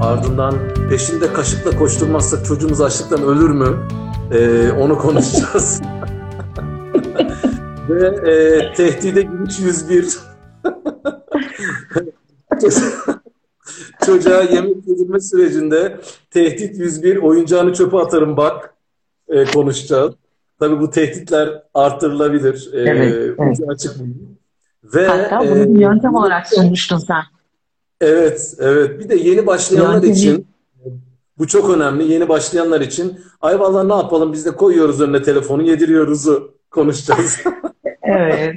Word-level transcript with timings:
Ardından 0.00 0.54
peşinde 0.90 1.32
kaşıkla 1.32 1.78
koşturmazsak 1.78 2.46
çocuğumuz 2.46 2.80
açlıktan 2.80 3.22
ölür 3.22 3.50
mü? 3.50 3.88
Ee, 4.32 4.70
onu 4.72 4.98
konuşacağız. 4.98 5.82
Ve 7.88 8.06
e, 8.06 8.72
tehdide 8.72 9.22
giriş 9.22 9.60
101. 9.60 10.18
Çocuğa 14.06 14.42
yemek 14.42 14.88
yedirme 14.88 15.20
sürecinde 15.20 16.00
tehdit 16.30 16.78
101 16.78 17.16
oyuncağını 17.16 17.72
çöpe 17.72 17.96
atarım 17.96 18.36
bak 18.36 18.74
e, 19.28 19.44
konuşacağız. 19.44 20.14
Tabii 20.60 20.80
bu 20.80 20.90
tehditler 20.90 21.62
artırılabilir. 21.74 22.70
E, 22.72 22.80
Evet, 22.80 23.14
evet. 23.14 23.34
ucu 23.38 23.64
açık 23.70 23.98
bunun. 23.98 24.38
Ve 24.94 25.06
Hatta 25.06 25.40
bunu 25.40 25.58
e, 25.58 25.74
bir 25.74 25.80
yöntem 25.80 26.14
olarak 26.14 26.48
sunmuştun 26.48 26.98
sen. 26.98 27.22
Evet, 28.00 28.54
evet. 28.58 29.00
Bir 29.00 29.08
de 29.08 29.14
yeni 29.16 29.46
başlayanlar 29.46 29.94
Yöntemi- 29.94 30.12
için 30.12 30.46
bu 31.38 31.46
çok 31.46 31.70
önemli. 31.70 32.12
Yeni 32.12 32.28
başlayanlar 32.28 32.80
için 32.80 33.20
ay 33.40 33.60
vallahi 33.60 33.88
ne 33.88 33.94
yapalım 33.94 34.32
biz 34.32 34.46
de 34.46 34.50
koyuyoruz 34.50 35.00
önüne 35.00 35.22
telefonu 35.22 35.62
yediriyoruzu 35.62 36.54
konuşacağız. 36.70 37.38
Evet. 38.02 38.56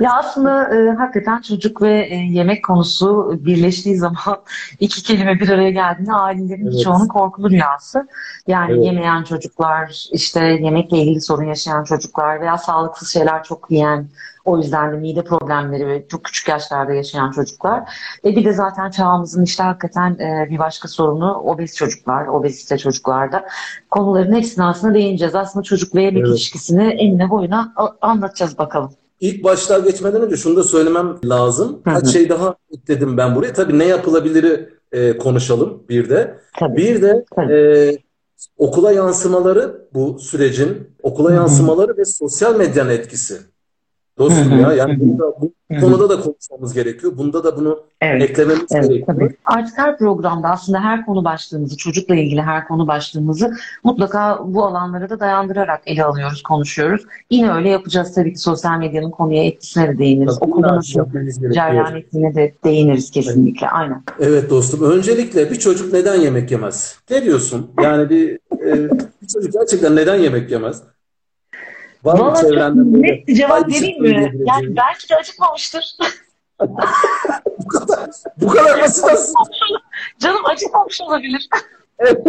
Ya 0.00 0.12
aslında 0.12 0.76
e, 0.76 0.90
hakikaten 0.90 1.40
çocuk 1.40 1.82
ve 1.82 2.06
e, 2.10 2.14
yemek 2.14 2.64
konusu 2.64 3.38
birleştiği 3.40 3.96
zaman 3.96 4.16
iki 4.80 5.02
kelime 5.02 5.40
bir 5.40 5.48
araya 5.48 5.70
geldiğinde 5.70 6.12
ailelerin 6.12 6.62
Evet. 6.66 6.74
birçoğunun 6.74 7.08
korkulu 7.08 7.50
rüyası. 7.50 8.08
Yani 8.46 8.72
Evet. 8.72 8.84
yemeyen 8.84 9.24
çocuklar, 9.24 10.08
işte 10.12 10.44
yemekle 10.44 10.98
ilgili 10.98 11.20
sorun 11.20 11.44
yaşayan 11.44 11.84
çocuklar 11.84 12.40
veya 12.40 12.58
sağlıksız 12.58 13.08
şeyler 13.08 13.42
çok 13.42 13.70
yiyen, 13.70 14.08
o 14.44 14.58
yüzden 14.58 14.92
de 14.92 14.96
mide 14.96 15.24
problemleri 15.24 15.86
ve 15.86 16.06
çok 16.08 16.24
küçük 16.24 16.48
yaşlarda 16.48 16.92
yaşayan 16.92 17.30
çocuklar. 17.30 17.82
E 18.24 18.36
bir 18.36 18.44
de 18.44 18.52
zaten 18.52 18.90
çağımızın 18.90 19.44
işte 19.44 19.62
hakikaten 19.62 20.10
e, 20.18 20.46
bir 20.50 20.58
başka 20.58 20.88
sorunu 20.88 21.34
obez 21.34 21.76
çocuklar, 21.76 22.26
obezite 22.26 22.78
çocuklarda. 22.78 23.46
Konuların 23.90 24.32
hepsine 24.32 24.64
aslında 24.64 24.94
değineceğiz. 24.94 25.34
Aslında 25.34 25.62
çocuk 25.62 25.94
ve 25.94 26.02
yemek 26.02 26.20
Evet. 26.20 26.28
ilişkisini 26.28 26.82
enine 26.84 27.30
boyuna 27.30 27.72
a- 27.76 28.08
anlatacağız 28.08 28.58
bakalım. 28.58 28.90
İlk 29.20 29.44
başlığa 29.44 29.78
geçmeden 29.78 30.22
önce 30.22 30.36
şunu 30.36 30.56
da 30.56 30.62
söylemem 30.62 31.16
lazım. 31.24 31.82
Kaç 31.84 32.08
şey 32.08 32.28
daha 32.28 32.54
ekledim 32.72 33.16
ben 33.16 33.34
buraya. 33.36 33.52
Tabii 33.52 33.78
ne 33.78 33.84
yapılabiliri 33.84 34.68
e, 34.92 35.18
konuşalım 35.18 35.82
bir 35.88 36.10
de. 36.10 36.38
Tabii. 36.58 36.76
Bir 36.76 37.02
de 37.02 37.24
Tabii. 37.36 37.52
e, 37.52 37.98
okula 38.58 38.92
yansımaları 38.92 39.88
bu 39.94 40.18
sürecin, 40.18 40.88
okula 41.02 41.32
yansımaları 41.32 41.96
ve 41.96 42.04
sosyal 42.04 42.56
medyanın 42.56 42.90
etkisi. 42.90 43.38
Dostum 44.20 44.60
ya 44.60 44.72
yani 44.72 45.00
bunda, 45.00 45.24
bu 45.40 45.52
konuda 45.80 46.08
da 46.10 46.20
konuşmamız 46.20 46.74
gerekiyor. 46.74 47.12
Bunda 47.16 47.44
da 47.44 47.56
bunu 47.56 47.82
Evet. 48.00 48.22
eklememiz 48.22 48.66
Evet, 48.70 48.88
gerekiyor. 48.88 49.06
tabii. 49.06 49.36
Artık 49.44 49.78
her 49.78 49.98
programda 49.98 50.48
aslında 50.48 50.80
her 50.80 51.06
konu 51.06 51.24
başlığımızı, 51.24 51.76
çocukla 51.76 52.14
ilgili 52.14 52.42
her 52.42 52.68
konu 52.68 52.88
başlığımızı 52.88 53.50
mutlaka 53.84 54.40
bu 54.44 54.64
alanlara 54.64 55.10
da 55.10 55.20
dayandırarak 55.20 55.82
ele 55.86 56.04
alıyoruz, 56.04 56.42
konuşuyoruz. 56.42 57.02
Yine 57.30 57.52
öyle 57.52 57.68
yapacağız 57.68 58.14
tabii 58.14 58.32
ki 58.32 58.38
sosyal 58.38 58.78
medyanın 58.78 59.10
konuya 59.10 59.44
etkisine 59.44 59.88
de 59.88 59.98
değiniriz. 59.98 60.38
Tabii, 60.38 60.50
Okulda 60.50 60.76
nasıl 60.76 61.00
cereyan 61.52 61.96
ettiğine 61.96 62.34
de 62.34 62.54
değiniriz 62.64 63.10
kesinlikle. 63.10 63.68
Aynen. 63.68 64.02
Evet 64.20 64.50
dostum. 64.50 64.90
Öncelikle 64.90 65.50
bir 65.50 65.56
çocuk 65.56 65.92
neden 65.92 66.20
yemek 66.20 66.50
yemez? 66.50 66.98
Ne 67.10 67.24
diyorsun? 67.24 67.70
Yani 67.82 68.10
bir, 68.10 68.38
e, 68.66 68.90
bir 69.22 69.26
çocuk 69.32 69.52
gerçekten 69.52 69.96
neden 69.96 70.16
yemek 70.16 70.50
yemez? 70.50 70.82
Var 72.04 72.14
mı 72.14 72.20
Valla 72.20 72.34
çok 72.34 72.50
çevrende 72.50 73.08
net 73.08 73.28
bir 73.28 73.34
cevap 73.34 73.68
vereyim 73.68 74.02
mi? 74.02 74.32
Yani 74.46 74.76
belki 74.76 75.08
de 75.08 75.16
acıkmamıştır. 75.16 75.96
Bu 77.58 77.68
kadar, 77.68 78.10
bu 78.40 78.48
kadar 78.48 78.80
basit 78.82 79.04
aslında. 79.04 79.38
Canım 80.18 80.46
acıkmamış 80.46 81.00
olabilir. 81.00 81.48
Evet, 81.98 82.26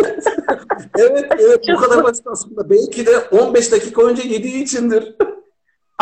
evet, 1.00 1.26
evet 1.40 1.66
bu 1.74 1.78
kadar 1.78 2.04
basit 2.04 2.28
aslında. 2.28 2.70
Belki 2.70 3.06
de 3.06 3.18
15 3.18 3.72
dakika 3.72 4.04
önce 4.04 4.28
yediği 4.28 4.64
içindir. 4.64 5.16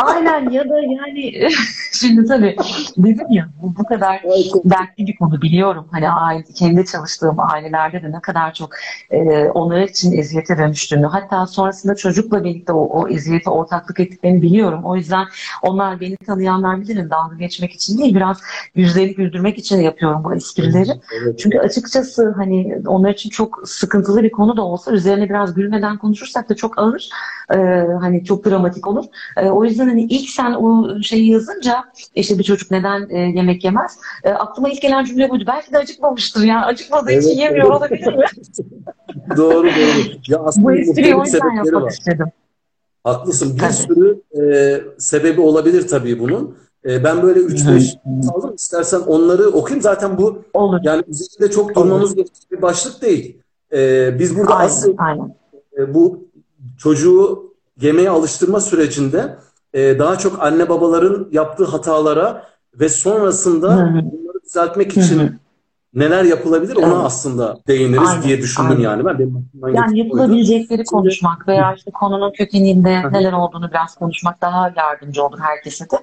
Aynen 0.02 0.50
ya 0.50 0.68
da 0.68 0.78
yani 0.78 1.48
şimdi 1.92 2.24
tabii 2.24 2.56
dedim 2.96 3.26
ya 3.30 3.48
bu, 3.62 3.76
bu 3.76 3.84
kadar 3.84 4.22
dertli 4.64 5.06
bir 5.06 5.16
konu 5.16 5.42
biliyorum. 5.42 5.88
Hani 5.90 6.10
aile, 6.10 6.44
kendi 6.54 6.86
çalıştığım 6.86 7.36
ailelerde 7.40 8.02
de 8.02 8.12
ne 8.12 8.20
kadar 8.20 8.54
çok 8.54 8.70
e, 9.10 9.44
onlar 9.44 9.80
için 9.80 10.12
eziyete 10.12 10.58
dönüştüğünü 10.58 11.06
hatta 11.06 11.46
sonrasında 11.46 11.94
çocukla 11.94 12.44
birlikte 12.44 12.72
o, 12.72 12.80
o 12.80 13.08
eziyete 13.08 13.50
ortaklık 13.50 14.00
ettiklerini 14.00 14.42
biliyorum. 14.42 14.80
O 14.84 14.96
yüzden 14.96 15.26
onlar 15.62 16.00
beni 16.00 16.16
tanıyanlar 16.16 16.80
bilir 16.80 17.10
dalga 17.10 17.36
geçmek 17.36 17.72
için 17.72 17.98
değil 17.98 18.14
biraz 18.14 18.40
yüzlerini 18.74 19.14
güldürmek 19.14 19.58
için 19.58 19.80
yapıyorum 19.80 20.24
bu 20.24 20.34
esprileri. 20.34 20.90
Evet. 21.22 21.38
Çünkü 21.38 21.58
açıkçası 21.58 22.34
hani 22.36 22.78
onlar 22.86 23.10
için 23.10 23.30
çok 23.30 23.62
sıkıntılı 23.64 24.22
bir 24.22 24.30
konu 24.30 24.56
da 24.56 24.62
olsa 24.62 24.92
üzerine 24.92 25.28
biraz 25.28 25.54
gülmeden 25.54 25.98
konuşursak 25.98 26.48
da 26.48 26.56
çok 26.56 26.78
ağır. 26.78 27.10
E, 27.52 27.56
hani 28.00 28.24
çok 28.24 28.46
dramatik 28.46 28.86
olur. 28.86 29.04
E, 29.36 29.50
o 29.50 29.64
yüzden 29.64 29.88
hani 29.88 30.02
ilk 30.02 30.30
sen 30.30 30.52
o 30.52 30.98
şeyi 31.02 31.30
yazınca 31.30 31.84
işte 32.14 32.38
bir 32.38 32.44
çocuk 32.44 32.70
neden 32.70 33.08
e, 33.10 33.18
yemek 33.18 33.64
yemez? 33.64 33.98
E, 34.24 34.30
aklıma 34.30 34.68
ilk 34.68 34.82
gelen 34.82 35.04
cümle 35.04 35.30
buydu. 35.30 35.44
Belki 35.46 35.72
de 35.72 35.78
acıkmamıştır 35.78 36.42
ya. 36.42 36.64
Acıkmadığı 36.66 37.12
için 37.12 37.28
Evet, 37.28 37.38
yemiyor 37.38 37.66
evet. 37.66 37.76
olabilir 37.76 38.16
mi? 38.16 38.24
Doğru 39.36 39.66
doğru. 39.66 40.12
Ya 40.28 40.38
aslında 40.38 40.66
Bu 40.66 40.72
espriyi 40.72 41.14
o 41.14 41.24
yüzden 41.24 41.56
yapmak 41.56 41.82
var. 41.82 41.90
istedim. 41.90 42.26
Haklısın. 43.04 43.58
Bir 43.58 43.72
sürü 43.72 44.22
e, 44.40 44.80
sebebi 44.98 45.40
olabilir 45.40 45.88
tabii 45.88 46.18
bunun. 46.20 46.56
E, 46.88 47.04
ben 47.04 47.22
böyle 47.22 47.40
3-5 47.40 47.94
aldım. 48.34 48.54
İstersen 48.54 49.00
onları 49.00 49.48
okuyayım. 49.48 49.82
Zaten 49.82 50.18
bu 50.18 50.42
Olur. 50.54 50.80
yani 50.82 51.04
üzerinde 51.08 51.50
çok 51.50 51.74
durmamız 51.74 52.14
gerektiği 52.14 52.50
bir 52.56 52.62
başlık 52.62 53.02
değil. 53.02 53.36
E, 53.72 54.10
biz 54.18 54.38
burada 54.38 54.54
Aynen, 54.54 54.66
asıl 54.70 54.94
aynen. 54.98 55.34
e, 55.78 55.94
bu 55.94 56.29
çocuğu 56.82 57.52
yemeğe 57.80 58.10
alıştırma 58.10 58.60
sürecinde 58.60 59.38
e, 59.72 59.98
daha 59.98 60.18
çok 60.18 60.42
anne 60.42 60.68
babaların 60.68 61.28
yaptığı 61.32 61.64
hatalara 61.64 62.46
ve 62.74 62.88
sonrasında 62.88 63.68
bunları 63.94 64.44
düzeltmek 64.44 64.96
için 64.96 65.40
neler 65.94 66.24
yapılabilir 66.24 66.76
ona 66.76 66.86
Evet. 66.86 66.96
aslında 67.04 67.58
değiniriz 67.68 68.08
Aynen, 68.08 68.22
diye 68.22 68.38
düşündüm 68.38 68.70
aynen. 68.70 68.82
yani. 68.82 69.04
Ben 69.04 69.18
benim 69.18 69.48
Yani 69.54 69.72
geçen 69.72 69.88
oydu. 69.88 69.96
yapılabilecekleri 69.96 70.84
konuşmak 70.84 71.48
veya 71.48 71.74
işte 71.74 71.90
konunun 71.90 72.32
kökeninde 72.32 73.02
Hı 73.02 73.12
neler 73.12 73.32
olduğunu 73.32 73.70
biraz 73.70 73.94
konuşmak 73.94 74.40
daha 74.42 74.72
yardımcı 74.76 75.24
olur 75.24 75.38
herkese 75.40 75.84
de. 75.84 75.96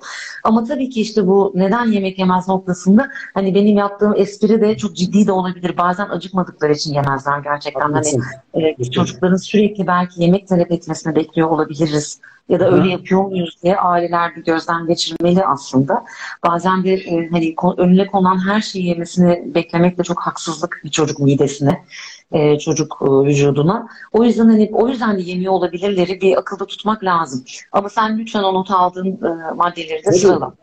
Ama 0.44 0.64
tabii 0.64 0.90
ki 0.90 1.02
işte 1.02 1.28
bu 1.28 1.52
neden 1.56 1.86
yemek 1.86 2.20
yemez 2.20 2.48
noktasında 2.48 3.08
hani 3.34 3.56
benim 3.56 3.78
yaptığım 3.78 4.14
espri 4.18 4.62
de 4.62 4.78
çok 4.78 4.96
ciddi 4.96 5.28
de 5.28 5.32
olabilir. 5.32 5.78
Bazen 5.78 6.10
acıkmadıkları 6.10 6.74
için 6.74 6.94
yemezler 6.94 7.40
gerçekten. 7.40 7.94
Hani 7.94 8.08
e, 8.54 8.92
çocukların 8.92 9.38
sürekli 9.38 9.88
belki 9.88 10.24
yemek 10.24 10.48
talep 10.48 10.72
etmesini 10.72 11.16
bekliyor 11.16 11.50
olabiliriz. 11.50 12.20
Ya 12.50 12.60
da 12.60 12.66
hı. 12.66 12.76
öyle 12.76 12.90
yapıyor 12.90 13.26
muyuz 13.26 13.58
diye 13.64 13.78
aileler 13.78 14.36
bir 14.36 14.44
gözden 14.44 14.88
geçirmeli 14.88 15.46
aslında. 15.46 16.04
Bazen 16.46 16.84
de 16.84 16.94
e, 16.94 17.30
hani 17.30 17.56
önüne 17.78 18.08
konan 18.08 18.48
her 18.48 18.62
şeyi 18.62 18.86
yemesini 18.86 19.56
beklemek 19.56 19.77
de 19.84 20.04
çok 20.04 20.22
haksızlık 20.22 20.82
bir 20.84 20.90
çocuk 20.90 21.20
midesine, 21.20 21.84
e, 22.32 22.60
çocuk 22.60 22.98
e, 23.02 23.06
vücuduna. 23.06 23.88
O 24.14 24.24
yüzden 24.24 24.46
hani 24.46 24.70
o 24.74 24.88
yüzden 24.88 25.18
de 25.18 25.22
yemiyor 25.22 25.54
olabilirleri 25.54 26.22
bir 26.22 26.38
akılda 26.38 26.66
tutmak 26.66 27.04
lazım. 27.04 27.44
Ama 27.72 27.90
sen 27.90 28.20
lütfen 28.20 28.44
o 28.44 28.54
not 28.54 28.72
aldığın 28.72 29.12
e, 29.12 29.54
maddeleri 29.56 30.06
de 30.06 30.12
sırala. 30.12 30.54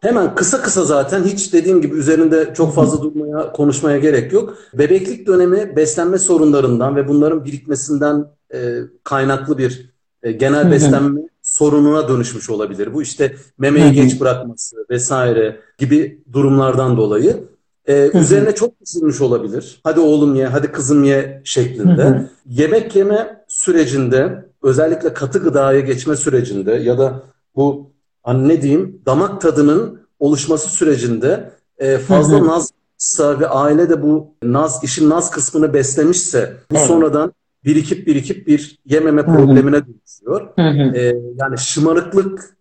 Hemen 0.00 0.34
kısa 0.34 0.62
kısa 0.62 0.84
zaten 0.84 1.24
hiç 1.24 1.52
dediğim 1.52 1.82
gibi 1.82 1.96
üzerinde 1.96 2.54
çok 2.54 2.74
fazla 2.74 3.02
durmaya, 3.02 3.52
konuşmaya 3.52 3.98
gerek 3.98 4.32
yok. 4.32 4.58
Bebeklik 4.74 5.26
dönemi 5.26 5.76
beslenme 5.76 6.18
sorunlarından 6.18 6.96
ve 6.96 7.08
bunların 7.08 7.44
birikmesinden 7.44 8.24
e, 8.54 8.78
kaynaklı 9.04 9.58
bir 9.58 9.90
e, 10.22 10.32
genel 10.32 10.70
beslenme 10.70 11.20
sorununa 11.42 12.08
dönüşmüş 12.08 12.50
olabilir. 12.50 12.94
Bu 12.94 13.02
işte 13.02 13.36
memeyi 13.58 13.92
geç 13.92 14.20
bırakması 14.20 14.76
vesaire 14.90 15.60
gibi 15.78 16.22
durumlardan 16.32 16.96
dolayı. 16.96 17.44
E, 17.90 18.10
hı. 18.12 18.18
üzerine 18.18 18.54
çok 18.54 18.80
düşünmüş 18.80 19.20
olabilir. 19.20 19.80
Hadi 19.84 20.00
oğlum 20.00 20.34
ye, 20.34 20.46
hadi 20.46 20.72
kızım 20.72 21.04
ye 21.04 21.40
şeklinde. 21.44 22.28
Yemek 22.48 22.96
yeme 22.96 23.44
sürecinde 23.48 24.44
özellikle 24.62 25.14
katı 25.14 25.38
gıdaya 25.38 25.80
geçme 25.80 26.16
sürecinde 26.16 26.72
ya 26.72 26.98
da 26.98 27.22
bu 27.56 27.90
hani 28.22 28.48
ne 28.48 28.62
diyeyim 28.62 29.02
damak 29.06 29.40
tadının 29.40 30.00
oluşması 30.18 30.68
sürecinde 30.68 31.50
e, 31.78 31.98
fazla 31.98 32.46
nazsa 32.46 33.40
ve 33.40 33.48
aile 33.48 33.90
de 33.90 34.02
bu 34.02 34.34
naz 34.42 34.84
işin 34.84 35.10
naz 35.10 35.30
kısmını 35.30 35.74
beslemişse 35.74 36.56
bu 36.70 36.76
Evet. 36.76 36.86
sonradan 36.86 37.32
birikip 37.64 38.06
birikip 38.06 38.46
bir 38.46 38.78
yememe 38.84 39.24
problemine 39.24 39.80
dönüşüyor. 39.86 40.58
E, 40.94 41.16
yani 41.36 41.58
şımarıklık 41.58 42.56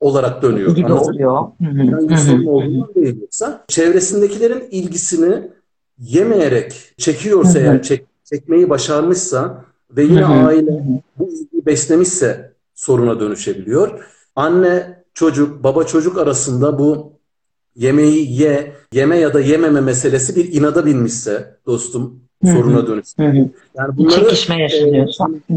olarak 0.00 0.42
dönüyor. 0.42 0.76
Gibi 0.76 0.88
mı? 0.88 1.00
oluyor. 1.00 1.42
Hı. 1.42 2.16
sorun 2.18 2.46
olduğundan 2.46 2.94
değil 2.94 3.20
yoksa 3.20 3.64
çevresindekilerin 3.68 4.64
ilgisini 4.70 5.42
yemeyerek 5.98 6.92
çekiyorsa 6.96 7.58
eğer 7.58 7.82
çek, 7.82 8.06
çekmeyi 8.24 8.70
başarmışsa 8.70 9.64
ve 9.90 10.02
yine 10.02 10.24
aile 10.24 10.84
bu 11.18 11.28
ilgiyi 11.28 11.66
beslemişse 11.66 12.52
soruna 12.74 13.20
dönüşebiliyor. 13.20 14.04
Anne 14.36 15.02
çocuk, 15.14 15.64
baba 15.64 15.84
çocuk 15.84 16.18
arasında 16.18 16.78
bu 16.78 17.12
yemeği 17.76 18.40
ye, 18.40 18.72
yeme 18.92 19.16
ya 19.16 19.34
da 19.34 19.40
yememe 19.40 19.80
meselesi 19.80 20.36
bir 20.36 20.52
inada 20.52 20.86
binmişse 20.86 21.56
dostum 21.66 22.20
soruna 22.44 22.86
dönüşse. 22.86 23.22
Yani 23.22 23.96
bunları 23.96 24.20
çekişme 24.20 24.62
yaşanıyorsa. 24.62 25.28
E, 25.50 25.54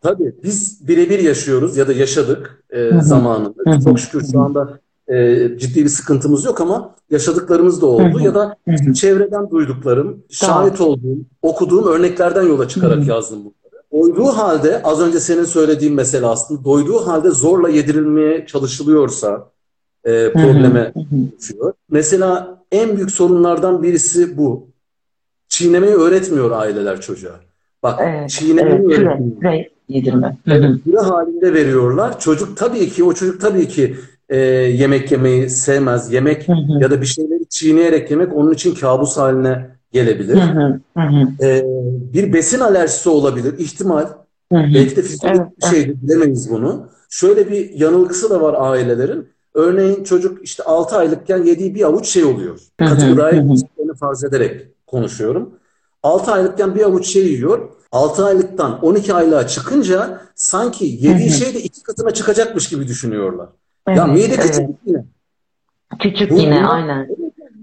tabii 0.00 0.34
biz 0.42 0.88
birebir 0.88 1.18
yaşıyoruz 1.18 1.76
ya 1.76 1.88
da 1.88 1.92
yaşadık 1.92 2.64
e, 2.70 2.90
zamanında. 3.00 3.80
Çok 3.84 3.98
şükür 3.98 4.24
şu 4.32 4.40
anda 4.40 4.78
e, 5.08 5.48
ciddi 5.58 5.84
bir 5.84 5.88
sıkıntımız 5.88 6.44
yok 6.44 6.60
ama 6.60 6.94
yaşadıklarımız 7.10 7.82
da 7.82 7.86
oldu 7.86 8.20
ya 8.20 8.34
da 8.34 8.56
çevreden 8.94 9.50
duyduklarım, 9.50 10.22
şahit 10.30 10.80
olduğum, 10.80 11.18
okuduğum 11.42 11.86
örneklerden 11.86 12.42
yola 12.42 12.68
çıkarak 12.68 13.06
yazdım 13.06 13.38
bunları. 13.38 13.82
Doyduğu 13.92 14.26
halde 14.26 14.82
az 14.82 15.00
önce 15.00 15.20
senin 15.20 15.44
söylediğin 15.44 15.94
mesele 15.94 16.26
aslında 16.26 16.64
doyduğu 16.64 17.06
halde 17.06 17.30
zorla 17.30 17.68
yedirilmeye 17.68 18.46
çalışılıyorsa 18.46 19.50
e, 20.04 20.32
probleme 20.32 20.92
düşüyor. 21.38 21.72
Mesela 21.90 22.58
en 22.72 22.96
büyük 22.96 23.10
sorunlardan 23.10 23.82
birisi 23.82 24.38
bu. 24.38 24.70
Çiğnemeyi 25.48 25.94
öğretmiyor 25.94 26.50
aileler 26.50 27.00
çocuğa. 27.00 27.40
Bak 27.82 28.00
evet, 28.02 28.30
çiğnemeyi 28.30 28.76
evet, 28.76 28.98
öğretmiyor. 28.98 29.40
Püre, 29.40 29.68
yedirme. 29.90 30.36
Evet, 30.46 30.84
püre 30.84 30.98
halinde 30.98 31.54
veriyorlar. 31.54 32.20
Çocuk 32.20 32.56
tabii 32.56 32.88
ki 32.88 33.04
o 33.04 33.12
çocuk 33.12 33.40
tabii 33.40 33.68
ki 33.68 33.96
e, 34.28 34.38
yemek 34.38 35.12
yemeyi 35.12 35.50
sevmez. 35.50 36.12
Yemek 36.12 36.48
hı 36.48 36.52
hı. 36.52 36.82
ya 36.82 36.90
da 36.90 37.00
bir 37.00 37.06
şeyleri 37.06 37.46
çiğneyerek 37.48 38.10
yemek 38.10 38.36
onun 38.36 38.52
için 38.52 38.74
kabus 38.74 39.16
haline 39.16 39.66
gelebilir. 39.92 40.36
Hı 40.36 40.40
hı. 40.40 40.80
Hı 40.96 41.44
e, 41.46 41.64
bir 42.14 42.32
besin 42.32 42.60
alerjisi 42.60 43.08
olabilir. 43.08 43.54
ihtimal. 43.58 44.06
Hı 44.52 44.58
hı. 44.58 44.64
Belki 44.74 44.96
de 44.96 45.02
fizyolojik 45.02 45.40
evet, 45.40 45.52
bir 45.62 45.66
şeydir. 45.66 46.02
Bilemeyiz 46.02 46.50
bunu. 46.50 46.88
Şöyle 47.10 47.50
bir 47.50 47.70
yanılgısı 47.70 48.30
da 48.30 48.40
var 48.40 48.54
ailelerin. 48.58 49.28
Örneğin 49.54 50.04
çocuk 50.04 50.44
işte 50.44 50.62
6 50.62 50.96
aylıkken 50.96 51.44
yediği 51.44 51.74
bir 51.74 51.82
avuç 51.82 52.06
şey 52.06 52.24
oluyor. 52.24 52.60
Katı 52.78 53.08
gıdayı 53.08 53.46
farz 54.00 54.24
ederek 54.24 54.66
konuşuyorum. 54.86 55.50
6 56.02 56.32
aylıkken 56.32 56.74
bir 56.74 56.82
avuç 56.82 57.06
şey 57.06 57.26
yiyor. 57.26 57.68
6 57.92 58.24
aylıktan 58.24 58.84
12 58.84 59.14
aylığa 59.14 59.46
çıkınca 59.46 60.20
sanki 60.34 60.84
yediği 60.84 61.30
şey 61.30 61.54
de 61.54 61.60
iki 61.60 61.82
katına 61.82 62.10
çıkacakmış 62.10 62.68
gibi 62.68 62.88
düşünüyorlar. 62.88 63.48
Evet, 63.88 63.98
ya 63.98 64.06
mide 64.06 64.36
küçük 64.36 64.60
evet. 64.60 64.70
yine. 64.86 65.04
Küçük 65.98 66.30
Bu, 66.30 66.38
yine 66.38 66.66
aynen. 66.66 67.08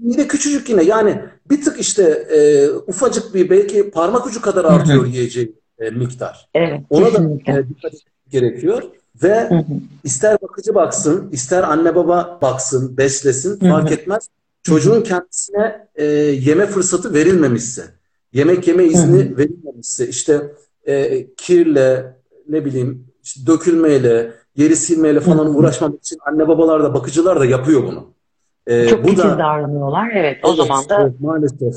Mide 0.02 0.28
küçücük 0.28 0.70
yine 0.70 0.84
yani 0.84 1.22
bir 1.50 1.62
tık 1.62 1.80
işte 1.80 2.04
e, 2.04 2.70
ufacık 2.70 3.34
bir 3.34 3.50
belki 3.50 3.92
parmak 3.92 4.28
ucu 4.28 4.42
kadar 4.42 4.66
artıyor 4.66 5.04
Hı-hı. 5.04 5.10
yiyeceği 5.10 5.56
e, 5.80 5.90
miktar. 5.90 6.50
Evet, 6.54 6.82
Ona 6.90 7.06
kesinlikle. 7.06 7.54
da 7.54 7.60
e, 7.60 7.70
dikkat 7.70 7.94
etmek 7.94 8.30
gerekiyor. 8.30 8.84
Ve 9.24 9.50
Hı-hı. 9.50 9.66
ister 10.04 10.38
bakıcı 10.42 10.76
baksın, 10.76 11.30
ister 11.32 11.64
anne 11.64 11.96
baba 11.96 12.40
baksın, 12.42 12.98
beslesin 12.98 13.62
Hı-hı. 13.62 13.70
fark 13.70 13.92
etmez. 13.92 14.30
Çocuğun 14.64 15.02
kendisine 15.02 15.88
e, 15.96 16.06
yeme 16.06 16.66
fırsatı 16.66 17.14
verilmemişse, 17.14 17.84
yemek 18.34 18.68
yeme 18.68 18.84
izni 18.84 19.26
Hı-hı. 19.26 19.38
verilmemişse, 19.38 20.08
işte 20.08 20.52
e, 20.86 21.28
kirle, 21.38 22.18
ne 22.50 22.66
bileyim, 22.66 23.08
işte 23.24 23.48
dökülmeyle, 23.48 24.32
yeri 24.56 24.76
silmeyle 24.76 25.20
falan 25.20 25.46
Hı-hı. 25.46 25.54
uğraşmamak 25.54 26.00
için 26.00 26.18
anne 26.26 26.48
babalar 26.48 26.84
da 26.84 26.94
bakıcılar 26.94 27.40
da 27.40 27.46
yapıyor 27.46 27.84
bunu. 27.84 28.14
Ee, 28.68 28.88
Çok 28.88 29.04
bu 29.04 29.18
da 29.18 29.24
davranıyorlar. 29.24 30.12
Evet, 30.16 30.38
o 30.44 30.48
evet, 30.48 30.58
zaman 30.58 30.90
da 30.90 31.02
evet, 31.02 31.20
maalesef. 31.20 31.76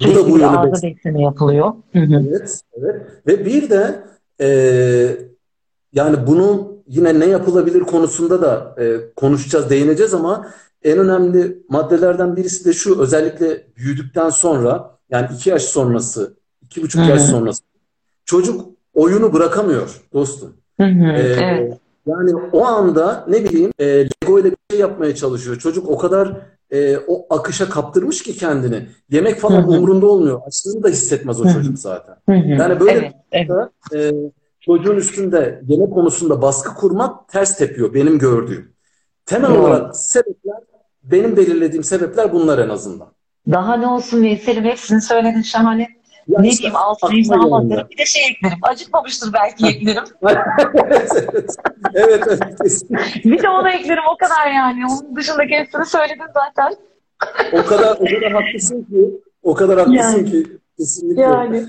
Bu 0.00 0.14
da 0.14 0.30
bu 0.30 0.38
yönde 0.38 0.72
besleme 0.72 1.22
yapılıyor. 1.22 1.72
Evet, 1.94 2.62
evet. 2.78 3.00
Ve 3.26 3.44
bir 3.44 3.70
de 3.70 4.02
e, 4.40 4.48
yani 5.92 6.26
bunun 6.26 6.82
yine 6.88 7.20
ne 7.20 7.26
yapılabilir 7.26 7.80
konusunda 7.80 8.42
da 8.42 8.82
e, 8.82 9.14
konuşacağız, 9.16 9.70
değineceğiz 9.70 10.14
ama 10.14 10.48
en 10.82 10.98
önemli 10.98 11.62
maddelerden 11.68 12.36
birisi 12.36 12.64
de 12.64 12.72
şu 12.72 13.00
özellikle 13.00 13.66
büyüdükten 13.76 14.30
sonra 14.30 14.97
yani 15.10 15.28
iki 15.34 15.50
yaş 15.50 15.62
sonrası, 15.62 16.36
iki 16.62 16.82
buçuk 16.82 17.08
yaş 17.08 17.22
sonrası 17.22 17.62
çocuk 18.28 18.66
oyunu 18.94 19.32
bırakamıyor 19.32 20.00
dostum. 20.12 20.56
Ee, 20.78 20.84
evet. 20.84 21.78
Yani 22.06 22.34
o 22.52 22.64
anda 22.64 23.26
ne 23.28 23.44
bileyim 23.44 23.72
e, 23.78 23.86
Lego 23.86 24.38
ile 24.38 24.50
bir 24.50 24.56
şey 24.70 24.80
yapmaya 24.80 25.14
çalışıyor. 25.14 25.56
Çocuk 25.56 25.90
o 25.90 25.98
kadar 25.98 26.36
e, 26.70 26.98
o 26.98 27.26
akışa 27.30 27.68
kaptırmış 27.68 28.22
ki 28.22 28.36
kendini. 28.36 28.86
Yemek 29.10 29.38
falan 29.38 29.62
hı 29.62 29.66
hı. 29.66 29.70
umrunda 29.70 30.06
olmuyor. 30.06 30.40
Açlığını 30.46 30.82
da 30.82 30.88
hissetmez 30.88 31.40
o 31.40 31.44
hı 31.44 31.48
hı. 31.48 31.52
çocuk 31.52 31.78
zaten. 31.78 32.14
Hı 32.28 32.32
hı. 32.32 32.48
Yani 32.48 32.80
böyle 32.80 33.12
evet, 33.32 33.48
evet. 33.92 33.94
E, 33.94 34.12
çocuğun 34.60 34.96
üstünde 34.96 35.62
yemek 35.68 35.92
konusunda 35.92 36.42
baskı 36.42 36.74
kurmak 36.74 37.28
ters 37.28 37.58
tepiyor 37.58 37.94
benim 37.94 38.18
gördüğüm. 38.18 38.72
Temel 39.26 39.50
Doğru. 39.50 39.58
olarak 39.58 39.96
sebepler 39.96 40.58
benim 41.02 41.36
belirlediğim 41.36 41.84
sebepler 41.84 42.32
bunlar 42.32 42.58
en 42.58 42.68
azından. 42.68 43.08
Daha 43.50 43.76
ne 43.76 43.86
olsun 43.86 44.22
Veysel'im 44.22 44.64
hepsini 44.64 45.00
söyledin 45.00 45.42
şahane. 45.42 45.88
Ya 46.28 46.40
ne 46.40 46.48
işte, 46.48 46.58
diyeyim 46.58 46.76
altına 46.76 47.14
imzalamadığım 47.14 47.88
bir 47.90 47.98
de 47.98 48.06
şey 48.06 48.26
eklerim. 48.26 48.58
Acıkmamıştır 48.62 49.32
belki 49.32 49.66
eklerim. 49.76 50.04
evet, 51.94 52.24
evet. 52.28 52.82
bir 53.24 53.42
de 53.42 53.48
onu 53.48 53.68
eklerim 53.68 54.02
o 54.14 54.16
kadar 54.16 54.50
yani. 54.50 54.86
Onun 54.86 55.16
dışındaki 55.16 55.54
hepsini 55.54 55.86
söyledin 55.86 56.26
zaten. 56.34 56.76
o 57.52 57.66
kadar 57.66 57.96
o 57.96 58.04
kadar 58.04 58.32
haklısın 58.32 58.82
ki 58.84 59.20
o 59.42 59.54
kadar 59.54 59.78
haklısın 59.78 60.16
yani. 60.18 60.30
ki 60.30 60.58
Kesinlikle. 60.78 61.22
Yani 61.22 61.66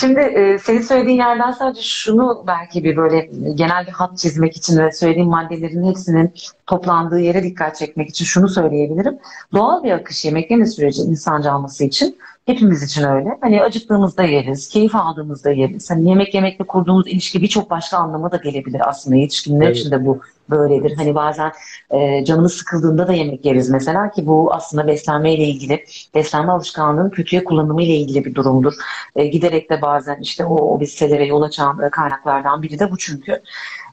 şimdi 0.00 0.20
e, 0.20 0.58
senin 0.58 0.80
söylediğin 0.80 1.18
yerden 1.18 1.50
sadece 1.50 1.82
şunu 1.82 2.44
belki 2.46 2.84
bir 2.84 2.96
böyle 2.96 3.30
genel 3.54 3.86
bir 3.86 3.92
hat 3.92 4.18
çizmek 4.18 4.56
için 4.56 4.78
ve 4.78 4.92
söylediğim 4.92 5.28
maddelerin 5.28 5.84
hepsinin 5.84 6.32
toplandığı 6.66 7.20
yere 7.20 7.42
dikkat 7.42 7.76
çekmek 7.76 8.08
için 8.08 8.24
şunu 8.24 8.48
söyleyebilirim. 8.48 9.18
Doğal 9.52 9.84
bir 9.84 9.90
akış 9.90 10.24
yemek 10.24 10.50
yeme 10.50 10.66
süreci 10.66 11.02
insan 11.02 11.42
canlısı 11.42 11.84
için 11.84 12.18
hepimiz 12.46 12.82
için 12.82 13.02
öyle. 13.02 13.28
Hani 13.40 13.62
acıktığımızda 13.62 14.22
yeriz, 14.22 14.68
keyif 14.68 14.94
aldığımızda 14.94 15.50
yeriz. 15.50 15.90
Hani 15.90 16.08
yemek 16.08 16.34
yemekle 16.34 16.66
kurduğumuz 16.66 17.08
ilişki 17.08 17.42
birçok 17.42 17.70
başka 17.70 17.96
anlama 17.96 18.32
da 18.32 18.36
gelebilir 18.36 18.88
aslında. 18.88 19.16
Yetişkinler 19.16 19.66
evet. 19.66 19.76
için 19.76 19.90
de 19.90 20.06
bu 20.06 20.20
böyledir. 20.50 20.96
Hani 20.96 21.14
bazen 21.14 21.52
e, 21.90 22.24
canımız 22.24 22.52
sıkıldığında 22.52 23.08
da 23.08 23.12
yemek 23.12 23.44
yeriz 23.44 23.70
mesela 23.70 24.10
ki 24.10 24.26
bu 24.26 24.54
aslında 24.54 24.86
beslenme 24.86 25.34
ile 25.34 25.44
ilgili, 25.44 25.84
beslenme 26.14 26.52
alışkanlığının 26.52 27.10
kötüye 27.10 27.44
kullanımı 27.44 27.82
ile 27.82 27.96
ilgili 27.96 28.24
bir 28.24 28.34
durumdur. 28.34 28.74
E, 29.16 29.26
giderek 29.26 29.70
de 29.70 29.82
bazen 29.82 30.18
işte 30.20 30.44
o 30.44 30.56
obezitelere 30.56 31.26
yol 31.26 31.42
açan 31.42 31.82
e, 31.82 31.90
kaynaklardan 31.90 32.62
biri 32.62 32.78
de 32.78 32.90
bu 32.90 32.98
çünkü. 32.98 33.42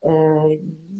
E, 0.03 0.11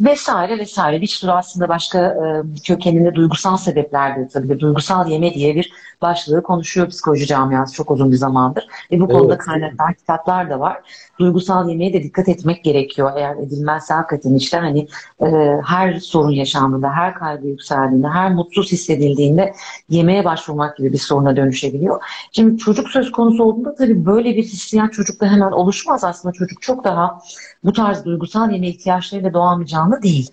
vesaire 0.05 0.59
vesaire. 0.59 1.01
Bir 1.01 1.07
sürü 1.07 1.31
aslında 1.31 1.69
başka 1.69 1.99
e, 1.99 2.43
kökeninde 2.63 3.15
duygusal 3.15 3.57
sebeplerdir 3.57 4.29
tabii. 4.29 4.59
Duygusal 4.59 5.07
yeme 5.07 5.33
diye 5.33 5.55
bir 5.55 5.71
başlığı 6.01 6.43
konuşuyor 6.43 6.89
psikoloji 6.89 7.25
camiası 7.25 7.73
çok 7.73 7.91
uzun 7.91 8.11
bir 8.11 8.15
zamandır. 8.15 8.67
Ve 8.91 8.99
bu 8.99 9.03
evet. 9.03 9.13
konuda 9.13 9.37
kaynaklar, 9.37 9.93
kitaplar 9.93 10.49
da 10.49 10.59
var. 10.59 10.77
Duygusal 11.19 11.69
yemeğe 11.69 11.93
de 11.93 12.03
dikkat 12.03 12.29
etmek 12.29 12.63
gerekiyor. 12.63 13.11
Eğer 13.15 13.35
edilmezse 13.35 13.93
hakikaten 13.93 14.35
işte 14.35 14.57
hani 14.57 14.87
e, 15.21 15.57
her 15.65 15.99
sorun 15.99 16.31
yaşandığında, 16.31 16.91
her 16.91 17.13
kaygı 17.13 17.47
yükseldiğinde, 17.47 18.07
her 18.07 18.31
mutsuz 18.31 18.71
hissedildiğinde 18.71 19.53
yemeğe 19.89 20.25
başvurmak 20.25 20.77
gibi 20.77 20.93
bir 20.93 20.97
soruna 20.97 21.35
dönüşebiliyor. 21.35 22.03
Şimdi 22.31 22.57
çocuk 22.57 22.89
söz 22.89 23.11
konusu 23.11 23.43
olduğunda 23.43 23.75
tabii 23.75 24.05
böyle 24.05 24.35
bir 24.35 24.43
hissiyat 24.43 24.93
çocukta 24.93 25.27
hemen 25.27 25.51
oluşmaz. 25.51 26.03
Aslında 26.03 26.33
çocuk 26.33 26.61
çok 26.61 26.83
daha 26.83 27.19
bu 27.63 27.73
tarz 27.73 28.05
duygusal 28.05 28.51
yeme 28.51 28.67
ihtiyaçlarıyla 28.67 29.65
canlı 29.65 30.01
değil. 30.01 30.29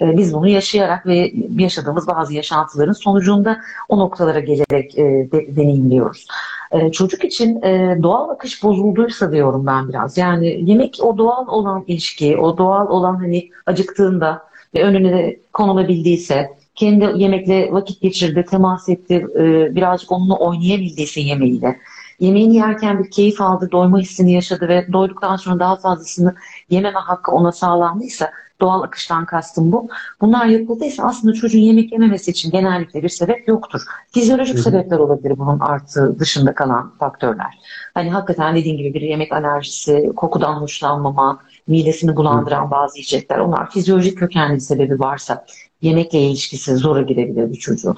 E, 0.00 0.16
biz 0.16 0.34
bunu 0.34 0.48
yaşayarak 0.48 1.06
ve 1.06 1.32
yaşadığımız 1.58 2.06
bazı 2.06 2.34
yaşantıların 2.34 2.92
sonucunda 2.92 3.58
o 3.88 3.98
noktalara 3.98 4.40
gelerek 4.40 4.98
e, 4.98 5.02
de, 5.32 5.56
deneyimliyoruz. 5.56 6.26
E, 6.72 6.92
çocuk 6.92 7.24
için 7.24 7.62
e, 7.62 7.98
doğal 8.02 8.28
akış 8.28 8.62
bozulduysa 8.62 9.32
diyorum 9.32 9.66
ben 9.66 9.88
biraz. 9.88 10.18
Yani 10.18 10.70
yemek 10.70 10.98
o 11.02 11.18
doğal 11.18 11.48
olan 11.48 11.84
ilişki, 11.86 12.36
o 12.36 12.58
doğal 12.58 12.88
olan 12.88 13.16
hani 13.16 13.50
acıktığında 13.66 14.46
ve 14.74 14.82
önüne 14.82 15.36
konulabildiyse, 15.52 16.56
kendi 16.74 17.22
yemekle 17.22 17.72
vakit 17.72 18.00
geçirdi, 18.00 18.44
temas 18.50 18.88
etti, 18.88 19.26
e, 19.34 19.74
birazcık 19.76 20.12
onunla 20.12 20.36
oynayabildiyse 20.36 21.20
yemeğiyle 21.20 21.76
yemeğini 22.20 22.56
yerken 22.56 23.04
bir 23.04 23.10
keyif 23.10 23.40
aldı, 23.40 23.68
doyma 23.72 23.98
hissini 23.98 24.32
yaşadı 24.32 24.68
ve 24.68 24.92
doyduktan 24.92 25.36
sonra 25.36 25.60
daha 25.60 25.76
fazlasını 25.76 26.34
yememe 26.70 26.98
hakkı 26.98 27.32
ona 27.32 27.52
sağlandıysa 27.52 28.30
doğal 28.60 28.82
akıştan 28.82 29.24
kastım 29.24 29.72
bu. 29.72 29.88
Bunlar 30.20 30.46
yapıldıysa 30.46 31.04
aslında 31.04 31.34
çocuğun 31.34 31.58
yemek 31.58 31.92
yememesi 31.92 32.30
için 32.30 32.50
genellikle 32.50 33.02
bir 33.02 33.08
sebep 33.08 33.48
yoktur. 33.48 33.82
Fizyolojik 34.10 34.54
Hı-hı. 34.54 34.62
sebepler 34.62 34.98
olabilir 34.98 35.38
bunun 35.38 35.60
artı 35.60 36.18
dışında 36.18 36.54
kalan 36.54 36.92
faktörler. 36.98 37.58
Hani 37.94 38.10
hakikaten 38.10 38.56
dediğim 38.56 38.76
gibi 38.76 38.94
bir 38.94 39.00
yemek 39.00 39.32
alerjisi, 39.32 40.12
kokudan 40.16 40.54
hoşlanmama, 40.54 41.38
midesini 41.66 42.16
bulandıran 42.16 42.62
Hı-hı. 42.62 42.70
bazı 42.70 42.98
yiyecekler 42.98 43.38
onlar 43.38 43.70
fizyolojik 43.70 44.18
kökenli 44.18 44.60
sebebi 44.60 45.00
varsa 45.00 45.44
yemekle 45.82 46.20
ilişkisi 46.20 46.76
zora 46.76 47.02
girebilir 47.02 47.52
bir 47.52 47.58
çocuğun. 47.58 47.96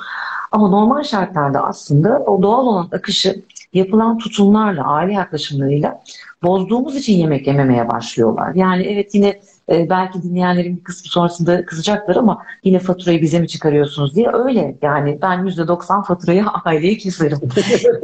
Ama 0.52 0.68
normal 0.68 1.02
şartlarda 1.02 1.64
aslında 1.64 2.18
o 2.18 2.42
doğal 2.42 2.66
olan 2.66 2.88
akışı 2.92 3.42
yapılan 3.72 4.18
tutumlarla, 4.18 4.84
aile 4.84 5.12
yaklaşımlarıyla 5.12 6.02
bozduğumuz 6.42 6.96
için 6.96 7.12
yemek 7.12 7.46
yememeye 7.46 7.88
başlıyorlar. 7.88 8.54
Yani 8.54 8.82
evet 8.82 9.14
yine 9.14 9.40
e, 9.72 9.90
belki 9.90 10.22
dinleyenlerin 10.22 10.76
bir 10.76 10.84
kısmı 10.84 11.10
sonrasında 11.10 11.64
kızacaklar 11.64 12.16
ama 12.16 12.42
yine 12.64 12.78
faturayı 12.78 13.22
bize 13.22 13.40
mi 13.40 13.48
çıkarıyorsunuz 13.48 14.14
diye 14.14 14.30
öyle. 14.32 14.76
Yani 14.82 15.18
ben 15.22 15.46
%90 15.46 16.04
faturayı 16.04 16.44
aileye 16.64 16.96
keserim. 16.96 17.38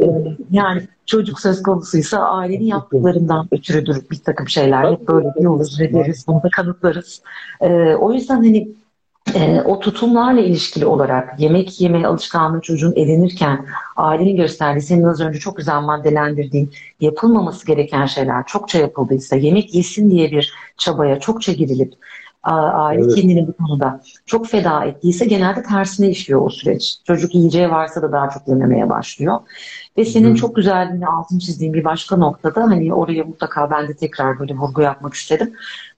E, 0.03 0.07
yani 0.51 0.83
çocuk 1.07 1.41
söz 1.41 1.63
konusuysa 1.63 2.19
ailenin 2.19 2.65
yaptıklarından 2.65 3.49
ötürüdür 3.53 4.11
bir 4.11 4.19
takım 4.19 4.49
şeyler. 4.49 4.93
Hep 4.93 5.09
böyle 5.09 5.29
diyoruz 5.41 5.81
ve 5.81 5.93
deriz, 5.93 6.25
bunu 6.29 6.43
da 6.43 6.49
kanıtlarız. 6.57 7.23
E, 7.61 7.95
o 7.95 8.13
yüzden 8.13 8.37
hani 8.37 8.69
e, 9.35 9.61
o 9.61 9.81
tutumlarla 9.81 10.41
ilişkili 10.41 10.87
olarak 10.87 11.41
yemek 11.41 11.81
yeme 11.81 12.07
alışkanlığı 12.07 12.61
çocuğun 12.61 12.93
edinirken 12.97 13.67
ailenin 13.97 14.37
gösterdiği 14.37 14.83
senin 14.83 15.05
az 15.05 15.21
önce 15.21 15.39
çok 15.39 15.57
güzel 15.57 15.81
maddelendirdiğin 15.81 16.73
yapılmaması 17.01 17.67
gereken 17.67 18.07
şeyler 18.07 18.47
çokça 18.47 18.79
yapıldıysa 18.79 19.37
yemek 19.37 19.75
yesin 19.75 20.11
diye 20.11 20.31
bir 20.31 20.55
çabaya 20.77 21.21
çokça 21.21 21.53
girilip 21.53 21.95
aile 22.45 23.03
evet. 23.03 23.15
kendini 23.15 23.47
bu 23.47 23.53
konuda 23.53 24.01
çok 24.27 24.47
feda 24.47 24.85
ettiyse 24.85 25.25
genelde 25.25 25.63
tersine 25.63 26.09
işliyor 26.09 26.41
o 26.41 26.51
süreç. 26.51 26.97
Çocuk 27.07 27.35
yiyeceği 27.35 27.71
varsa 27.71 28.03
da 28.03 28.13
daha 28.13 28.31
çok 28.31 28.49
yememeye 28.49 28.91
başlıyor. 28.91 29.41
Ve 29.99 30.05
senin 30.05 30.31
Hı. 30.31 30.37
çok 30.37 30.57
güzel 30.57 31.01
altın 31.07 31.39
çizdiğin 31.39 31.75
bir 31.75 31.85
başka 31.85 32.17
noktada 32.17 32.63
hani 32.63 32.95
oraya 32.95 33.25
mutlaka 33.25 33.71
ben 33.71 33.89
de 33.89 33.95
tekrar 33.95 34.39
böyle 34.39 34.55
vurgu 34.55 34.83
yapmak 34.83 35.15
istedim. 35.15 35.53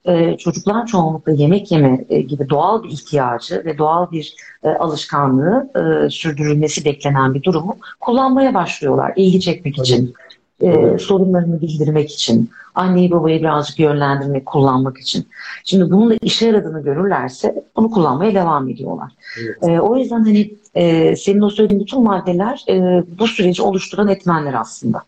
Ee, 0.05 0.37
çocuklar 0.37 0.85
çoğunlukla 0.85 1.31
yemek 1.31 1.71
yeme 1.71 2.05
e, 2.09 2.21
gibi 2.21 2.49
doğal 2.49 2.83
bir 2.83 2.89
ihtiyacı 2.89 3.65
ve 3.65 3.77
doğal 3.77 4.11
bir 4.11 4.35
e, 4.63 4.69
alışkanlığı 4.69 5.69
e, 5.75 6.09
sürdürülmesi 6.09 6.85
beklenen 6.85 7.33
bir 7.33 7.43
durumu 7.43 7.77
kullanmaya 7.99 8.53
başlıyorlar 8.53 9.13
ilgi 9.15 9.39
çekmek 9.39 9.77
için. 9.77 10.13
E, 10.61 10.97
sorunlarını 10.97 11.61
bildirmek 11.61 12.11
için, 12.11 12.49
anneyi 12.75 13.11
babayı 13.11 13.39
birazcık 13.39 13.79
yönlendirmek, 13.79 14.45
kullanmak 14.45 14.97
için. 14.97 15.27
Şimdi 15.63 15.91
bunun 15.91 16.09
da 16.09 16.15
işe 16.21 16.45
yaradığını 16.45 16.83
görürlerse 16.83 17.63
bunu 17.75 17.91
kullanmaya 17.91 18.33
devam 18.33 18.69
ediyorlar. 18.69 19.11
Evet. 19.41 19.63
E, 19.63 19.79
o 19.79 19.97
yüzden 19.97 20.23
hani 20.23 20.51
e, 20.75 21.15
senin 21.15 21.41
o 21.41 21.49
söylediğin 21.49 21.81
bütün 21.81 22.03
maddeler 22.03 22.65
e, 22.69 23.03
bu 23.19 23.27
süreci 23.27 23.61
oluşturan 23.61 24.07
etmenler 24.07 24.53
aslında. 24.53 25.03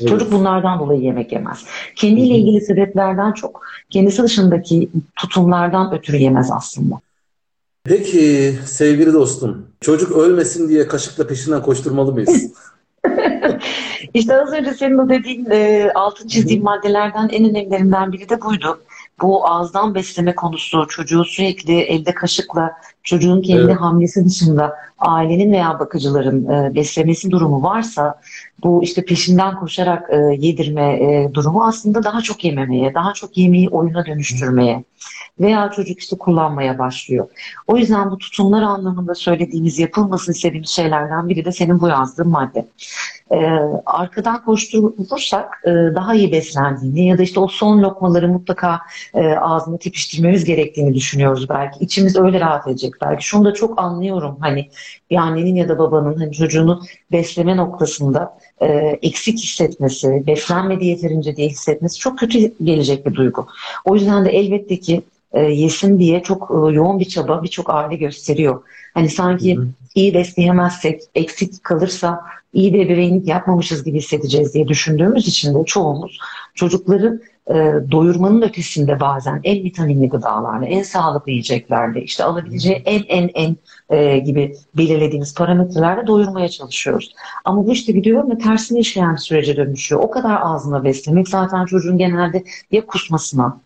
Evet. 0.00 0.10
Çocuk 0.10 0.32
bunlardan 0.32 0.78
dolayı 0.78 1.00
yemek 1.00 1.32
yemez. 1.32 1.64
Kendiyle 1.96 2.34
ilgili 2.34 2.60
sebeplerden 2.60 3.32
çok 3.32 3.62
kendisi 3.90 4.22
dışındaki 4.22 4.88
tutumlardan 5.16 5.94
ötürü 5.94 6.16
yemez 6.16 6.50
aslında. 6.50 7.00
Peki 7.84 8.54
sevgili 8.64 9.12
dostum, 9.12 9.66
çocuk 9.80 10.12
ölmesin 10.12 10.68
diye 10.68 10.88
kaşıkla 10.88 11.26
peşinden 11.26 11.62
koşturmalı 11.62 12.12
mıyız? 12.12 12.52
İşte 14.14 14.40
az 14.40 14.52
önce 14.52 14.74
senin 14.74 14.98
o 14.98 15.08
dediğin 15.08 15.50
e, 15.50 15.90
altın 15.94 16.28
çizdiğin 16.28 16.62
maddelerden 16.62 17.28
en 17.28 17.50
önemlilerinden 17.50 18.12
biri 18.12 18.28
de 18.28 18.40
buydu. 18.40 18.82
Bu 19.22 19.48
ağızdan 19.48 19.94
besleme 19.94 20.34
konusu 20.34 20.86
çocuğu 20.88 21.24
sürekli 21.24 21.80
elde 21.80 22.14
kaşıkla 22.14 22.72
çocuğun 23.02 23.42
kendi 23.42 23.62
evet. 23.62 23.80
hamlesi 23.80 24.24
dışında 24.24 24.76
ailenin 24.98 25.52
veya 25.52 25.78
bakıcıların 25.78 26.48
e, 26.48 26.74
beslemesi 26.74 27.30
durumu 27.30 27.62
varsa 27.62 28.20
bu 28.64 28.82
işte 28.82 29.04
peşinden 29.04 29.54
koşarak 29.54 30.10
e, 30.10 30.16
yedirme 30.16 30.92
e, 30.92 31.34
durumu 31.34 31.66
aslında 31.66 32.04
daha 32.04 32.20
çok 32.20 32.44
yememeye, 32.44 32.94
daha 32.94 33.12
çok 33.12 33.38
yemeği 33.38 33.68
oyuna 33.68 34.06
dönüştürmeye 34.06 34.84
veya 35.40 35.70
çocuk 35.70 35.98
işte 35.98 36.16
kullanmaya 36.18 36.78
başlıyor. 36.78 37.28
O 37.66 37.76
yüzden 37.76 38.10
bu 38.10 38.18
tutumlar 38.18 38.62
anlamında 38.62 39.14
söylediğimiz, 39.14 39.78
yapılmasını 39.78 40.34
istediğimiz 40.34 40.70
şeylerden 40.70 41.28
biri 41.28 41.44
de 41.44 41.52
senin 41.52 41.80
bu 41.80 41.88
yazdığın 41.88 42.28
madde. 42.28 42.66
Ee, 43.34 43.36
arkadan 43.86 44.44
koşturursak 44.44 45.62
e, 45.64 45.70
daha 45.70 46.14
iyi 46.14 46.32
beslendiğini 46.32 47.06
ya 47.06 47.18
da 47.18 47.22
işte 47.22 47.40
o 47.40 47.48
son 47.48 47.82
lokmaları 47.82 48.28
mutlaka 48.28 48.80
e, 49.14 49.26
ağzına 49.28 49.78
tepiştirmemiz 49.78 50.44
gerektiğini 50.44 50.94
düşünüyoruz 50.94 51.48
belki. 51.48 51.84
İçimiz 51.84 52.16
öyle 52.16 52.40
rahat 52.40 52.68
edecek 52.68 52.94
belki. 53.02 53.26
Şunu 53.26 53.44
da 53.44 53.54
çok 53.54 53.78
anlıyorum 53.78 54.36
hani 54.40 54.70
bir 55.10 55.16
annenin 55.16 55.54
ya 55.54 55.68
da 55.68 55.78
babanın 55.78 56.18
hani 56.18 56.32
çocuğunu 56.32 56.82
besleme 57.12 57.56
noktasında 57.56 58.38
e, 58.60 58.66
eksik 59.02 59.38
hissetmesi, 59.38 60.26
beslenmediği 60.26 60.90
yeterince 60.90 61.36
diye 61.36 61.48
hissetmesi 61.48 61.98
çok 61.98 62.18
kötü 62.18 62.64
gelecek 62.64 63.06
bir 63.06 63.14
duygu. 63.14 63.46
O 63.84 63.94
yüzden 63.94 64.24
de 64.24 64.30
elbette 64.30 64.80
ki 64.80 65.02
e, 65.32 65.40
yesin 65.40 65.98
diye 65.98 66.22
çok 66.22 66.50
e, 66.50 66.74
yoğun 66.74 67.00
bir 67.00 67.04
çaba 67.04 67.42
birçok 67.42 67.70
aile 67.70 67.96
gösteriyor. 67.96 68.62
Hani 68.94 69.08
sanki 69.08 69.56
hı 69.56 69.60
hı. 69.60 69.66
iyi 69.94 70.14
besleyemezsek, 70.14 71.00
eksik 71.14 71.64
kalırsa 71.64 72.20
iyi 72.54 72.74
bir 72.74 72.86
ebeveynlik 72.86 73.28
yapmamışız 73.28 73.84
gibi 73.84 73.98
hissedeceğiz 73.98 74.54
diye 74.54 74.68
düşündüğümüz 74.68 75.28
için 75.28 75.54
de 75.54 75.64
çoğumuz 75.64 76.18
çocukları 76.54 77.20
e, 77.50 77.54
doyurmanın 77.90 78.42
ötesinde 78.42 79.00
bazen 79.00 79.40
en 79.44 79.64
vitaminli 79.64 80.08
gıdalarla, 80.08 80.66
en 80.66 80.82
sağlıklı 80.82 81.30
yiyeceklerle, 81.30 82.02
işte 82.02 82.24
alabileceği 82.24 82.82
en 82.84 83.02
en 83.08 83.30
en 83.34 83.56
e, 83.90 84.18
gibi 84.18 84.56
belirlediğimiz 84.76 85.34
parametrelerle 85.34 86.06
doyurmaya 86.06 86.48
çalışıyoruz. 86.48 87.14
Ama 87.44 87.66
bu 87.66 87.72
işte 87.72 87.92
gidiyor 87.92 88.30
ve 88.30 88.38
tersine 88.38 88.78
işleyen 88.78 89.16
sürece 89.16 89.56
dönüşüyor. 89.56 90.02
O 90.02 90.10
kadar 90.10 90.38
ağzına 90.40 90.84
beslemek 90.84 91.28
zaten 91.28 91.64
çocuğun 91.64 91.98
genelde 91.98 92.44
ya 92.70 92.86
kusmasına, 92.86 93.60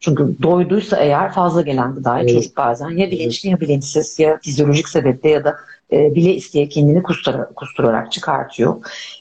çünkü 0.00 0.36
doyduysa 0.42 0.96
eğer 0.96 1.32
fazla 1.32 1.62
gelen 1.62 1.94
gıdayı 1.94 2.24
evet. 2.24 2.34
çocuk 2.34 2.56
bazen 2.56 2.90
ya 2.90 3.10
bilinçli 3.10 3.48
ya 3.48 3.60
bilinçsiz 3.60 4.18
ya 4.18 4.38
fizyolojik 4.42 4.88
sebeple 4.88 5.30
ya 5.30 5.44
da 5.44 5.56
e, 5.94 6.14
bile 6.14 6.34
isteye 6.34 6.68
kendini 6.68 7.02
kustura, 7.02 7.48
kusturarak 7.56 8.12
çıkartıyor. 8.12 8.76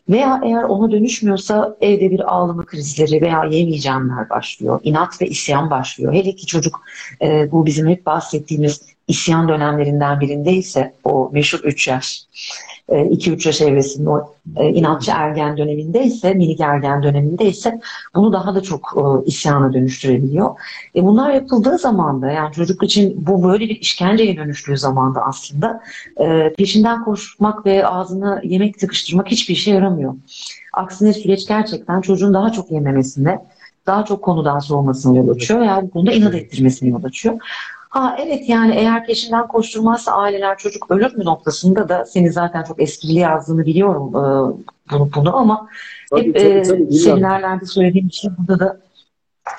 Veya 0.09 0.41
eğer 0.45 0.63
ona 0.63 0.91
dönüşmüyorsa 0.91 1.75
evde 1.81 2.11
bir 2.11 2.33
ağlama 2.33 2.65
krizleri 2.65 3.21
veya 3.21 3.43
yemeyeceğimler 3.43 4.29
başlıyor. 4.29 4.79
İnat 4.83 5.21
ve 5.21 5.27
isyan 5.27 5.69
başlıyor. 5.69 6.13
Hele 6.13 6.35
ki 6.35 6.45
çocuk 6.45 6.81
e, 7.21 7.51
bu 7.51 7.65
bizim 7.65 7.87
hep 7.87 8.05
bahsettiğimiz 8.05 8.81
isyan 9.07 9.47
dönemlerinden 9.47 10.19
birindeyse 10.19 10.93
o 11.03 11.29
meşhur 11.33 11.59
3 11.59 11.87
yaş 11.87 12.25
2-3 12.89 13.45
e, 13.45 13.49
yaş 13.49 13.61
evresinde 13.61 14.09
o 14.09 14.33
e, 14.55 14.69
inatçı 14.69 15.11
ergen 15.11 15.57
dönemindeyse, 15.57 16.33
minik 16.33 16.59
ergen 16.59 17.03
dönemindeyse 17.03 17.79
bunu 18.15 18.33
daha 18.33 18.55
da 18.55 18.61
çok 18.61 18.95
e, 18.97 19.27
isyana 19.27 19.73
dönüştürebiliyor. 19.73 20.49
E 20.95 21.03
bunlar 21.03 21.33
yapıldığı 21.33 21.77
zaman 21.77 22.21
da 22.21 22.31
yani 22.31 22.53
çocuk 22.53 22.83
için 22.83 23.27
bu 23.27 23.43
böyle 23.43 23.69
bir 23.69 23.79
işkenceye 23.79 24.37
dönüştüğü 24.37 24.77
zaman 24.77 25.15
da 25.15 25.21
aslında 25.21 25.81
peşinden 26.57 27.03
koşmak 27.03 27.65
ve 27.65 27.87
ağzına 27.87 28.41
yemek 28.43 28.79
tıkıştırmak 28.79 29.31
hiçbir 29.31 29.53
işe 29.53 29.71
yaramıyor. 29.71 30.13
Aksine 30.73 31.13
süreç 31.13 31.47
gerçekten 31.47 32.01
çocuğun 32.01 32.33
daha 32.33 32.51
çok 32.51 32.71
yememesine, 32.71 33.39
daha 33.87 34.05
çok 34.05 34.21
konudan 34.21 34.59
soğumasına 34.59 35.17
yol 35.17 35.29
açıyor 35.29 35.61
veya 35.61 35.81
bu 35.83 35.89
konuda 35.89 36.11
inat 36.11 36.35
ettirmesine 36.35 36.89
yol 36.89 37.03
açıyor. 37.03 37.39
Ha 37.93 38.15
evet 38.19 38.49
yani 38.49 38.75
eğer 38.75 39.05
peşinden 39.05 39.47
koşturmazsa 39.47 40.11
aileler 40.11 40.57
çocuk 40.57 40.91
ölür 40.91 41.15
mü 41.15 41.25
noktasında 41.25 41.89
da 41.89 42.05
seni 42.05 42.31
zaten 42.31 42.63
çok 42.63 42.81
esprili 42.81 43.19
yazdığını 43.19 43.65
biliyorum 43.65 44.09
e, 44.09 44.21
bunu, 44.91 45.09
bunu 45.15 45.37
ama 45.37 45.69
tabii, 46.09 46.27
hep 46.27 46.35
tabii, 46.35 46.47
e, 46.47 46.61
tabii, 46.61 46.93
seminerlerde 46.93 47.65
söylediğim 47.65 48.07
için 48.07 48.31
burada 48.37 48.59
da 48.59 48.79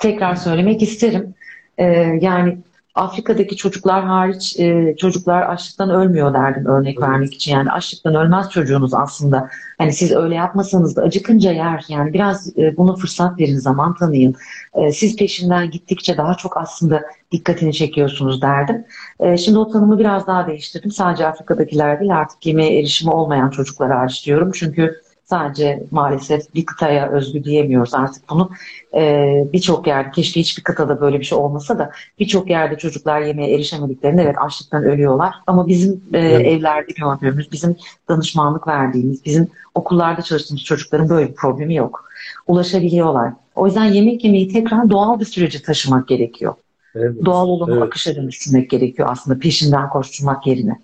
tekrar 0.01 0.35
söylemek 0.35 0.81
isterim. 0.81 1.33
E, 1.77 1.85
yani 2.21 2.57
Afrika'daki 2.95 3.55
çocuklar 3.55 4.03
hariç 4.03 4.59
e, 4.59 4.95
çocuklar 4.97 5.41
açlıktan 5.41 5.89
ölmüyor 5.89 6.33
derdim 6.33 6.65
örnek 6.65 7.01
vermek 7.01 7.33
için. 7.33 7.51
Yani 7.51 7.71
açlıktan 7.71 8.15
ölmez 8.15 8.49
çocuğunuz 8.49 8.93
aslında. 8.93 9.49
Hani 9.77 9.93
siz 9.93 10.11
öyle 10.11 10.35
yapmasanız 10.35 10.95
da 10.95 11.01
acıkınca 11.01 11.51
yer. 11.51 11.85
Yani 11.89 12.13
biraz 12.13 12.57
e, 12.57 12.77
buna 12.77 12.95
fırsat 12.95 13.39
verin, 13.39 13.57
zaman 13.57 13.95
tanıyın. 13.95 14.35
E, 14.73 14.91
siz 14.91 15.15
peşinden 15.15 15.71
gittikçe 15.71 16.17
daha 16.17 16.35
çok 16.35 16.57
aslında 16.57 17.03
dikkatini 17.31 17.73
çekiyorsunuz 17.73 18.41
derdim. 18.41 18.85
E, 19.19 19.37
şimdi 19.37 19.57
o 19.59 19.71
tanımı 19.71 19.99
biraz 19.99 20.27
daha 20.27 20.47
değiştirdim. 20.47 20.91
Sadece 20.91 21.27
Afrika'dakiler 21.27 21.99
değil 21.99 22.17
artık 22.17 22.45
yemeğe 22.45 22.79
erişimi 22.79 23.11
olmayan 23.11 23.49
çocuklara 23.49 23.99
hariç 23.99 24.25
diyorum. 24.25 24.51
Çünkü 24.53 25.04
sadece 25.25 25.83
maalesef 25.91 26.55
bir 26.55 26.65
kıtaya 26.65 27.09
özgü 27.09 27.43
diyemiyoruz 27.43 27.93
artık 27.93 28.29
bunu. 28.29 28.49
Ee, 28.95 29.47
birçok 29.53 29.87
yerde, 29.87 30.11
keşke 30.11 30.39
hiçbir 30.39 30.63
kıtada 30.63 31.01
böyle 31.01 31.19
bir 31.19 31.25
şey 31.25 31.37
olmasa 31.37 31.79
da 31.79 31.91
birçok 32.19 32.49
yerde 32.49 32.77
çocuklar 32.77 33.21
yemeğe 33.21 33.55
erişemediklerinde 33.55 34.21
evet 34.21 34.35
açlıktan 34.45 34.83
ölüyorlar. 34.83 35.35
Ama 35.47 35.67
bizim 35.67 36.01
e, 36.13 36.19
evet. 36.19 36.47
evlerde 36.47 36.91
gördüğümüz, 36.91 37.51
bizim 37.51 37.75
danışmanlık 38.09 38.67
verdiğimiz, 38.67 39.25
bizim 39.25 39.47
okullarda 39.75 40.21
çalıştığımız 40.21 40.63
çocukların 40.63 41.09
böyle 41.09 41.29
bir 41.29 41.35
problemi 41.35 41.75
yok. 41.75 42.09
Ulaşabiliyorlar. 42.47 43.33
O 43.55 43.65
yüzden 43.65 43.85
yemek 43.85 44.23
yemeyi 44.23 44.47
tekrar 44.47 44.89
doğal 44.89 45.19
bir 45.19 45.25
sürece 45.25 45.61
taşımak 45.61 46.07
gerekiyor. 46.07 46.53
Evet. 46.95 47.25
Doğal 47.25 47.47
olanı 47.47 47.73
evet. 47.73 47.83
akışa 47.83 48.15
dönüştürmek 48.15 48.69
gerekiyor 48.69 49.07
aslında 49.11 49.39
peşinden 49.39 49.89
koşturmak 49.89 50.47
yerine. 50.47 50.79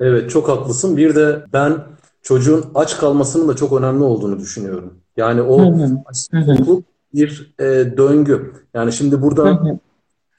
Evet 0.00 0.30
çok 0.30 0.48
haklısın. 0.48 0.96
Bir 0.96 1.14
de 1.14 1.44
ben 1.52 1.72
çocuğun 2.26 2.64
aç 2.74 2.98
kalmasının 2.98 3.48
da 3.48 3.56
çok 3.56 3.72
önemli 3.72 4.02
olduğunu 4.02 4.38
düşünüyorum. 4.38 4.94
Yani 5.16 5.42
o 5.42 5.74
açlık 6.06 6.86
bir 7.14 7.54
e, 7.58 7.64
döngü. 7.96 8.52
Yani 8.74 8.92
şimdi 8.92 9.22
burada 9.22 9.62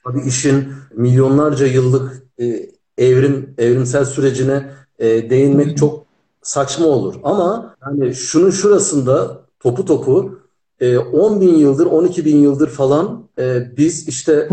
tabii 0.04 0.20
işin 0.26 0.68
milyonlarca 0.94 1.66
yıllık 1.66 2.22
e, 2.40 2.70
evrim 2.98 3.54
evrimsel 3.58 4.04
sürecine 4.04 4.70
e, 4.98 5.30
değinmek 5.30 5.76
çok 5.76 6.04
saçma 6.42 6.86
olur. 6.86 7.14
Ama 7.22 7.76
yani 7.86 8.14
şunun 8.14 8.50
şurasında 8.50 9.40
topu 9.60 9.84
topu 9.84 10.38
10 11.12 11.40
bin 11.40 11.54
yıldır, 11.54 11.86
12 11.86 12.24
bin 12.24 12.36
yıldır 12.36 12.68
falan 12.68 13.28
biz 13.76 14.08
işte 14.08 14.48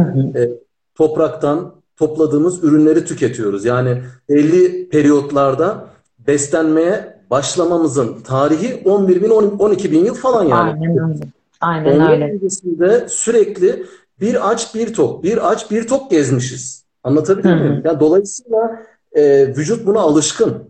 topraktan 0.95 1.75
topladığımız 1.97 2.63
ürünleri 2.63 3.05
tüketiyoruz. 3.05 3.65
Yani 3.65 4.01
belli 4.29 4.89
periyotlarda 4.89 5.87
beslenmeye 6.27 7.14
başlamamızın 7.29 8.21
tarihi 8.21 8.81
11 8.85 9.21
bin, 9.21 9.29
12 9.29 9.91
bin 9.91 10.05
yıl 10.05 10.15
falan 10.15 10.43
yani. 10.43 10.71
Aynen 10.71 11.09
öyle. 11.09 11.23
Aynen 11.61 11.95
Onun 11.95 12.09
öyle. 12.09 12.31
öncesinde 12.33 13.05
sürekli 13.09 13.85
bir 14.21 14.49
aç 14.51 14.75
bir 14.75 14.93
tok, 14.93 15.23
bir 15.23 15.51
aç 15.51 15.71
bir 15.71 15.87
tok 15.87 16.11
gezmişiz. 16.11 16.85
Anlatabiliyor 17.03 17.55
muyum? 17.55 17.81
Yani 17.85 17.99
dolayısıyla 17.99 18.81
e, 19.13 19.47
vücut 19.47 19.85
buna 19.85 19.99
alışkın. 19.99 20.63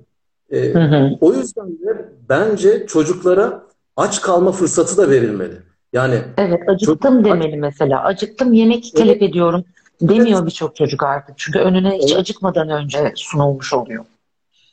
E, 0.51 0.73
o 1.21 1.33
yüzden 1.33 1.67
de 1.67 2.09
bence 2.29 2.85
çocuklara 2.87 3.63
aç 3.97 4.21
kalma 4.21 4.51
fırsatı 4.51 4.97
da 4.97 5.09
verilmeli. 5.09 5.55
Yani 5.93 6.15
Evet, 6.37 6.69
acıktım 6.69 7.23
çocuk, 7.23 7.25
demeli 7.25 7.57
mesela. 7.57 8.03
Acıktım 8.03 8.53
yemek 8.53 8.85
evet. 8.85 8.95
talep 8.95 9.21
ediyorum 9.21 9.63
demiyor 10.01 10.37
evet. 10.39 10.45
birçok 10.45 10.75
çocuk 10.75 11.03
artık. 11.03 11.37
Çünkü 11.37 11.59
önüne 11.59 11.97
hiç 11.97 12.11
evet. 12.11 12.21
acıkmadan 12.21 12.69
önce 12.69 13.13
sunulmuş 13.15 13.73
oluyor. 13.73 14.05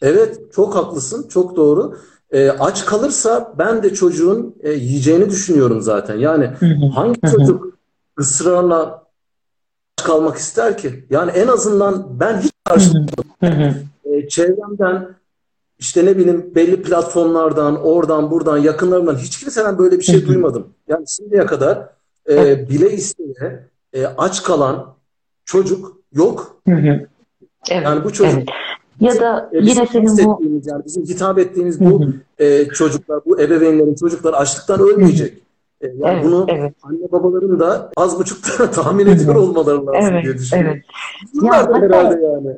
Evet, 0.03 0.53
çok 0.55 0.75
haklısın, 0.77 1.29
çok 1.29 1.57
doğru. 1.57 1.99
E, 2.31 2.51
aç 2.51 2.85
kalırsa 2.85 3.55
ben 3.59 3.83
de 3.83 3.95
çocuğun 3.95 4.55
e, 4.61 4.73
yiyeceğini 4.73 5.31
düşünüyorum 5.31 5.83
zaten. 5.83 6.17
Yani 6.17 6.51
hangi 6.95 7.21
çocuk 7.21 7.79
ısrarla 8.19 9.03
aç 9.99 10.07
kalmak 10.07 10.37
ister 10.37 10.79
ki? 10.79 11.05
Yani 11.11 11.31
en 11.31 11.47
azından 11.47 12.21
ben 12.21 12.41
hiç 12.41 12.53
karşılaşmadım. 12.65 13.25
e, 14.05 14.29
çevremden 14.29 15.09
işte 15.79 16.07
ne 16.07 16.19
bileyim 16.19 16.55
belli 16.55 16.83
platformlardan, 16.83 17.83
oradan, 17.83 18.31
buradan, 18.31 18.59
yakınlarımdan 18.59 19.17
hiç 19.17 19.41
kimseden 19.41 19.79
böyle 19.79 19.99
bir 19.99 20.05
şey 20.05 20.27
duymadım. 20.27 20.67
Yani 20.89 21.05
şimdiye 21.09 21.47
kadar 21.47 21.89
e, 22.29 22.69
bile 22.69 22.93
isteye 22.93 23.69
e, 23.93 24.07
aç 24.07 24.43
kalan 24.43 24.95
çocuk 25.45 25.97
yok. 26.13 26.57
Evet, 26.67 27.85
yani 27.85 28.05
bu 28.05 28.13
çocuk 28.13 28.35
evet. 28.39 28.49
Ya 29.03 29.21
da 29.21 29.51
e, 29.53 29.59
yine 29.59 29.87
senin 29.87 30.27
bu 30.27 30.43
yani 30.65 30.85
bizim 30.87 31.05
hitap 31.05 31.39
ettiğimiz 31.39 31.81
bu 31.81 32.05
e, 32.39 32.65
çocuklar, 32.65 33.21
bu 33.27 33.41
ebeveynlerin 33.41 33.95
çocukları 33.95 34.37
açlıktan 34.37 34.81
ölmeyecek. 34.81 35.43
E, 35.81 35.87
yani 35.87 36.15
evet, 36.15 36.25
bunu 36.25 36.47
evet. 36.49 36.75
anne 36.83 37.13
babaların 37.13 37.61
da 37.61 37.91
az 37.97 38.19
buçuk 38.19 38.39
tahmin 38.75 39.07
ediyor 39.07 39.35
olmaları 39.35 39.87
lazım 39.87 40.13
evet, 40.13 40.25
diye 40.25 40.35
düşünüyorum. 40.35 40.73
Evet. 40.73 40.85
Bunlar 41.35 41.69
da 41.69 41.79
herhalde 41.79 42.25
yani. 42.25 42.57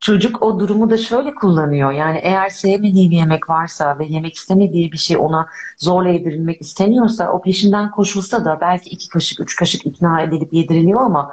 Çocuk 0.00 0.42
o 0.42 0.60
durumu 0.60 0.90
da 0.90 0.96
şöyle 0.96 1.34
kullanıyor. 1.34 1.92
Yani 1.92 2.18
eğer 2.22 2.48
sevmediği 2.48 3.10
bir 3.10 3.16
yemek 3.16 3.50
varsa 3.50 3.98
ve 3.98 4.04
yemek 4.04 4.34
istemediği 4.34 4.92
bir 4.92 4.98
şey 4.98 5.16
ona 5.16 5.46
zorla 5.78 6.08
yedirilmek 6.08 6.60
isteniyorsa 6.60 7.32
o 7.32 7.42
peşinden 7.42 7.90
koşulsa 7.90 8.44
da 8.44 8.58
belki 8.60 8.90
iki 8.90 9.08
kaşık, 9.08 9.40
üç 9.40 9.56
kaşık 9.56 9.86
ikna 9.86 10.22
edilip 10.22 10.52
yediriliyor 10.52 11.00
ama 11.00 11.30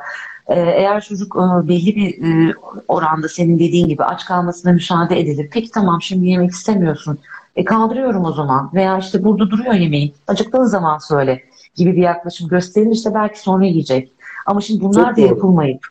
eğer 0.55 1.01
çocuk 1.01 1.35
e, 1.35 1.67
belli 1.67 1.95
bir 1.95 2.23
e, 2.23 2.53
oranda 2.87 3.29
senin 3.29 3.59
dediğin 3.59 3.87
gibi 3.87 4.03
aç 4.03 4.25
kalmasına 4.25 4.71
müsaade 4.71 5.19
edilir. 5.19 5.49
Peki 5.51 5.71
tamam 5.71 6.01
şimdi 6.01 6.27
yemek 6.27 6.51
istemiyorsun. 6.51 7.19
E 7.55 7.65
kaldırıyorum 7.65 8.25
o 8.25 8.31
zaman. 8.31 8.69
Veya 8.73 8.97
işte 8.97 9.23
burada 9.23 9.49
duruyor 9.49 9.73
yemeğin. 9.73 10.13
Acıktığın 10.27 10.63
zaman 10.63 10.97
söyle 10.97 11.43
gibi 11.75 11.95
bir 11.95 12.01
yaklaşım 12.01 12.47
gösterilirse 12.47 13.13
belki 13.13 13.39
sonra 13.39 13.65
yiyecek. 13.65 14.11
Ama 14.45 14.61
şimdi 14.61 14.83
bunlar 14.83 15.05
Çok 15.05 15.17
da 15.17 15.21
yapılmayıp 15.21 15.87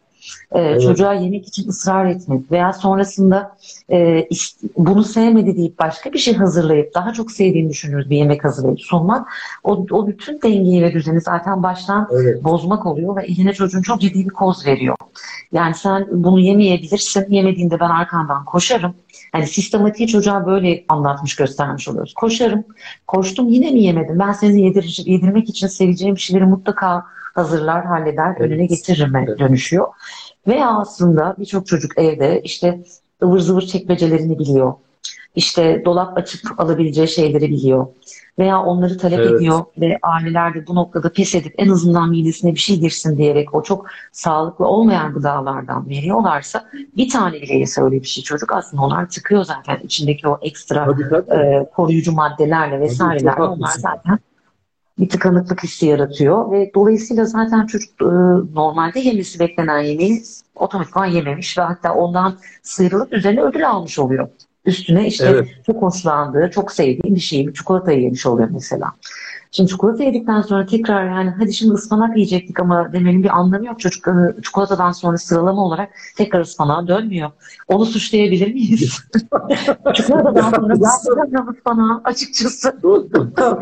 e, 0.53 0.61
evet. 0.61 0.83
çocuğa 0.83 1.15
yemek 1.15 1.49
için 1.49 1.69
ısrar 1.69 2.07
etmek 2.07 2.53
veya 2.53 2.73
sonrasında 2.73 3.57
e, 3.91 4.23
işte, 4.31 4.69
bunu 4.77 5.05
sevmedi 5.05 5.57
deyip 5.57 5.79
başka 5.79 6.13
bir 6.13 6.19
şey 6.19 6.35
hazırlayıp 6.35 6.95
daha 6.95 7.13
çok 7.13 7.33
sevdiğini 7.33 7.71
düşünürüz 7.71 8.11
bir 8.11 8.17
yemek 8.17 8.45
hazırlayıp 8.45 8.81
sunmak 8.81 9.29
o, 9.65 9.87
o 9.91 10.07
bütün 10.07 10.43
dengeyi 10.43 10.83
ve 10.83 10.93
düzeni 10.93 11.21
zaten 11.21 11.63
baştan 11.63 12.09
evet. 12.13 12.45
bozmak 12.45 12.87
oluyor 12.87 13.17
ve 13.17 13.25
eline 13.25 13.53
çocuğun 13.53 13.83
çok 13.83 14.01
ciddi 14.01 14.25
bir 14.25 14.31
koz 14.31 14.67
veriyor. 14.67 14.97
Yani 15.53 15.75
sen 15.75 16.07
bunu 16.11 16.41
yemeyebilirsin 16.41 17.27
yemediğinde 17.31 17.81
ben 17.81 17.91
arkandan 17.91 18.45
koşarım. 18.45 18.95
Yani 19.35 19.47
sistematiği 19.47 20.09
çocuğa 20.09 20.47
böyle 20.47 20.85
anlatmış 20.89 21.37
göstermiş 21.37 21.89
oluyoruz. 21.89 22.15
Koşarım, 22.15 22.65
koştum 23.07 23.49
yine 23.49 23.71
mi 23.71 23.83
yemedim? 23.83 24.19
Ben 24.19 24.33
seni 24.33 24.63
yedir 24.63 25.03
yedirmek 25.07 25.49
için 25.49 25.67
seveceğim 25.67 26.19
şeyleri 26.19 26.45
mutlaka 26.45 27.05
hazırlar, 27.35 27.87
halleder, 27.87 28.31
evet. 28.31 28.41
önüne 28.41 28.67
getirime 28.67 29.25
evet. 29.29 29.39
dönüşüyor. 29.39 29.87
Veya 30.49 30.79
aslında 30.79 31.37
birçok 31.39 31.67
çocuk 31.67 31.99
evde 31.99 32.41
işte 32.45 32.85
ıvır 33.23 33.39
zıvır 33.39 33.63
çekmecelerini 33.63 34.39
biliyor. 34.39 34.75
İşte 35.35 35.83
dolap 35.85 36.19
açıp 36.19 36.61
alabileceği 36.61 37.09
şeyleri 37.09 37.51
biliyor. 37.51 37.87
Veya 38.39 38.63
onları 38.63 38.99
talep 38.99 39.19
evet. 39.19 39.33
ediyor 39.33 39.61
ve 39.81 39.99
aileler 40.03 40.55
de 40.55 40.67
bu 40.67 40.75
noktada 40.75 41.13
pes 41.13 41.35
edip 41.35 41.55
en 41.59 41.69
azından 41.69 42.11
midesine 42.11 42.55
bir 42.55 42.59
şey 42.59 42.81
girsin 42.81 43.19
diyerek 43.19 43.55
o 43.55 43.63
çok 43.63 43.87
sağlıklı 44.13 44.67
olmayan 44.67 45.13
gıdalardan 45.13 45.89
veriyorlarsa 45.89 46.69
bir 46.97 47.09
tane 47.09 47.43
bile 47.43 47.55
yese 47.55 47.83
öyle 47.83 48.03
bir 48.03 48.07
şey 48.07 48.25
çocuk 48.25 48.53
aslında 48.53 48.83
onlar 48.83 49.09
çıkıyor 49.09 49.45
zaten 49.45 49.79
içindeki 49.85 50.29
o 50.29 50.39
ekstra 50.43 50.85
tabii, 50.85 51.09
tabii. 51.11 51.41
E, 51.41 51.71
koruyucu 51.75 52.13
maddelerle 52.13 52.81
vesairelerle 52.81 53.43
onlar 53.43 53.73
zaten 53.79 54.19
bir 54.99 55.09
tıkanıklık 55.09 55.65
hissi 55.65 55.87
yaratıyor 55.87 56.53
ve 56.53 56.71
dolayısıyla 56.75 57.25
zaten 57.25 57.67
çocuk 57.67 57.91
e, 58.03 58.05
normalde 58.55 59.01
yemesi 59.01 59.41
beklenen 59.41 59.81
yemeği 59.81 60.23
otomatikman 60.55 61.07
yememiş 61.07 61.59
ve 61.59 61.63
hatta 61.63 61.95
ondan 61.95 62.39
sıyrılıp 62.63 63.13
üzerine 63.13 63.43
ödül 63.43 63.69
almış 63.69 63.99
oluyor. 63.99 64.29
Üstüne 64.65 65.07
işte 65.07 65.27
evet. 65.27 65.49
çok 65.67 65.83
hoşlandığı, 65.83 66.51
çok 66.51 66.73
sevdiği 66.73 67.15
bir 67.15 67.21
şeyi, 67.21 67.49
bir 67.49 67.55
çikolatayı 67.55 68.03
yemiş 68.03 68.27
oluyor 68.27 68.49
mesela. 68.53 68.93
Şimdi 69.51 69.71
çikolata 69.71 70.05
yedikten 70.05 70.43
sonra 70.43 70.67
tekrar 70.67 71.07
yani 71.07 71.35
hadi 71.39 71.53
şimdi 71.53 71.75
ıspanak 71.75 72.17
yiyecektik 72.17 72.61
ama 72.61 72.93
demenin 72.93 73.23
bir 73.23 73.39
anlamı 73.39 73.67
yok. 73.67 73.81
Çocuk 73.81 74.09
e, 74.09 74.43
çikolatadan 74.43 74.93
sonra 74.93 75.19
sıralama 75.19 75.65
olarak 75.65 75.91
tekrar 76.17 76.41
ıspanağa 76.41 76.89
dönmüyor. 76.89 77.31
Onu 77.69 77.87
suçlayabilir 77.87 78.55
miyiz? 78.55 78.81
çikolatadan 79.95 80.51
sonra 80.51 80.75
gerçekten 80.75 81.55
ıspanağı 81.55 82.01
açıkçası. 82.05 82.77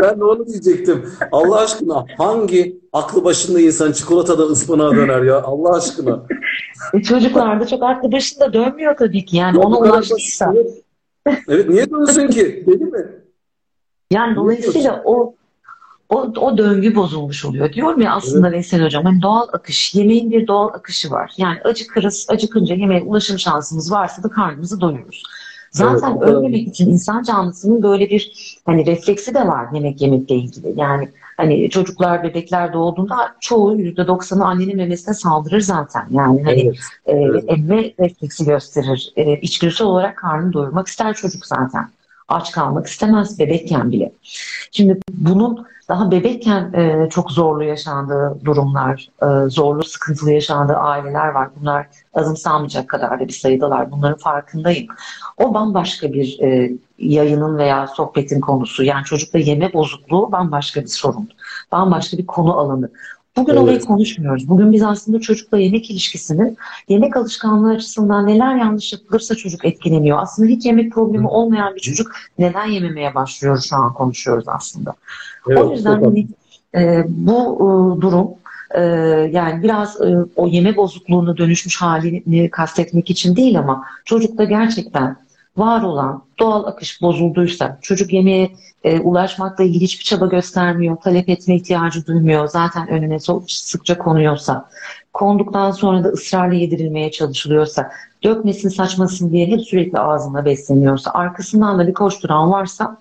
ben 0.03 0.21
de 0.21 0.25
onu 0.25 0.47
diyecektim. 0.47 1.11
Allah 1.33 1.61
aşkına 1.61 2.05
hangi 2.19 2.81
aklı 2.93 3.25
başında 3.25 3.61
insan 3.61 3.93
çikolatadan 3.93 4.49
ıspanağa 4.51 4.97
döner 4.97 5.23
ya? 5.23 5.43
Allah 5.43 5.77
aşkına. 5.77 6.23
E, 6.95 7.03
çocuklar 7.03 7.61
da 7.61 7.67
çok 7.67 7.83
aklı 7.83 8.13
başında 8.13 8.53
dönmüyor 8.53 8.97
tabii 8.97 9.25
ki. 9.25 9.37
Yani 9.37 9.59
ona 9.59 9.79
ulaştıysa. 9.79 10.55
Evet. 11.49 11.69
niye 11.69 11.91
dönsün 11.91 12.29
ki? 12.29 12.65
Değil 12.67 12.81
mi? 12.81 13.07
Yani 14.11 14.37
dolayısıyla 14.37 15.03
o 15.05 15.35
o, 16.09 16.21
o 16.21 16.59
döngü 16.59 16.95
bozulmuş 16.95 17.45
oluyor. 17.45 17.73
Diyorum 17.73 18.01
ya 18.01 18.15
aslında 18.15 18.49
evet. 18.49 18.55
Veysel 18.55 18.85
Hocam 18.85 19.05
hani 19.05 19.23
doğal 19.23 19.49
akış, 19.53 19.95
yemeğin 19.95 20.31
bir 20.31 20.47
doğal 20.47 20.69
akışı 20.69 21.11
var. 21.11 21.33
Yani 21.37 21.61
acıkırız, 21.65 22.27
acıkınca 22.29 22.75
yemeğe 22.75 23.03
ulaşım 23.03 23.39
şansımız 23.39 23.93
varsa 23.93 24.23
da 24.23 24.29
karnımızı 24.29 24.81
doyururuz. 24.81 25.23
Zaten 25.71 26.11
evet, 26.11 26.23
ölmemek 26.23 26.69
için 26.69 26.91
insan 26.91 27.23
canlısının 27.23 27.83
böyle 27.83 28.11
bir 28.11 28.33
hani 28.67 28.87
refleksi 28.87 29.35
de 29.35 29.47
var 29.47 29.67
yemek 29.75 30.01
yemekle 30.01 30.35
ilgili. 30.35 30.75
Yani 30.77 31.09
hani 31.37 31.71
çocuklar, 31.71 32.23
bebekler 32.23 32.73
doğduğunda 32.73 33.35
çoğu 33.41 33.77
yüzde 33.77 34.07
doksanı 34.07 34.47
annenin 34.47 34.77
memesine 34.77 35.15
saldırır 35.15 35.61
zaten. 35.61 36.07
Yani 36.11 36.43
hani 36.45 36.61
evet, 36.61 36.77
e, 37.07 37.13
evet. 37.13 37.45
emme 37.49 37.93
refleksi 38.01 38.45
gösterir. 38.45 39.13
E, 39.17 39.41
içgüdüsel 39.41 39.87
olarak 39.87 40.17
karnını 40.19 40.53
doyurmak 40.53 40.87
ister 40.87 41.15
çocuk 41.15 41.47
zaten. 41.47 41.89
Aç 42.29 42.53
kalmak 42.53 42.87
istemez 42.87 43.39
bebekken 43.39 43.93
bile. 43.93 44.13
Şimdi 44.71 45.01
bunun 45.11 45.67
daha 45.89 46.11
bebekken 46.11 46.73
e, 46.73 47.09
çok 47.11 47.31
zorlu 47.31 47.65
yaşandığı 47.65 48.41
durumlar, 48.45 49.09
e, 49.23 49.51
zorlu, 49.51 49.85
sıkıntılı 49.85 50.33
yaşandığı 50.33 50.77
aileler 50.77 51.29
var. 51.29 51.49
Bunlar 51.61 51.87
azımsanmayacak 52.15 52.89
kadar 52.89 53.21
da 53.21 53.29
bir 53.29 53.33
sayıdalar. 53.33 53.91
Bunların 53.91 54.19
farkındayım. 54.19 54.87
O 55.37 55.55
bambaşka 55.55 56.13
bir 56.13 56.41
e, 56.41 56.73
yayının 56.99 57.59
veya 57.59 57.87
sohbetin 57.87 58.41
konusu. 58.41 58.85
Yani 58.85 59.05
çocukla 59.05 59.39
yeme 59.39 59.73
bozukluğu 59.73 60.33
bambaşka 60.33 60.81
bir 60.81 60.87
sorun. 60.87 61.29
Bambaşka 61.73 62.19
bir 62.19 62.27
konu 62.27 62.59
alanı. 62.59 62.91
Bugün 63.37 63.53
evet. 63.53 63.63
olayı 63.63 63.81
konuşmuyoruz. 63.81 64.49
Bugün 64.49 64.73
biz 64.73 64.83
aslında 64.83 65.21
çocukla 65.21 65.59
yemek 65.59 65.91
ilişkisinin 65.91 66.57
yemek 66.89 67.17
alışkanlığı 67.17 67.71
açısından 67.71 68.27
neler 68.27 68.57
yanlış 68.57 68.93
yapılırsa 68.93 69.35
çocuk 69.35 69.65
etkileniyor. 69.65 70.19
Aslında 70.23 70.49
hiç 70.49 70.67
yemek 70.67 70.93
problemi 70.93 71.29
olmayan 71.29 71.75
bir 71.75 71.81
çocuk 71.81 72.13
neden 72.39 72.67
yememeye 72.67 73.15
başlıyor 73.15 73.65
şu 73.69 73.77
an 73.77 73.95
konuşuyoruz 73.95 74.45
aslında. 74.49 74.95
Evet, 75.49 75.63
o 75.63 75.73
yüzden 75.73 76.03
hani, 76.03 76.27
e, 76.75 77.05
bu 77.09 77.57
e, 77.57 78.01
durum 78.01 78.29
e, 78.75 78.81
yani 79.33 79.63
biraz 79.63 80.01
e, 80.01 80.17
o 80.37 80.47
yeme 80.47 80.77
bozukluğuna 80.77 81.37
dönüşmüş 81.37 81.83
halini 81.83 82.51
kastetmek 82.51 83.11
için 83.11 83.37
değil 83.37 83.59
ama 83.59 83.85
çocukta 84.05 84.45
gerçekten 84.45 85.17
var 85.57 85.83
olan 85.83 86.23
doğal 86.39 86.65
akış 86.65 87.03
bozulduysa, 87.03 87.79
çocuk 87.83 88.13
yemeğe 88.13 88.53
e, 88.85 89.01
ulaşmakla 89.01 89.65
ilgili 89.65 89.85
hiçbir 89.85 90.05
çaba 90.05 90.27
göstermiyor, 90.27 90.97
talep 90.97 91.29
etme 91.29 91.55
ihtiyacı 91.55 92.07
duymuyor, 92.07 92.49
zaten 92.49 92.89
önüne 92.89 93.19
sıkça 93.49 93.99
konuyorsa, 93.99 94.69
konduktan 95.13 95.71
sonra 95.71 96.05
da 96.05 96.09
ısrarla 96.09 96.55
yedirilmeye 96.55 97.11
çalışılıyorsa, 97.11 97.91
dökmesin 98.25 98.69
saçmasın 98.69 99.33
diye 99.33 99.47
hep 99.47 99.61
sürekli 99.61 99.99
ağzında 99.99 100.45
besleniyorsa, 100.45 101.11
arkasından 101.11 101.79
da 101.79 101.87
bir 101.87 101.95
koşturan 101.95 102.51
varsa, 102.51 102.99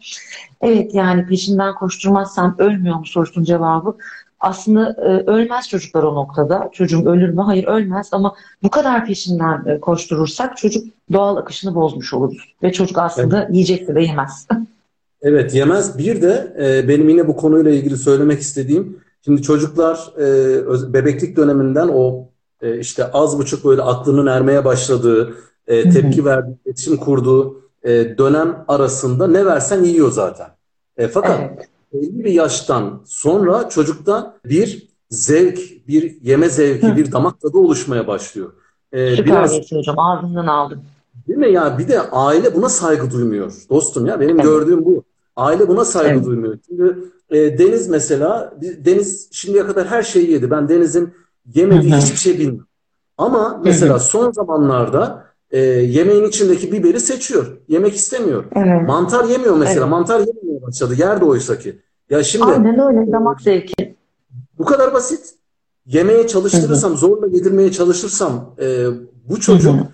evet 0.62 0.96
yani 0.96 1.28
peşinden 1.28 1.76
koşturmazsan 1.76 2.56
ölmüyor 2.58 2.96
mu 2.96 3.06
sorusunun 3.06 3.46
cevabı 3.46 3.98
aslında 4.46 4.90
e, 4.90 5.32
ölmez 5.32 5.70
çocuklar 5.70 6.04
o 6.04 6.16
noktada. 6.16 6.70
Çocuğum 6.72 7.06
ölür 7.06 7.30
mü? 7.30 7.42
Hayır 7.42 7.68
ölmez 7.68 8.10
ama 8.12 8.36
bu 8.64 8.70
kadar 8.70 9.06
peşinden 9.06 9.66
e, 9.66 9.80
koşturursak 9.80 10.58
çocuk 10.58 10.84
doğal 11.14 11.38
akışını 11.38 11.76
bozmuş 11.76 12.14
oluruz. 12.14 12.56
Ve 12.64 12.72
çocuk 12.72 12.98
aslında 12.98 13.40
evet. 13.40 13.50
yiyecekse 13.52 13.96
de 13.96 14.02
yemez. 14.02 14.48
evet 15.22 15.54
yemez. 15.54 15.98
Bir 15.98 16.22
de 16.22 16.56
e, 16.60 16.88
benim 16.88 17.10
yine 17.10 17.28
bu 17.28 17.36
konuyla 17.36 17.72
ilgili 17.72 17.98
söylemek 17.98 18.40
istediğim 18.40 19.00
şimdi 19.26 19.42
çocuklar 19.42 20.14
e, 20.18 20.94
bebeklik 20.94 21.38
döneminden 21.38 21.88
o 21.94 22.28
e, 22.62 22.80
işte 22.80 23.12
az 23.12 23.38
buçuk 23.38 23.66
böyle 23.66 23.82
aklının 23.82 24.28
ermeye 24.28 24.66
başladığı, 24.66 25.36
e, 25.68 25.90
tepki 25.90 26.26
verdiği, 26.26 26.56
iletişim 26.66 26.98
kurduğu 26.98 27.62
e, 27.84 28.18
dönem 28.18 28.66
arasında 28.68 29.28
ne 29.28 29.46
versen 29.46 29.84
yiyor 29.84 30.12
zaten. 30.12 30.48
E, 30.98 31.08
fakat 31.08 31.40
evet 31.40 31.75
belli 31.94 32.24
bir 32.24 32.32
yaştan 32.32 33.02
sonra 33.06 33.70
çocukta 33.70 34.38
bir 34.46 34.88
zevk, 35.10 35.88
bir 35.88 36.22
yeme 36.22 36.50
zevki, 36.50 36.88
Hı. 36.88 36.98
bir 36.98 37.12
damak 37.12 37.42
tadı 37.42 37.58
oluşmaya 37.58 38.08
başlıyor. 38.08 38.54
Ee, 38.92 39.16
Süper 39.16 39.26
biraz, 39.26 39.72
hocam 39.72 40.00
ağzından 40.00 40.48
aldım. 40.48 40.82
Değil 41.28 41.40
mi 41.40 41.52
ya? 41.52 41.78
Bir 41.78 41.88
de 41.88 42.02
aile 42.02 42.56
buna 42.56 42.70
saygı 42.70 43.12
duymuyor. 43.12 43.54
Dostum 43.70 44.06
ya 44.06 44.20
benim 44.20 44.36
evet. 44.36 44.44
gördüğüm 44.44 44.86
bu. 44.86 45.04
Aile 45.36 45.68
buna 45.68 45.86
saygı 45.86 46.16
evet. 46.16 46.26
duymuyor. 46.26 46.58
Çünkü 46.70 47.12
e, 47.30 47.58
Deniz 47.58 47.88
mesela, 47.88 48.54
Deniz 48.62 49.30
şimdiye 49.32 49.66
kadar 49.66 49.88
her 49.88 50.04
şeyi 50.04 50.32
yedi. 50.32 50.52
Ben 50.52 50.70
Deniz'in 50.70 51.14
yemediği 51.56 51.92
Hı-hı. 51.92 52.02
hiçbir 52.02 52.18
şey 52.18 52.40
bilmiyorum. 52.40 52.68
Ama 53.18 53.62
mesela 53.64 53.94
Hı-hı. 53.94 54.04
son 54.04 54.32
zamanlarda 54.32 55.26
e, 55.56 55.60
yemeğin 55.70 56.24
içindeki 56.24 56.72
biberi 56.72 57.00
seçiyor. 57.00 57.58
Yemek 57.68 57.96
istemiyor. 57.96 58.44
Evet. 58.56 58.88
Mantar 58.88 59.26
yemiyor 59.26 59.58
mesela. 59.58 59.80
Evet. 59.80 59.90
Mantar 59.90 60.20
yememeye 60.20 60.62
başladı. 60.62 60.96
Yerde 61.00 61.26
oysa 61.26 61.60
ki. 61.60 61.80
Ya 62.10 62.24
şimdi 62.24 62.46
Aynen 62.46 62.80
öyle 62.80 63.12
damak 63.12 63.42
zevki. 63.42 63.96
Bu 64.58 64.66
kadar 64.66 64.94
basit. 64.94 65.36
Yemeye 65.86 66.28
çalıştırırsam, 66.28 66.92
Hı-hı. 66.92 67.00
zorla 67.00 67.28
yedirmeye 67.28 67.72
çalışırsam 67.72 68.56
e, 68.62 68.86
bu 69.30 69.40
çocuk 69.40 69.74
Hı-hı. 69.74 69.88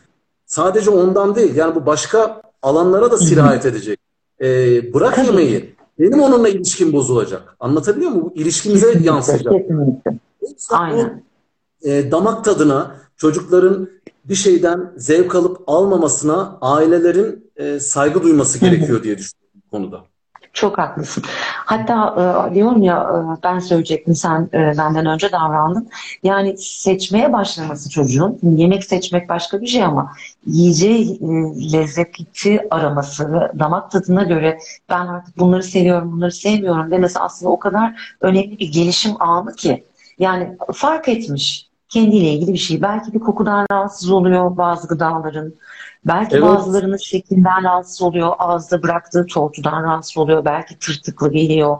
sadece 0.45 0.89
ondan 0.89 1.35
değil. 1.35 1.55
Yani 1.55 1.75
bu 1.75 1.85
başka 1.85 2.41
alanlara 2.61 3.11
da 3.11 3.17
sirayet 3.17 3.63
Hı-hı. 3.63 3.71
edecek. 3.71 3.99
E, 4.41 4.47
bırak 4.93 5.15
Tabii. 5.15 5.27
yemeği. 5.27 5.75
Benim 5.99 6.21
onunla 6.21 6.49
ilişkim 6.49 6.93
bozulacak. 6.93 7.55
Anlatabiliyor 7.59 8.11
muyum? 8.11 8.25
Bu 8.25 8.33
ilişkimize 8.35 8.93
yansıyacak. 9.03 9.53
Kesinlikle. 9.53 10.11
Aynen. 10.69 11.23
e, 11.83 12.11
damak 12.11 12.45
tadına, 12.45 12.95
çocukların 13.17 13.89
bir 14.25 14.35
şeyden 14.35 14.91
zevk 14.97 15.35
alıp 15.35 15.63
almamasına 15.67 16.57
ailelerin 16.61 17.51
e, 17.55 17.79
saygı 17.79 18.23
duyması 18.23 18.59
gerekiyor 18.59 19.03
diye 19.03 19.17
düşünüyorum 19.17 19.61
bu 19.65 19.69
konuda. 19.69 20.03
Çok 20.53 20.77
haklısın. 20.77 21.23
Hatta 21.65 22.15
e, 22.51 22.55
diyorum 22.55 22.83
ya 22.83 22.97
e, 22.97 23.43
ben 23.43 23.59
söyleyecektim 23.59 24.15
sen 24.15 24.49
e, 24.53 24.57
benden 24.77 25.05
önce 25.05 25.31
davrandın. 25.31 25.89
Yani 26.23 26.57
seçmeye 26.57 27.33
başlaması 27.33 27.89
çocuğun 27.89 28.39
yemek 28.43 28.83
seçmek 28.83 29.29
başka 29.29 29.61
bir 29.61 29.67
şey 29.67 29.83
ama 29.83 30.13
yiyeceği 30.47 31.19
e, 31.21 31.27
lezzeti 31.73 32.67
araması 32.71 33.51
damak 33.59 33.91
tadına 33.91 34.23
göre 34.23 34.59
ben 34.89 35.07
artık 35.07 35.37
bunları 35.37 35.63
seviyorum 35.63 36.11
bunları 36.11 36.31
sevmiyorum 36.31 36.91
demesi 36.91 37.19
aslında 37.19 37.51
o 37.51 37.59
kadar 37.59 38.15
önemli 38.21 38.59
bir 38.59 38.71
gelişim 38.71 39.21
anı 39.21 39.55
ki. 39.55 39.83
Yani 40.19 40.57
fark 40.73 41.09
etmiş 41.09 41.70
kendiyle 41.91 42.33
ilgili 42.33 42.53
bir 42.53 42.57
şey. 42.57 42.81
Belki 42.81 43.13
bir 43.13 43.19
kokudan 43.19 43.65
rahatsız 43.71 44.11
oluyor 44.11 44.57
bazı 44.57 44.87
gıdaların. 44.87 45.53
Belki 46.05 46.35
evet. 46.35 46.43
bazılarının 46.45 46.97
şeklinden 46.97 47.63
rahatsız 47.63 48.01
oluyor. 48.01 48.33
Ağızda 48.39 48.83
bıraktığı 48.83 49.25
tortudan 49.25 49.83
rahatsız 49.83 50.17
oluyor. 50.17 50.45
Belki 50.45 50.79
tırtıklı 50.79 51.31
geliyor. 51.31 51.77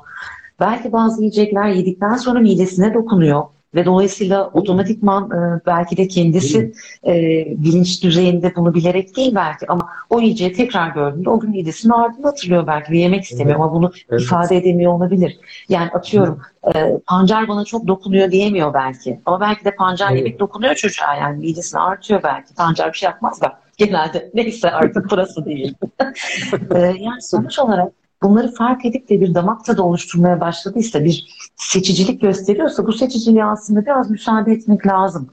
Belki 0.60 0.92
bazı 0.92 1.22
yiyecekler 1.22 1.68
yedikten 1.68 2.16
sonra 2.16 2.40
midesine 2.40 2.94
dokunuyor. 2.94 3.44
Ve 3.76 3.86
dolayısıyla 3.86 4.48
otomatikman 4.48 5.32
e, 5.32 5.62
belki 5.66 5.98
de 5.98 6.08
kendisi 6.08 6.74
e, 7.08 7.14
bilinç 7.58 8.04
düzeyinde 8.04 8.54
bunu 8.56 8.74
bilerek 8.74 9.16
değil 9.18 9.36
belki 9.36 9.68
ama 9.68 9.90
o 10.10 10.20
yiyeceği 10.20 10.54
tekrar 10.54 10.90
gördüğünde 10.90 11.30
o 11.30 11.40
gün 11.40 11.50
midesinin 11.50 11.94
ardını 11.94 12.26
hatırlıyor 12.26 12.68
belki 12.68 12.92
ve 12.92 12.98
yemek 12.98 13.24
istemiyor 13.24 13.50
evet. 13.50 13.66
ama 13.66 13.74
bunu 13.74 13.92
evet. 14.10 14.22
ifade 14.22 14.58
edemiyor 14.58 14.94
olabilir. 14.94 15.40
Yani 15.70 15.90
atıyorum 15.92 16.42
e, 16.76 16.98
pancar 17.08 17.48
bana 17.48 17.66
çok 17.66 17.88
dokunuyor 17.88 18.32
diyemiyor 18.32 18.74
belki 18.74 19.20
ama 19.26 19.42
belki 19.42 19.66
de 19.66 19.76
pancar 19.76 20.12
evet. 20.12 20.18
yemek 20.18 20.40
dokunuyor 20.40 20.76
çocuğa 20.76 21.16
yani 21.16 21.38
midesini 21.38 21.82
artıyor 21.82 22.24
belki. 22.24 22.56
Pancar 22.56 22.94
bir 22.94 22.98
şey 22.98 23.08
yapmaz 23.08 23.42
da 23.42 23.60
genelde 23.78 24.32
neyse 24.34 24.72
artık 24.72 25.12
burası 25.12 25.46
değil. 25.46 25.74
e, 26.76 26.80
yani 26.80 27.22
sonuç 27.22 27.60
olarak 27.60 27.92
bunları 28.24 28.52
fark 28.52 28.86
edip 28.86 29.10
de 29.10 29.22
bir 29.22 29.34
damak 29.34 29.66
tadı 29.66 29.82
oluşturmaya 29.82 30.42
başladıysa, 30.42 31.04
bir 31.04 31.26
seçicilik 31.62 32.22
gösteriyorsa 32.22 32.88
bu 32.88 32.94
seçiciliğe 32.94 33.46
aslında 33.46 33.86
biraz 33.86 34.10
müsaade 34.10 34.52
etmek 34.52 34.88
lazım. 34.88 35.30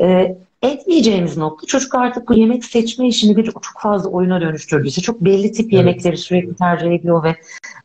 Ee, 0.00 0.36
etmeyeceğimiz 0.62 1.36
nokta 1.36 1.66
çocuk 1.66 1.94
artık 1.94 2.28
bu 2.28 2.34
yemek 2.34 2.64
seçme 2.64 3.08
işini 3.08 3.36
bir 3.36 3.44
çok 3.44 3.80
fazla 3.80 4.10
oyuna 4.10 4.40
dönüştürdüyse 4.40 5.00
çok 5.00 5.20
belli 5.20 5.52
tip 5.52 5.72
yemekleri 5.72 6.16
sürekli 6.16 6.54
tercih 6.54 6.90
ediyor 6.90 7.24
ve 7.24 7.36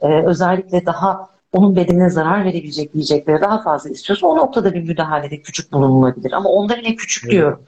e, 0.01 0.25
özellikle 0.25 0.85
daha 0.85 1.29
onun 1.53 1.75
bedenine 1.75 2.09
zarar 2.09 2.45
verebilecek 2.45 2.95
yiyecekleri 2.95 3.41
daha 3.41 3.61
fazla 3.61 3.89
istiyorsa 3.89 4.27
o 4.27 4.37
noktada 4.37 4.73
bir 4.73 4.81
müdahalede 4.81 5.41
küçük 5.41 5.71
bulunulabilir. 5.71 6.31
Ama 6.31 6.49
onda 6.49 6.77
bile 6.77 6.95
küçük 6.95 7.23
evet. 7.23 7.31
diyorum. 7.31 7.59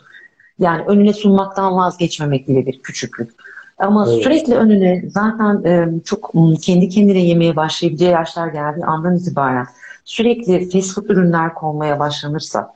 Yani 0.60 0.84
önüne 0.88 1.14
sunmaktan 1.14 1.76
vazgeçmemek 1.76 2.48
bile 2.48 2.66
bir 2.66 2.80
küçüklük. 2.82 3.30
Ama 3.78 4.08
evet. 4.10 4.24
sürekli 4.24 4.56
önüne 4.56 5.04
zaten 5.10 5.64
e, 5.64 5.88
çok 6.06 6.32
kendi 6.62 6.90
kendine 6.90 7.20
yemeye 7.20 7.56
başlayabileceği 7.56 8.12
yaşlar 8.12 8.48
geldiği 8.48 8.86
andan 8.86 9.18
itibaren 9.18 9.68
sürekli 10.08 10.70
fast 10.70 10.96
food 10.96 11.10
ürünler 11.10 11.54
konmaya 11.54 12.00
başlanırsa 12.00 12.76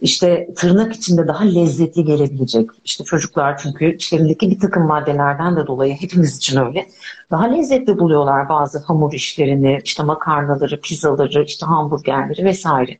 işte 0.00 0.48
tırnak 0.56 0.92
içinde 0.92 1.28
daha 1.28 1.44
lezzetli 1.44 2.04
gelebilecek. 2.04 2.70
İşte 2.84 3.04
çocuklar 3.04 3.58
çünkü 3.58 3.94
içlerindeki 3.94 4.50
bir 4.50 4.60
takım 4.60 4.86
maddelerden 4.86 5.56
de 5.56 5.66
dolayı 5.66 5.94
hepimiz 5.94 6.36
için 6.36 6.60
öyle. 6.66 6.86
Daha 7.30 7.44
lezzetli 7.44 7.98
buluyorlar 7.98 8.48
bazı 8.48 8.78
hamur 8.78 9.12
işlerini, 9.12 9.80
işte 9.84 10.02
makarnaları, 10.02 10.80
pizzaları, 10.80 11.44
işte 11.44 11.66
hamburgerleri 11.66 12.44
vesaire. 12.44 12.98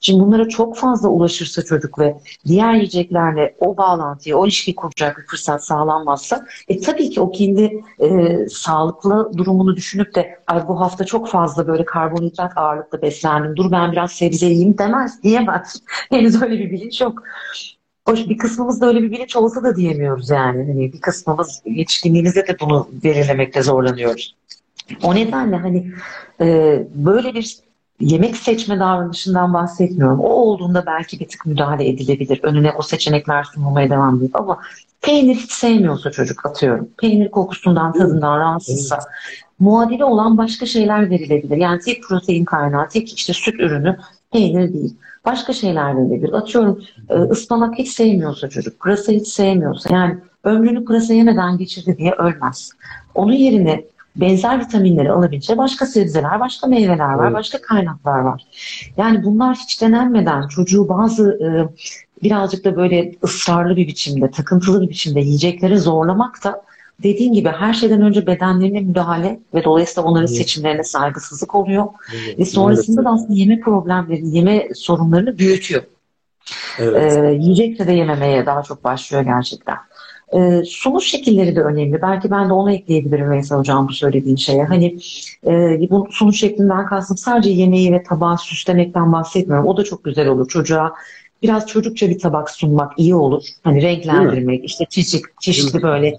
Şimdi 0.00 0.24
bunlara 0.24 0.48
çok 0.48 0.76
fazla 0.76 1.08
ulaşırsa 1.08 1.64
çocuk 1.64 1.98
ve 1.98 2.16
diğer 2.46 2.74
yiyeceklerle 2.74 3.54
o 3.60 3.76
bağlantıyı, 3.76 4.36
o 4.36 4.46
ilişki 4.46 4.74
kuracak 4.74 5.18
bir 5.18 5.26
fırsat 5.26 5.64
sağlanmazsa 5.64 6.46
e 6.68 6.80
tabii 6.80 7.10
ki 7.10 7.20
o 7.20 7.30
kendi 7.30 7.84
e, 7.98 8.38
sağlıklı 8.48 9.30
durumunu 9.36 9.76
düşünüp 9.76 10.14
de 10.14 10.42
Ay, 10.46 10.68
bu 10.68 10.80
hafta 10.80 11.04
çok 11.04 11.28
fazla 11.28 11.66
böyle 11.66 11.84
karbonhidrat 11.84 12.58
ağırlıklı 12.58 13.02
beslendim, 13.02 13.56
dur 13.56 13.70
ben 13.70 13.92
biraz 13.92 14.12
sebze 14.12 14.46
yiyeyim 14.46 14.78
demez, 14.78 15.22
diyemez. 15.22 15.82
Henüz 16.10 16.41
öyle 16.42 16.58
bir 16.58 16.70
bilinç 16.70 17.00
yok. 17.00 17.22
Hoş 18.08 18.28
bir 18.28 18.38
kısmımızda 18.38 18.86
öyle 18.86 19.02
bir 19.02 19.10
bilinç 19.10 19.36
olsa 19.36 19.62
da 19.62 19.76
diyemiyoruz 19.76 20.30
yani. 20.30 20.72
Hani 20.72 20.92
bir 20.92 21.00
kısmımız 21.00 21.62
yetişkinliğimizde 21.64 22.46
de 22.46 22.56
bunu 22.60 22.88
belirlemekte 23.04 23.62
zorlanıyoruz. 23.62 24.34
O 25.02 25.14
nedenle 25.14 25.56
hani 25.56 25.92
e, 26.40 26.78
böyle 26.94 27.34
bir 27.34 27.58
yemek 28.00 28.36
seçme 28.36 28.78
davranışından 28.78 29.54
bahsetmiyorum. 29.54 30.20
O 30.20 30.28
olduğunda 30.28 30.86
belki 30.86 31.20
bir 31.20 31.28
tık 31.28 31.46
müdahale 31.46 31.88
edilebilir. 31.88 32.40
Önüne 32.42 32.72
o 32.72 32.82
seçenekler 32.82 33.44
sunulmaya 33.44 33.90
devam 33.90 34.16
ediyor 34.16 34.30
ama 34.34 34.58
peynir 35.02 35.34
hiç 35.34 35.52
sevmiyorsa 35.52 36.10
çocuk 36.10 36.46
atıyorum. 36.46 36.88
Peynir 36.98 37.30
kokusundan, 37.30 37.92
tadından 37.92 38.38
rahatsızsa 38.38 38.98
muadili 39.58 40.04
olan 40.04 40.38
başka 40.38 40.66
şeyler 40.66 41.10
verilebilir. 41.10 41.56
Yani 41.56 41.80
tek 41.80 42.02
protein 42.02 42.44
kaynağı, 42.44 42.88
tek 42.88 43.14
işte 43.14 43.32
süt 43.32 43.60
ürünü 43.60 43.96
peynir 44.32 44.72
değil. 44.72 44.96
Başka 45.24 45.52
şeyler 45.52 45.96
verilebilir. 45.96 46.32
Atıyorum 46.32 46.82
e, 47.08 47.14
ıspanak 47.14 47.78
hiç 47.78 47.88
sevmiyorsa 47.88 48.48
çocuk, 48.48 48.80
pırasa 48.80 49.12
hiç 49.12 49.28
sevmiyorsa 49.28 49.94
yani 49.94 50.18
ömrünü 50.44 50.84
pırasa 50.84 51.14
yemeden 51.14 51.58
geçirdi 51.58 51.98
diye 51.98 52.12
ölmez. 52.12 52.72
Onun 53.14 53.32
yerine 53.32 53.84
benzer 54.16 54.60
vitaminleri 54.60 55.12
alabileceği 55.12 55.58
başka 55.58 55.86
sebzeler, 55.86 56.40
başka 56.40 56.66
meyveler 56.66 57.12
var, 57.12 57.26
evet. 57.26 57.34
başka 57.34 57.60
kaynaklar 57.60 58.18
var. 58.18 58.46
Yani 58.96 59.24
bunlar 59.24 59.56
hiç 59.56 59.82
denenmeden 59.82 60.48
çocuğu 60.48 60.88
bazı 60.88 61.30
e, 61.32 61.48
birazcık 62.22 62.64
da 62.64 62.76
böyle 62.76 63.14
ısrarlı 63.24 63.76
bir 63.76 63.86
biçimde, 63.86 64.30
takıntılı 64.30 64.82
bir 64.82 64.88
biçimde 64.88 65.20
yiyeceklere 65.20 65.76
zorlamak 65.78 66.44
da 66.44 66.62
dediğin 67.02 67.32
gibi 67.32 67.48
her 67.48 67.72
şeyden 67.74 68.02
önce 68.02 68.26
bedenlerine 68.26 68.80
müdahale 68.80 69.40
ve 69.54 69.64
dolayısıyla 69.64 70.08
onların 70.08 70.28
evet. 70.28 70.36
seçimlerine 70.36 70.84
saygısızlık 70.84 71.54
oluyor. 71.54 71.86
Evet. 72.14 72.38
Ve 72.38 72.44
sonrasında 72.44 73.00
evet. 73.00 73.10
da 73.10 73.14
aslında 73.14 73.34
yeme 73.34 73.60
problemlerini, 73.60 74.36
yeme 74.36 74.68
sorunlarını 74.74 75.38
büyütüyor. 75.38 75.82
Evet. 76.78 77.16
Ee, 77.16 77.32
yiyecekse 77.40 77.86
de 77.86 77.92
yememeye 77.92 78.46
daha 78.46 78.62
çok 78.62 78.84
başlıyor 78.84 79.22
gerçekten. 79.22 79.76
E, 80.34 80.62
sunuş 80.64 81.06
şekilleri 81.06 81.56
de 81.56 81.60
önemli. 81.60 82.02
Belki 82.02 82.30
ben 82.30 82.48
de 82.48 82.52
onu 82.52 82.72
ekleyebilirim 82.72 83.30
Veysel 83.30 83.58
Hocam 83.58 83.88
bu 83.88 83.92
söylediğin 83.92 84.36
şeye. 84.36 84.64
Hani 84.64 84.98
e, 85.46 85.50
bu 85.90 86.08
sunuş 86.10 86.38
şeklinden 86.38 86.86
kastım 86.86 87.16
sadece 87.16 87.50
yemeği 87.50 87.92
ve 87.92 88.02
tabağı 88.02 88.38
süslemekten 88.38 89.12
bahsetmiyorum. 89.12 89.66
O 89.66 89.76
da 89.76 89.84
çok 89.84 90.04
güzel 90.04 90.28
olur. 90.28 90.48
Çocuğa 90.48 90.92
biraz 91.42 91.66
çocukça 91.66 92.08
bir 92.08 92.18
tabak 92.18 92.50
sunmak 92.50 92.92
iyi 92.96 93.14
olur. 93.14 93.42
Hani 93.64 93.82
renklendirmek, 93.82 94.64
işte 94.64 94.84
çeşit, 94.90 95.24
çeşitli 95.40 95.82
böyle 95.82 96.18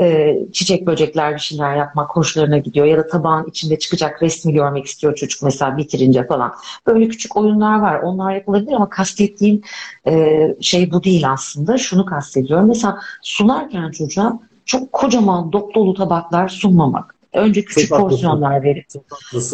e, 0.00 0.38
çiçek 0.52 0.86
böcekler 0.86 1.34
bir 1.34 1.38
şeyler 1.40 1.76
yapmak 1.76 2.16
hoşlarına 2.16 2.58
gidiyor. 2.58 2.86
Ya 2.86 2.98
da 2.98 3.06
tabağın 3.06 3.46
içinde 3.48 3.78
çıkacak 3.78 4.22
resmi 4.22 4.52
görmek 4.52 4.86
istiyor 4.86 5.14
çocuk 5.14 5.42
mesela 5.42 5.76
bitirince 5.76 6.26
falan. 6.26 6.52
Böyle 6.86 7.08
küçük 7.08 7.36
oyunlar 7.36 7.80
var. 7.80 8.00
Onlar 8.00 8.34
yapılabilir 8.34 8.72
ama 8.72 8.88
kastettiğim 8.88 9.62
e, 10.06 10.40
şey 10.60 10.92
bu 10.92 11.04
değil 11.04 11.30
aslında. 11.30 11.78
Şunu 11.78 12.04
kastediyorum. 12.04 12.68
Mesela 12.68 12.98
sunarken 13.22 13.90
çocuğa 13.90 14.38
çok 14.64 14.92
kocaman 14.92 15.52
dop 15.52 15.74
dolu 15.74 15.94
tabaklar 15.94 16.48
sunmamak. 16.48 17.14
Önce 17.32 17.64
küçük 17.64 17.88
çok 17.88 18.00
porsiyonlar 18.00 18.62
verip 18.62 18.86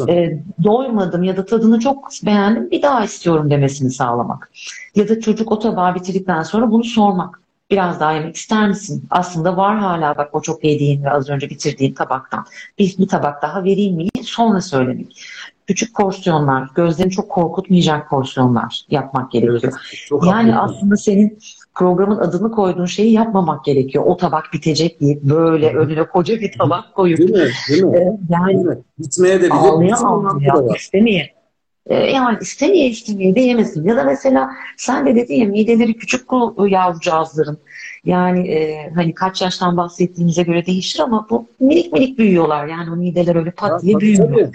e, 0.08 0.38
doymadım 0.64 1.22
ya 1.22 1.36
da 1.36 1.44
tadını 1.44 1.80
çok 1.80 2.08
beğendim 2.26 2.70
bir 2.70 2.82
daha 2.82 3.04
istiyorum 3.04 3.50
demesini 3.50 3.90
sağlamak. 3.90 4.50
Ya 4.94 5.08
da 5.08 5.20
çocuk 5.20 5.52
o 5.52 5.58
tabağı 5.58 5.94
bitirdikten 5.94 6.42
sonra 6.42 6.70
bunu 6.70 6.84
sormak. 6.84 7.40
Biraz 7.70 8.00
daha 8.00 8.12
yemek 8.12 8.36
ister 8.36 8.68
misin? 8.68 9.04
Aslında 9.10 9.56
var 9.56 9.78
hala 9.78 10.16
bak 10.16 10.34
o 10.34 10.42
çok 10.42 10.64
yediğin 10.64 11.04
ve 11.04 11.10
az 11.10 11.30
önce 11.30 11.50
bitirdiğin 11.50 11.94
tabaktan. 11.94 12.44
Bir, 12.78 12.98
bir 12.98 13.08
tabak 13.08 13.42
daha 13.42 13.64
vereyim 13.64 13.96
mi? 13.96 14.08
Sonra 14.22 14.60
söylemek. 14.60 15.24
Küçük 15.66 15.94
porsiyonlar, 15.94 16.68
gözlerini 16.74 17.12
çok 17.12 17.28
korkutmayacak 17.28 18.10
porsiyonlar 18.10 18.82
yapmak 18.90 19.32
gerekiyor. 19.32 19.60
Evet, 19.62 20.22
yani 20.26 20.52
haklısın. 20.52 20.76
aslında 20.76 20.96
senin 20.96 21.38
programın 21.74 22.18
adını 22.18 22.50
koyduğun 22.50 22.86
şeyi 22.86 23.12
yapmamak 23.12 23.64
gerekiyor. 23.64 24.04
O 24.06 24.16
tabak 24.16 24.44
bitecek 24.52 25.00
diye 25.00 25.18
böyle 25.22 25.72
önüne 25.74 26.06
koca 26.06 26.40
bir 26.40 26.52
tabak 26.58 26.94
koyup. 26.94 27.18
Değil 27.18 27.30
mi? 27.30 27.50
Değil 27.68 27.82
mi? 27.82 27.96
Ee, 27.96 28.18
yani 28.28 28.54
Değil 28.54 28.66
mi? 28.66 28.78
Bitmeye 28.98 29.36
de 29.36 29.42
bilir. 29.42 29.50
Ağlaya 29.50 29.96
ağlaya 29.96 30.76
istemeye. 30.76 31.37
Ee, 31.86 31.94
yani 31.94 32.38
istemeye 32.40 32.88
istemeye 32.88 33.34
de 33.34 33.40
yemesin. 33.40 33.88
Ya 33.88 33.96
da 33.96 34.04
mesela 34.04 34.50
sen 34.76 35.06
de 35.06 35.14
dedin 35.14 35.34
ya 35.34 35.46
mideleri 35.46 35.94
küçük 35.94 36.22
yavrucağızların. 36.68 37.58
Yani 38.04 38.48
e, 38.48 38.90
hani 38.94 39.14
kaç 39.14 39.42
yaştan 39.42 39.76
bahsettiğimize 39.76 40.42
göre 40.42 40.66
değişir 40.66 41.00
ama 41.00 41.26
bu 41.30 41.46
minik 41.60 41.92
minik 41.92 42.18
büyüyorlar. 42.18 42.66
Yani 42.66 42.90
o 42.90 42.96
mideler 42.96 43.36
öyle 43.36 43.50
pat 43.50 43.82
diye 43.82 44.00
büyümüyor. 44.00 44.52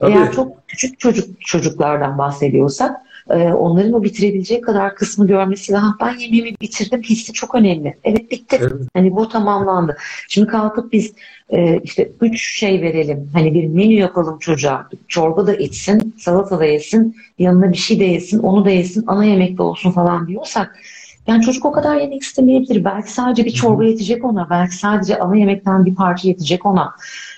Tabii. 0.00 0.12
Eğer 0.12 0.32
çok 0.32 0.68
küçük 0.68 1.00
çocuk 1.00 1.40
çocuklardan 1.40 2.18
bahsediyorsak 2.18 3.00
e, 3.30 3.52
onların 3.52 3.92
o 3.92 4.02
bitirebilecek 4.02 4.64
kadar 4.64 4.94
kısmı 4.94 5.26
görmesi 5.26 5.72
daha 5.72 5.96
ben 6.00 6.18
yemeğimi 6.18 6.54
bitirdim 6.60 7.02
hissi 7.02 7.32
çok 7.32 7.54
önemli. 7.54 7.96
Evet 8.04 8.30
bitti. 8.30 8.58
Evet. 8.60 8.72
Hani 8.94 9.16
bu 9.16 9.28
tamamlandı. 9.28 9.96
Şimdi 10.28 10.46
kalkıp 10.46 10.92
biz 10.92 11.12
e, 11.50 11.80
işte 11.80 12.12
üç 12.20 12.58
şey 12.58 12.82
verelim. 12.82 13.30
Hani 13.32 13.54
bir 13.54 13.66
menü 13.66 13.94
yapalım 13.94 14.38
çocuğa. 14.38 14.88
Çorba 15.08 15.46
da 15.46 15.54
içsin, 15.54 16.14
salata 16.18 16.58
da 16.58 16.64
yesin, 16.64 17.16
yanına 17.38 17.72
bir 17.72 17.76
şey 17.76 18.00
de 18.00 18.04
yesin, 18.04 18.38
onu 18.38 18.64
da 18.64 18.70
yesin, 18.70 19.04
ana 19.06 19.24
yemek 19.24 19.58
de 19.58 19.62
olsun 19.62 19.90
falan 19.90 20.28
diyorsak 20.28 20.78
yani 21.26 21.42
çocuk 21.42 21.64
o 21.64 21.72
kadar 21.72 21.96
yemek 21.96 22.22
istemeyebilir. 22.22 22.84
Belki 22.84 23.12
sadece 23.12 23.44
bir 23.44 23.50
çorba 23.50 23.84
yetecek 23.84 24.24
ona. 24.24 24.50
Belki 24.50 24.76
sadece 24.76 25.18
ana 25.18 25.36
yemekten 25.36 25.86
bir 25.86 25.94
parça 25.94 26.28
yetecek 26.28 26.66
ona. 26.66 26.94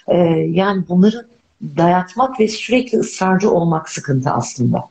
Ee, 0.09 0.17
yani 0.51 0.85
bunları 0.89 1.27
dayatmak 1.63 2.41
ve 2.41 2.49
sürekli 2.49 2.99
ısrarcı 2.99 3.51
olmak 3.51 3.89
sıkıntı 3.89 4.31
aslında. 4.31 4.85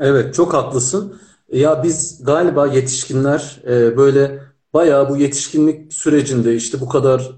Evet 0.00 0.34
çok 0.34 0.54
haklısın. 0.54 1.16
Ya 1.52 1.82
biz 1.82 2.24
galiba 2.24 2.66
yetişkinler 2.66 3.62
e, 3.66 3.96
böyle 3.96 4.40
bayağı 4.74 5.10
bu 5.10 5.16
yetişkinlik 5.16 5.92
sürecinde 5.92 6.54
işte 6.54 6.80
bu 6.80 6.88
kadar 6.88 7.30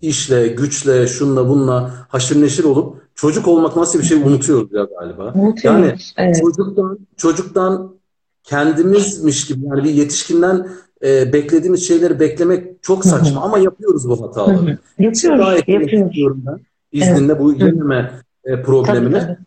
işle, 0.00 0.48
güçle, 0.48 1.06
şunla 1.06 1.48
bunla 1.48 2.06
haşır 2.08 2.42
neşir 2.42 2.64
olup 2.64 3.02
çocuk 3.14 3.48
olmak 3.48 3.76
nasıl 3.76 3.98
bir 3.98 4.04
şey 4.04 4.18
unutuyoruz 4.18 4.72
ya 4.72 4.84
galiba. 4.98 5.32
Unutuyoruz. 5.34 5.64
Yani 5.64 5.94
evet. 6.16 6.40
çocuktan 6.40 6.98
çocuktan 7.16 7.94
kendimizmiş 8.42 9.46
gibi 9.46 9.66
yani 9.66 9.84
bir 9.84 9.90
yetişkinden 9.90 10.68
e, 11.04 11.32
beklediğimiz 11.32 11.88
şeyleri 11.88 12.20
beklemek 12.20 12.82
çok 12.82 13.04
saçma 13.04 13.42
ama 13.42 13.58
yapıyoruz 13.58 14.08
bu 14.08 14.22
hataları. 14.22 14.78
Yapıyoruz, 14.98 15.92
yapıyoruz. 15.92 16.38
Ben. 16.46 16.60
İzninle 16.92 17.32
evet. 17.32 17.40
bu 17.40 17.52
yememe 17.52 18.10
e, 18.44 18.62
problemine. 18.62 19.20
Tabii, 19.20 19.26
tabii. 19.26 19.43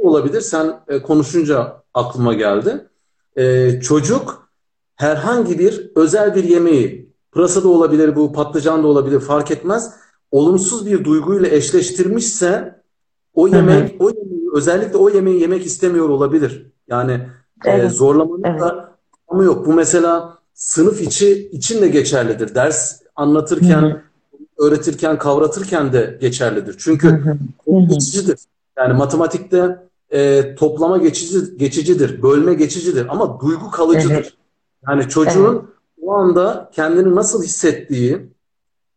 Olabilir. 0.00 0.40
Sen 0.40 0.80
e, 0.88 1.02
konuşunca 1.02 1.82
aklıma 1.94 2.34
geldi. 2.34 2.88
E, 3.36 3.80
çocuk 3.80 4.50
herhangi 4.96 5.58
bir 5.58 5.90
özel 5.96 6.34
bir 6.34 6.44
yemeği, 6.44 7.12
pırasa 7.32 7.62
da 7.62 7.68
olabilir 7.68 8.16
bu, 8.16 8.32
patlıcan 8.32 8.82
da 8.82 8.86
olabilir 8.86 9.20
fark 9.20 9.50
etmez. 9.50 9.94
Olumsuz 10.30 10.86
bir 10.86 11.04
duyguyla 11.04 11.48
eşleştirmişse 11.48 12.80
o 13.34 13.48
yemek, 13.48 14.00
o 14.00 14.08
yemeği, 14.08 14.50
özellikle 14.54 14.96
o 14.96 15.10
yemeği 15.10 15.40
yemek 15.40 15.66
istemiyor 15.66 16.08
olabilir. 16.08 16.72
Yani 16.88 17.20
Evet. 17.64 17.84
E, 17.84 17.88
zorlamanın 17.88 18.42
evet. 18.44 18.60
da 18.60 18.96
ama 19.28 19.44
yok. 19.44 19.66
Bu 19.66 19.72
mesela 19.72 20.38
sınıf 20.54 21.00
içi 21.00 21.48
için 21.52 21.82
de 21.82 21.88
geçerlidir. 21.88 22.54
Ders 22.54 23.02
anlatırken, 23.16 23.82
Hı-hı. 23.82 24.02
öğretirken, 24.58 25.18
kavratırken 25.18 25.92
de 25.92 26.18
geçerlidir. 26.20 26.76
Çünkü 26.78 27.38
geçicidir. 27.88 28.38
Yani 28.78 28.92
matematikte 28.94 29.89
e, 30.12 30.54
toplama 30.54 30.98
geçici, 30.98 31.56
geçicidir, 31.56 32.22
bölme 32.22 32.54
geçicidir 32.54 33.06
ama 33.08 33.40
duygu 33.40 33.70
kalıcıdır. 33.70 34.14
Evet. 34.14 34.32
Yani 34.88 35.08
çocuğun 35.08 35.54
evet. 35.54 35.64
o 36.02 36.12
anda 36.12 36.70
kendini 36.72 37.14
nasıl 37.14 37.42
hissettiği, 37.42 38.18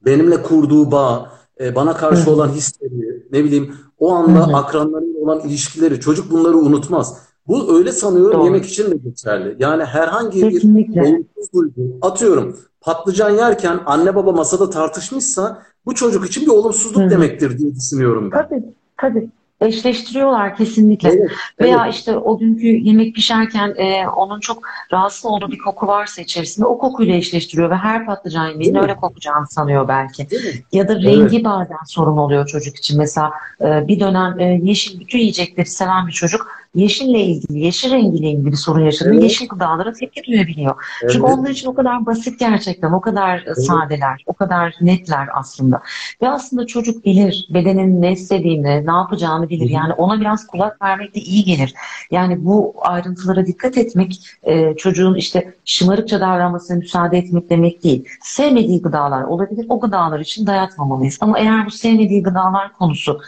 benimle 0.05 0.43
kurduğu 0.43 0.91
bağ, 0.91 1.31
e, 1.59 1.75
bana 1.75 1.93
karşı 1.97 2.21
Hı-hı. 2.21 2.31
olan 2.31 2.49
hisleri, 2.49 3.23
ne 3.31 3.43
bileyim 3.43 3.75
o 3.99 4.13
anda 4.13 4.47
Hı-hı. 4.47 4.57
akranlarıyla 4.57 5.19
olan 5.19 5.39
ilişkileri 5.39 5.99
çocuk 5.99 6.31
bunları 6.31 6.57
unutmaz. 6.57 7.17
Bu 7.47 7.77
öyle 7.77 7.91
sanıyorum 7.91 8.39
Doğru. 8.39 8.45
yemek 8.45 8.65
için 8.65 8.91
de 8.91 8.95
geçerli. 8.95 9.55
Yani 9.59 9.85
herhangi 9.85 10.49
Kesinlikle. 10.49 11.01
bir 11.01 11.07
olumsuz 11.07 11.53
duygu 11.53 11.97
atıyorum 12.01 12.57
patlıcan 12.81 13.29
yerken 13.29 13.79
anne 13.85 14.15
baba 14.15 14.31
masada 14.31 14.69
tartışmışsa 14.69 15.63
bu 15.85 15.95
çocuk 15.95 16.25
için 16.25 16.45
bir 16.45 16.51
olumsuzluk 16.51 17.05
Hı. 17.05 17.09
demektir 17.09 17.57
diye 17.57 17.75
düşünüyorum 17.75 18.31
ben. 18.31 18.47
Tabii 18.47 18.63
tabii 18.97 19.29
eşleştiriyorlar 19.65 20.55
kesinlikle. 20.55 21.09
Evet, 21.09 21.31
Veya 21.61 21.83
evet. 21.83 21.93
işte 21.93 22.17
o 22.17 22.37
günkü 22.37 22.67
yemek 22.67 23.15
pişerken 23.15 23.73
e, 23.77 24.07
onun 24.07 24.39
çok 24.39 24.63
rahatsız 24.91 25.25
olduğu 25.25 25.51
bir 25.51 25.57
koku 25.57 25.87
varsa 25.87 26.21
içerisinde 26.21 26.65
o 26.65 26.77
kokuyla 26.77 27.15
eşleştiriyor 27.15 27.69
ve 27.69 27.75
her 27.75 28.05
patlıcan 28.05 28.47
yemeğinin 28.47 28.81
öyle 28.81 28.95
kokacağını 28.95 29.47
sanıyor 29.47 29.87
belki. 29.87 30.27
Ya 30.71 30.87
da 30.87 30.95
rengi 30.95 31.35
evet. 31.35 31.45
bazen 31.45 31.77
sorun 31.87 32.17
oluyor 32.17 32.47
çocuk 32.47 32.75
için. 32.75 32.97
Mesela 32.97 33.31
e, 33.61 33.87
bir 33.87 33.99
dönem 33.99 34.39
e, 34.39 34.59
yeşil 34.63 34.99
bütün 34.99 35.19
yiyecekleri 35.19 35.65
seven 35.67 36.07
bir 36.07 36.11
çocuk 36.11 36.62
yeşille 36.75 37.19
ilgili, 37.19 37.59
yeşil 37.59 37.91
rengiyle 37.91 38.29
ilgili 38.29 38.57
sorun 38.57 38.85
yaşadığında 38.85 39.13
evet. 39.13 39.23
yeşil 39.23 39.47
gıdalara 39.47 39.93
tepki 39.93 40.23
duyabiliyor. 40.23 40.75
Evet. 41.03 41.13
Çünkü 41.13 41.25
onlar 41.25 41.49
için 41.49 41.67
o 41.67 41.73
kadar 41.73 42.05
basit 42.05 42.39
gerçekten, 42.39 42.91
o 42.91 43.01
kadar 43.01 43.43
evet. 43.45 43.65
sadeler, 43.65 44.23
o 44.25 44.33
kadar 44.33 44.75
netler 44.81 45.27
aslında. 45.33 45.81
Ve 46.21 46.29
aslında 46.29 46.67
çocuk 46.67 47.05
bilir 47.05 47.47
bedenin 47.49 48.01
ne 48.01 48.11
istediğini, 48.11 48.85
ne 48.87 48.91
yapacağını 48.91 49.49
bilir. 49.49 49.69
Yani 49.69 49.93
ona 49.93 50.21
biraz 50.21 50.47
kulak 50.47 50.81
vermek 50.81 51.15
de 51.15 51.19
iyi 51.19 51.43
gelir. 51.43 51.73
Yani 52.11 52.45
bu 52.45 52.73
ayrıntılara 52.81 53.45
dikkat 53.45 53.77
etmek 53.77 54.19
e, 54.43 54.75
çocuğun 54.75 55.15
işte 55.15 55.53
şımarıkça 55.65 56.19
davranmasına 56.19 56.77
müsaade 56.77 57.17
etmek 57.17 57.49
demek 57.49 57.83
değil. 57.83 58.05
Sevmediği 58.21 58.81
gıdalar 58.81 59.23
olabilir. 59.23 59.65
O 59.69 59.79
gıdalar 59.79 60.19
için 60.19 60.47
dayatmamalıyız. 60.47 61.17
Ama 61.21 61.39
eğer 61.39 61.65
bu 61.65 61.71
sevmediği 61.71 62.23
gıdalar 62.23 62.73
konusu 62.73 63.19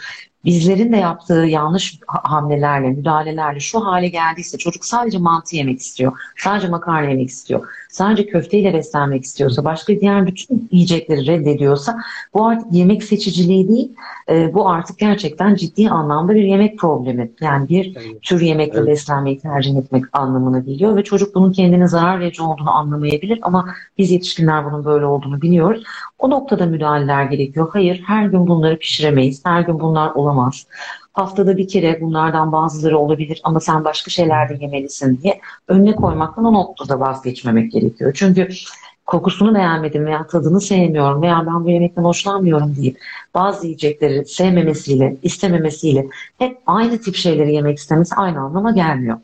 bizlerin 0.46 0.92
de 0.92 0.96
yaptığı 0.96 1.34
yanlış 1.34 2.00
hamlelerle, 2.06 2.90
müdahalelerle 2.90 3.60
şu 3.60 3.84
hale 3.84 4.08
geldiyse 4.08 4.58
çocuk 4.58 4.84
sadece 4.84 5.18
mantı 5.18 5.56
yemek 5.56 5.80
istiyor, 5.80 6.12
sadece 6.36 6.68
makarna 6.68 7.10
yemek 7.10 7.28
istiyor, 7.28 7.68
sadece 7.90 8.26
köfteyle 8.26 8.74
beslenmek 8.74 9.24
istiyorsa, 9.24 9.64
başka 9.64 10.00
diğer 10.00 10.26
bütün 10.26 10.68
yiyecekleri 10.72 11.26
reddediyorsa 11.26 11.98
bu 12.34 12.46
artık 12.46 12.72
yemek 12.72 13.04
seçiciliği 13.04 13.68
değil, 13.68 13.92
e, 14.28 14.54
bu 14.54 14.68
artık 14.68 14.98
gerçekten 14.98 15.54
ciddi 15.54 15.90
anlamda 15.90 16.34
bir 16.34 16.44
yemek 16.44 16.78
problemi. 16.78 17.30
Yani 17.40 17.68
bir 17.68 17.94
tür 18.22 18.40
yemekle 18.40 18.78
evet. 18.78 18.88
beslenmeyi 18.88 19.38
tercih 19.38 19.76
etmek 19.76 20.04
anlamına 20.12 20.58
geliyor 20.58 20.96
ve 20.96 21.04
çocuk 21.04 21.34
bunun 21.34 21.52
kendine 21.52 21.88
zarar 21.88 22.20
verici 22.20 22.42
olduğunu 22.42 22.70
anlamayabilir 22.70 23.38
ama 23.42 23.66
biz 23.98 24.10
yetişkinler 24.10 24.64
bunun 24.64 24.84
böyle 24.84 25.06
olduğunu 25.06 25.42
biliyoruz. 25.42 25.84
O 26.18 26.30
noktada 26.30 26.66
müdahaleler 26.66 27.24
gerekiyor. 27.24 27.68
Hayır, 27.72 28.02
her 28.06 28.26
gün 28.26 28.46
bunları 28.46 28.78
pişiremeyiz, 28.78 29.44
her 29.44 29.60
gün 29.60 29.80
bunlar 29.80 30.10
olamaz 30.14 30.35
haftada 31.12 31.56
bir 31.56 31.68
kere 31.68 32.00
bunlardan 32.00 32.52
bazıları 32.52 32.98
olabilir 32.98 33.40
ama 33.44 33.60
sen 33.60 33.84
başka 33.84 34.10
şeyler 34.10 34.48
de 34.48 34.56
yemelisin 34.60 35.20
diye 35.22 35.40
önüne 35.68 35.94
koymaktan 35.94 36.44
o 36.44 36.52
noktada 36.52 37.00
vazgeçmemek 37.00 37.72
gerekiyor. 37.72 38.12
Çünkü 38.14 38.48
kokusunu 39.06 39.54
beğenmedim 39.54 40.06
veya 40.06 40.26
tadını 40.26 40.60
sevmiyorum 40.60 41.22
veya 41.22 41.44
ben 41.46 41.64
bu 41.64 41.70
yemekten 41.70 42.04
hoşlanmıyorum 42.04 42.76
deyip 42.76 42.98
bazı 43.34 43.66
yiyecekleri 43.66 44.26
sevmemesiyle, 44.26 45.16
istememesiyle 45.22 46.06
hep 46.38 46.58
aynı 46.66 47.00
tip 47.00 47.16
şeyleri 47.16 47.54
yemek 47.54 47.78
istemesi 47.78 48.14
aynı 48.14 48.40
anlama 48.40 48.70
gelmiyor. 48.70 49.18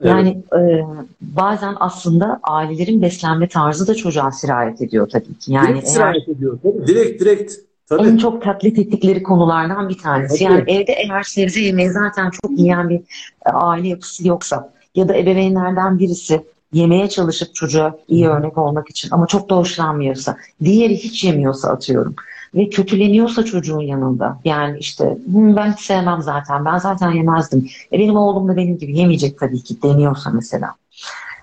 Evet. 0.00 0.10
Yani 0.10 0.42
e, 0.58 0.84
bazen 1.20 1.74
aslında 1.80 2.40
ailelerin 2.42 3.02
beslenme 3.02 3.48
tarzı 3.48 3.86
da 3.86 3.94
çocuğa 3.94 4.30
sirayet 4.30 4.82
ediyor 4.82 5.08
tabii 5.08 5.38
ki. 5.38 5.52
Yani 5.52 5.68
direkt 5.68 5.84
eğer, 5.84 5.92
sirayet 5.92 6.28
ediyor. 6.28 6.58
Direkt 6.86 7.20
direkt 7.20 7.54
Tabii. 7.88 8.08
En 8.08 8.16
çok 8.16 8.42
taklit 8.42 8.78
ettikleri 8.78 9.22
konulardan 9.22 9.88
bir 9.88 9.98
tanesi. 9.98 10.44
Tabii. 10.44 10.52
Yani 10.52 10.70
evde 10.70 10.92
eğer 10.92 11.22
sebze 11.22 11.60
yemeği 11.60 11.90
zaten 11.90 12.30
çok 12.30 12.58
yiyen 12.58 12.88
bir 12.88 13.00
e, 13.46 13.50
aile 13.50 13.88
yapısı 13.88 14.28
yoksa 14.28 14.72
ya 14.94 15.08
da 15.08 15.16
ebeveynlerden 15.16 15.98
birisi 15.98 16.44
yemeye 16.72 17.08
çalışıp 17.08 17.54
çocuğa 17.54 17.96
iyi 18.08 18.28
örnek 18.28 18.58
olmak 18.58 18.90
için 18.90 19.08
ama 19.10 19.26
çok 19.26 19.50
da 19.50 19.56
hoşlanmıyorsa, 19.56 20.36
diğeri 20.64 20.96
hiç 20.96 21.24
yemiyorsa 21.24 21.70
atıyorum 21.70 22.14
ve 22.54 22.68
kötüleniyorsa 22.68 23.44
çocuğun 23.44 23.80
yanında 23.80 24.40
yani 24.44 24.78
işte 24.78 25.18
ben 25.26 25.72
hiç 25.72 25.80
sevmem 25.80 26.22
zaten 26.22 26.64
ben 26.64 26.78
zaten 26.78 27.10
yemezdim 27.10 27.70
e 27.92 27.98
benim 27.98 28.16
oğlum 28.16 28.48
da 28.48 28.56
benim 28.56 28.78
gibi 28.78 28.98
yemeyecek 28.98 29.38
tabii 29.38 29.62
ki 29.62 29.82
deniyorsa 29.82 30.30
mesela 30.30 30.74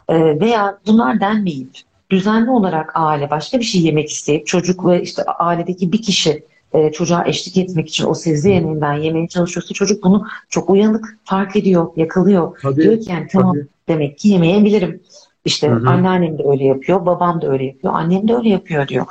e, 0.10 0.40
veya 0.40 0.78
bunlar 0.88 1.20
denmeyip 1.20 1.70
düzenli 2.12 2.50
olarak 2.50 2.92
aile 2.96 3.30
başka 3.30 3.60
bir 3.60 3.64
şey 3.64 3.82
yemek 3.82 4.10
isteyip 4.10 4.48
çocuk 4.48 4.86
ve 4.86 5.02
işte 5.02 5.24
ailedeki 5.24 5.92
bir 5.92 6.02
kişi 6.02 6.44
e, 6.74 6.92
çocuğa 6.92 7.26
eşlik 7.26 7.58
etmek 7.58 7.90
için 7.90 8.06
o 8.06 8.14
sebze 8.14 8.52
yemeğinden 8.54 8.94
yemeye 8.94 9.28
çalışıyorsa 9.28 9.74
çocuk 9.74 10.04
bunu 10.04 10.28
çok 10.50 10.70
uyanık 10.70 11.18
fark 11.24 11.56
ediyor, 11.56 11.88
yakalıyor. 11.96 12.60
Tabii, 12.62 12.82
Diyor 12.82 13.00
ki 13.00 13.12
yani 13.12 13.28
tamam 13.32 13.56
tabii. 13.56 13.68
demek 13.88 14.20
ki 14.20 14.30
yemeyebilirim. 14.30 15.02
İşte 15.46 15.70
hı 15.70 15.76
hı. 15.76 15.90
anneannem 15.90 16.38
de 16.38 16.44
öyle 16.46 16.64
yapıyor, 16.64 17.06
babam 17.06 17.42
da 17.42 17.48
öyle 17.52 17.66
yapıyor, 17.66 17.94
annem 17.94 18.28
de 18.28 18.36
öyle 18.36 18.50
yapıyor 18.50 18.88
diyor. 18.88 19.06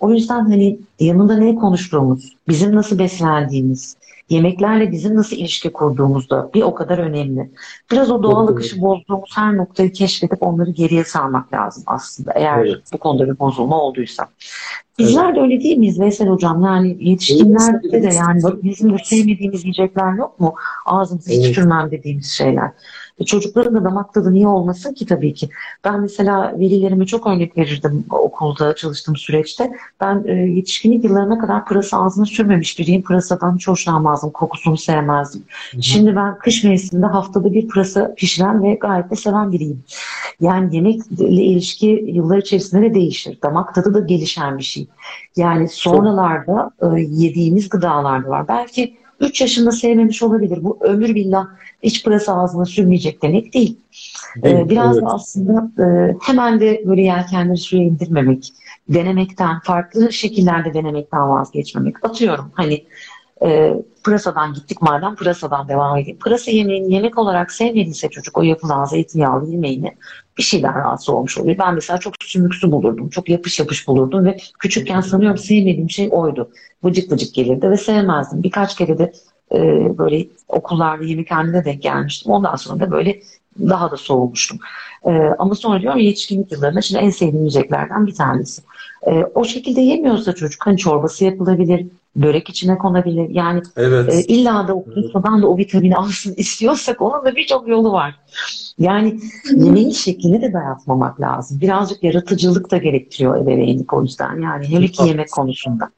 O 0.00 0.10
yüzden 0.10 0.40
hani 0.40 0.78
yanında 1.00 1.36
ne 1.36 1.54
konuştuğumuz, 1.54 2.36
bizim 2.48 2.74
nasıl 2.74 2.98
beslendiğimiz, 2.98 3.96
yemeklerle 4.28 4.92
bizim 4.92 5.16
nasıl 5.16 5.36
ilişki 5.36 5.72
kurduğumuz 5.72 6.30
da 6.30 6.50
bir 6.54 6.62
o 6.62 6.74
kadar 6.74 6.98
önemli. 6.98 7.50
Biraz 7.92 8.10
o 8.10 8.22
doğal 8.22 8.48
akışı 8.48 8.80
bozduğumuz 8.80 9.30
her 9.34 9.56
noktayı 9.56 9.92
keşfedip 9.92 10.42
onları 10.42 10.70
geriye 10.70 11.04
sarmak 11.04 11.52
lazım 11.52 11.84
aslında. 11.86 12.32
Eğer 12.32 12.64
evet. 12.64 12.78
bu 12.92 12.98
konuda 12.98 13.26
bir 13.26 13.38
bozulma 13.38 13.80
olduysa. 13.80 14.28
Bizler 14.98 15.24
evet. 15.24 15.36
de 15.36 15.40
öyle 15.40 15.60
değil 15.60 15.76
miyiz 15.76 16.00
Veysel 16.00 16.28
Hocam? 16.28 16.62
Yani 16.62 16.96
yetişkinlerde 17.00 18.02
de 18.02 18.14
yani 18.14 18.42
bizim 18.62 18.92
de 18.92 18.96
sevmediğimiz 19.04 19.64
yiyecekler 19.64 20.12
yok 20.12 20.40
mu? 20.40 20.54
Ağzımızı 20.86 21.32
evet. 21.32 21.44
hiç 21.44 21.56
dediğimiz 21.90 22.30
şeyler. 22.30 22.70
E 23.18 23.24
çocukların 23.24 23.74
da 23.74 23.84
damak 23.84 24.14
tadı 24.14 24.32
niye 24.32 24.48
olmasın 24.48 24.94
ki 24.94 25.06
tabii 25.06 25.34
ki. 25.34 25.48
Ben 25.84 26.00
mesela 26.00 26.54
velilerime 26.58 27.06
çok 27.06 27.26
örnek 27.26 27.58
verirdim 27.58 28.04
okulda 28.10 28.74
çalıştığım 28.74 29.16
süreçte. 29.16 29.72
Ben 30.00 30.24
e, 30.26 30.32
yetişkinlik 30.32 31.04
yıllarına 31.04 31.38
kadar 31.38 31.64
pırasa 31.64 32.04
ağzına 32.04 32.26
sürmemiş 32.26 32.78
biriyim. 32.78 33.02
Pırasadan 33.02 33.56
hiç 33.56 33.68
hoşlanmazdım. 33.68 34.30
Kokusunu 34.30 34.76
sevmezdim. 34.76 35.44
Hı 35.70 35.76
hı. 35.76 35.82
Şimdi 35.82 36.16
ben 36.16 36.38
kış 36.38 36.64
mevsiminde 36.64 37.06
haftada 37.06 37.52
bir 37.52 37.68
pırasa 37.68 38.14
pişiren 38.14 38.62
ve 38.62 38.74
gayet 38.74 39.10
de 39.10 39.16
seven 39.16 39.52
biriyim. 39.52 39.82
Yani 40.40 40.76
yemekle 40.76 41.26
ilişki 41.28 41.86
yıllar 42.06 42.38
içerisinde 42.38 42.82
de 42.82 42.94
değişir. 42.94 43.38
Damak 43.42 43.74
tadı 43.74 43.94
da 43.94 44.00
gelişen 44.00 44.58
bir 44.58 44.62
şey. 44.62 44.86
Yani 45.36 45.68
sonralarda 45.68 46.70
e, 46.82 47.00
yediğimiz 47.00 47.68
gıdalar 47.68 48.24
var. 48.24 48.48
Belki 48.48 49.03
3 49.20 49.40
yaşında 49.40 49.70
sevmemiş 49.70 50.22
olabilir. 50.22 50.58
Bu 50.64 50.78
ömür 50.80 51.14
billah 51.14 51.46
hiç 51.82 52.04
pırasa 52.04 52.36
ağzına 52.36 52.64
sürmeyecek 52.64 53.22
demek 53.22 53.54
değil. 53.54 53.78
Ee, 54.44 54.68
biraz 54.68 54.96
evet. 54.96 55.06
da 55.06 55.14
aslında 55.14 55.82
e, 55.82 56.16
hemen 56.22 56.60
de 56.60 56.82
böyle 56.86 57.02
yelkenleri 57.02 57.56
suya 57.56 57.82
indirmemek, 57.82 58.52
denemekten, 58.88 59.60
farklı 59.60 60.12
şekillerde 60.12 60.74
denemekten 60.74 61.28
vazgeçmemek. 61.28 62.04
Atıyorum 62.04 62.50
hani 62.54 62.84
e, 63.44 63.74
pırasadan 64.04 64.54
gittik 64.54 64.82
madem 64.82 65.14
pırasadan 65.14 65.68
devam 65.68 65.96
edeyim. 65.96 66.18
Pırasa 66.18 66.50
yemeğini 66.50 66.94
yemek 66.94 67.18
olarak 67.18 67.52
sevmediyse 67.52 68.08
çocuk 68.08 68.38
o 68.38 68.42
yapılan 68.42 68.84
zeytinyağlı 68.84 69.50
yemeğini 69.50 69.94
bir 70.38 70.42
şeyden 70.42 70.74
rahatsız 70.74 71.08
olmuş 71.08 71.38
oluyor. 71.38 71.58
Ben 71.58 71.74
mesela 71.74 71.98
çok 71.98 72.14
sümüksü 72.20 72.72
bulurdum. 72.72 73.08
Çok 73.08 73.28
yapış 73.28 73.58
yapış 73.58 73.88
bulurdum 73.88 74.24
ve 74.24 74.36
küçükken 74.58 75.00
sanıyorum 75.00 75.38
sevmediğim 75.38 75.90
şey 75.90 76.08
oydu. 76.12 76.50
Vıcık 76.84 77.12
vıcık 77.12 77.34
gelirdi 77.34 77.70
ve 77.70 77.76
sevmezdim. 77.76 78.42
Birkaç 78.42 78.76
kere 78.76 78.98
de 78.98 79.12
e, 79.52 79.58
böyle 79.98 80.26
okullarda 80.48 81.04
yemekhanede 81.04 81.64
denk 81.64 81.82
gelmiştim. 81.82 82.32
Ondan 82.32 82.56
sonra 82.56 82.80
da 82.80 82.90
böyle 82.90 83.20
daha 83.58 83.90
da 83.90 83.96
soğumuştum. 83.96 84.58
E, 85.06 85.10
ama 85.38 85.54
sonra 85.54 85.80
diyorum 85.80 86.00
yetişkinlik 86.00 86.52
yıllarında 86.52 86.80
şimdi 86.82 87.02
en 87.02 87.10
sevdiğim 87.10 87.38
yiyeceklerden 87.38 88.06
bir 88.06 88.14
tanesi. 88.14 88.62
E, 89.06 89.24
o 89.34 89.44
şekilde 89.44 89.80
yemiyorsa 89.80 90.34
çocuk 90.34 90.66
hani 90.66 90.78
çorbası 90.78 91.24
yapılabilir, 91.24 91.86
börek 92.16 92.48
içine 92.48 92.78
konabilir. 92.78 93.30
Yani 93.30 93.62
evet. 93.76 94.14
e, 94.14 94.22
illa 94.22 94.68
da 94.68 94.74
o 94.74 94.84
pırasadan 94.84 95.42
da 95.42 95.48
o 95.48 95.56
vitamini 95.56 95.96
alsın 95.96 96.34
istiyorsak 96.36 97.02
onun 97.02 97.24
da 97.24 97.36
birçok 97.36 97.68
yolu 97.68 97.92
var. 97.92 98.14
Yani 98.78 99.20
yemeğin 99.56 99.90
şeklini 99.90 100.42
de 100.42 100.52
dayatmamak 100.52 101.20
lazım. 101.20 101.60
Birazcık 101.60 102.02
yaratıcılık 102.02 102.70
da 102.70 102.76
gerektiriyor 102.76 103.36
ebeveynlik 103.36 103.92
o 103.92 104.02
yüzden. 104.02 104.40
Yani 104.40 104.68
hele 104.68 104.86
ki 104.86 105.08
yemek 105.08 105.30
konusunda. 105.30 105.90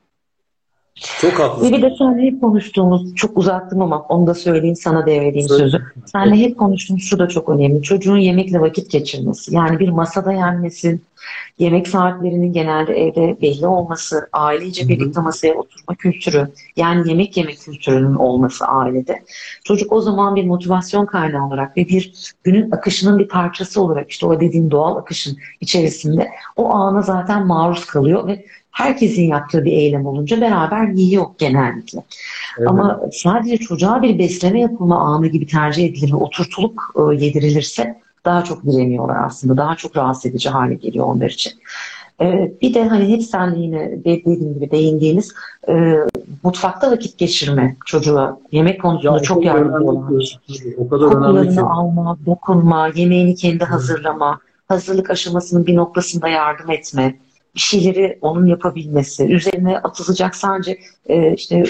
Çok 1.20 1.32
haklısın. 1.32 1.72
Ve 1.72 1.76
bir 1.76 1.82
de 1.82 1.94
seninle 1.98 2.22
hep 2.22 2.40
konuştuğumuz, 2.40 3.14
çok 3.14 3.38
uzattım 3.38 3.82
ama 3.82 4.00
onu 4.02 4.26
da 4.26 4.34
söyleyeyim 4.34 4.76
sana 4.76 5.06
devredeyim 5.06 5.48
Söyle. 5.48 5.62
sözü. 5.62 5.84
Seninle 6.06 6.36
hep 6.36 6.58
konuştuğumuz 6.58 7.02
şu 7.02 7.18
da 7.18 7.28
çok 7.28 7.48
önemli. 7.48 7.82
Çocuğun 7.82 8.16
yemekle 8.16 8.60
vakit 8.60 8.90
geçirmesi. 8.90 9.54
Yani 9.54 9.78
bir 9.78 9.88
masada 9.88 10.32
yenmesi, 10.32 11.00
yemek 11.58 11.88
saatlerinin 11.88 12.52
genelde 12.52 12.94
evde 12.94 13.40
belli 13.42 13.66
olması, 13.66 14.28
ailece 14.32 14.88
birlikte 14.88 15.20
masaya 15.20 15.54
oturma 15.54 15.94
kültürü, 15.94 16.48
yani 16.76 17.08
yemek 17.08 17.36
yemek 17.36 17.60
kültürünün 17.60 18.14
olması 18.14 18.66
ailede. 18.66 19.22
Çocuk 19.64 19.92
o 19.92 20.00
zaman 20.00 20.36
bir 20.36 20.44
motivasyon 20.44 21.06
kaynağı 21.06 21.46
olarak 21.46 21.76
ve 21.76 21.88
bir 21.88 22.34
günün 22.44 22.70
akışının 22.70 23.18
bir 23.18 23.28
parçası 23.28 23.82
olarak 23.82 24.10
işte 24.10 24.26
o 24.26 24.40
dediğin 24.40 24.70
doğal 24.70 24.96
akışın 24.96 25.38
içerisinde 25.60 26.30
o 26.56 26.70
ana 26.74 27.02
zaten 27.02 27.46
maruz 27.46 27.86
kalıyor 27.86 28.26
ve 28.26 28.46
herkesin 28.76 29.22
yaptığı 29.22 29.64
bir 29.64 29.72
eylem 29.72 30.06
olunca 30.06 30.40
beraber 30.40 30.88
yiyor 30.88 31.26
genellikle. 31.38 32.02
Evet. 32.58 32.68
Ama 32.68 33.00
sadece 33.12 33.56
çocuğa 33.56 34.02
bir 34.02 34.18
besleme 34.18 34.60
yapılma 34.60 34.98
anı 34.98 35.26
gibi 35.26 35.46
tercih 35.46 35.84
edilir 35.84 36.12
ve 36.12 36.16
oturtulup 36.16 36.80
e, 36.96 37.24
yedirilirse 37.24 38.00
daha 38.26 38.44
çok 38.44 38.64
direniyorlar 38.64 39.24
aslında. 39.24 39.56
Daha 39.56 39.76
çok 39.76 39.96
rahatsız 39.96 40.26
edici 40.26 40.48
hale 40.48 40.74
geliyor 40.74 41.06
onlar 41.06 41.30
için. 41.30 41.52
E, 42.20 42.52
bir 42.62 42.74
de 42.74 42.88
hani 42.88 43.08
hep 43.08 43.22
sen 43.22 43.54
yine 43.54 44.04
dediğim 44.04 44.54
gibi 44.54 44.70
değindiğiniz 44.70 45.34
e, 45.68 45.96
mutfakta 46.42 46.90
vakit 46.90 47.18
geçirme 47.18 47.76
çocuğa 47.86 48.38
yemek 48.52 48.82
konusunda 48.82 49.16
ya, 49.16 49.22
çok 49.22 49.44
yardımcı 49.44 49.84
olan. 49.84 50.20
O 50.76 50.88
kadar 50.88 51.10
Kokularını 51.10 51.70
alma, 51.70 52.18
dokunma, 52.26 52.88
yemeğini 52.94 53.34
kendi 53.34 53.64
hazırlama, 53.64 54.40
hazırlık 54.68 55.10
aşamasının 55.10 55.66
bir 55.66 55.76
noktasında 55.76 56.28
yardım 56.28 56.70
etme 56.70 57.14
bir 57.54 57.60
şeyleri 57.60 58.18
onun 58.20 58.46
yapabilmesi, 58.46 59.24
üzerine 59.24 59.78
atılacak 59.78 60.36
sadece 60.36 60.78
e, 61.06 61.34
işte 61.34 61.64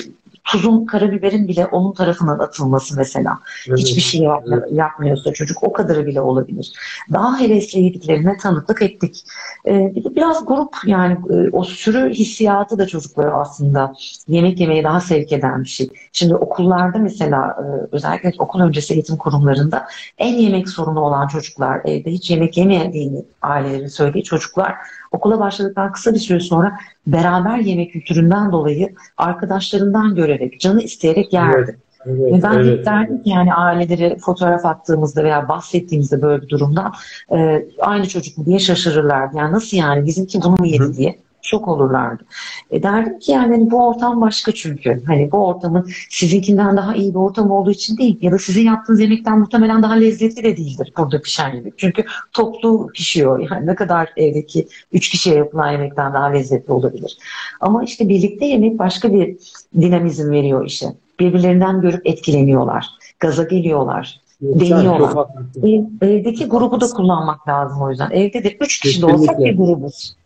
tuzun, 0.47 0.87
karabiberin 0.87 1.49
bile 1.49 1.67
onun 1.67 1.93
tarafından 1.93 2.39
atılması 2.39 2.97
mesela. 2.97 3.39
Evet. 3.69 3.79
Hiçbir 3.79 4.01
şey 4.01 4.21
yap 4.21 4.45
evet. 4.49 4.65
yapmıyorsa 4.73 5.33
çocuk 5.33 5.63
o 5.63 5.73
kadarı 5.73 6.07
bile 6.07 6.21
olabilir. 6.21 6.73
Daha 7.13 7.41
hevesli 7.41 7.81
yediklerine 7.81 8.37
tanıklık 8.37 8.83
ettik. 8.83 9.25
Ee, 9.67 9.93
bir 9.95 10.05
de 10.05 10.17
biraz 10.17 10.47
grup 10.47 10.75
yani 10.87 11.17
e, 11.31 11.51
o 11.53 11.65
sürü 11.65 12.11
hissiyatı 12.11 12.79
da 12.79 12.87
çocukları 12.87 13.35
aslında 13.35 13.93
yemek 14.29 14.61
yemeye 14.61 14.85
daha 14.85 15.01
sevk 15.01 15.33
eden 15.33 15.63
bir 15.63 15.69
şey. 15.69 15.89
Şimdi 16.13 16.35
okullarda 16.35 16.99
mesela 16.99 17.57
e, 17.59 17.65
özellikle 17.97 18.33
okul 18.39 18.61
öncesi 18.61 18.95
eğitim 18.95 19.17
kurumlarında 19.17 19.87
en 20.19 20.35
yemek 20.35 20.69
sorunu 20.69 21.01
olan 21.01 21.29
çocuklar, 21.29 21.81
evde 21.85 22.11
hiç 22.11 22.31
yemek 22.31 22.57
yemediğini 22.57 23.25
ailelerin 23.43 23.87
söylediği 23.87 24.25
çocuklar 24.25 24.75
okula 25.13 25.41
başladıktan 25.41 25.93
kısa 25.93 26.15
bir 26.15 26.19
süre 26.19 26.41
sonra 26.41 26.79
beraber 27.07 27.59
yemek 27.59 27.93
kültüründen 27.93 28.53
dolayı 28.53 28.95
arkadaşlarından 29.17 30.15
görerek, 30.15 30.61
canı 30.61 30.83
isteyerek 30.83 31.33
yerdi. 31.33 31.57
Evet. 31.57 31.79
Evet, 32.07 32.33
Ve 32.33 32.43
ben 32.43 32.53
evet, 32.53 32.79
hep 32.79 32.87
derdim 32.87 33.23
ki 33.23 33.31
yani 33.31 33.55
aileleri 33.55 34.17
fotoğraf 34.19 34.67
attığımızda 34.67 35.25
veya 35.25 35.49
bahsettiğimizde 35.49 36.23
böyle 36.23 36.43
bir 36.43 36.49
durumdan 36.49 36.93
e, 37.33 37.67
aynı 37.81 38.09
çocuk 38.09 38.39
mu 38.39 38.47
diye 38.47 38.59
şaşırırlardı. 38.59 39.37
Yani 39.37 39.53
nasıl 39.53 39.77
yani 39.77 40.07
bizimki 40.07 40.43
bunu 40.43 40.57
mu 40.59 40.67
yedi 40.67 40.97
diye 40.97 41.19
şok 41.47 41.69
olurlardı. 41.69 42.25
E 42.71 42.83
derdim 42.83 43.19
ki 43.19 43.33
yani 43.33 43.57
hani 43.57 43.71
bu 43.71 43.87
ortam 43.87 44.21
başka 44.21 44.53
çünkü. 44.53 45.03
Hani 45.07 45.33
bu 45.33 45.47
ortamın 45.47 45.91
sizinkinden 46.11 46.77
daha 46.77 46.95
iyi 46.95 47.11
bir 47.11 47.19
ortam 47.19 47.51
olduğu 47.51 47.71
için 47.71 47.97
değil. 47.97 48.19
Ya 48.21 48.33
da 48.33 48.39
sizin 48.39 48.67
yaptığınız 48.67 49.01
yemekten 49.01 49.39
muhtemelen 49.39 49.83
daha 49.83 49.95
lezzetli 49.95 50.45
de 50.45 50.57
değildir 50.57 50.93
burada 50.97 51.23
pişen 51.23 51.55
yemek. 51.55 51.79
Çünkü 51.79 52.05
toplu 52.33 52.87
pişiyor. 52.95 53.51
Yani 53.51 53.67
ne 53.67 53.75
kadar 53.75 54.13
evdeki 54.17 54.69
üç 54.93 55.09
kişiye 55.09 55.37
yapılan 55.37 55.73
yemekten 55.73 56.15
daha 56.15 56.27
lezzetli 56.27 56.73
olabilir. 56.73 57.19
Ama 57.61 57.85
işte 57.85 58.09
birlikte 58.09 58.47
yemek 58.47 58.79
başka 58.79 59.13
bir 59.13 59.37
dinamizm 59.81 60.31
veriyor 60.31 60.67
işe. 60.67 60.87
Birbirlerinden 61.21 61.81
görüp 61.81 62.07
etkileniyorlar. 62.07 62.87
Gaza 63.21 63.43
geliyorlar 63.43 64.21
deniyorlar. 64.41 65.29
Ev, 65.63 66.09
evdeki 66.09 66.47
grubu 66.47 66.81
da 66.81 66.87
kullanmak 66.87 67.49
lazım 67.49 67.83
o 67.83 67.91
yüzden. 67.91 68.11
Evde 68.11 68.45
de 68.45 68.57
üç 68.61 68.81
kişi 68.81 69.03
de 69.03 69.07
olsak 69.07 69.39
bir 69.39 69.57
grubuz. 69.57 70.17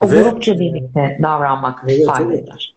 O 0.00 0.10
Ve, 0.10 0.22
grupça 0.22 0.58
birlikte 0.58 1.18
davranmak 1.22 1.78
evet, 1.88 2.06
fayda 2.06 2.32
evet. 2.32 2.44
eder. 2.44 2.74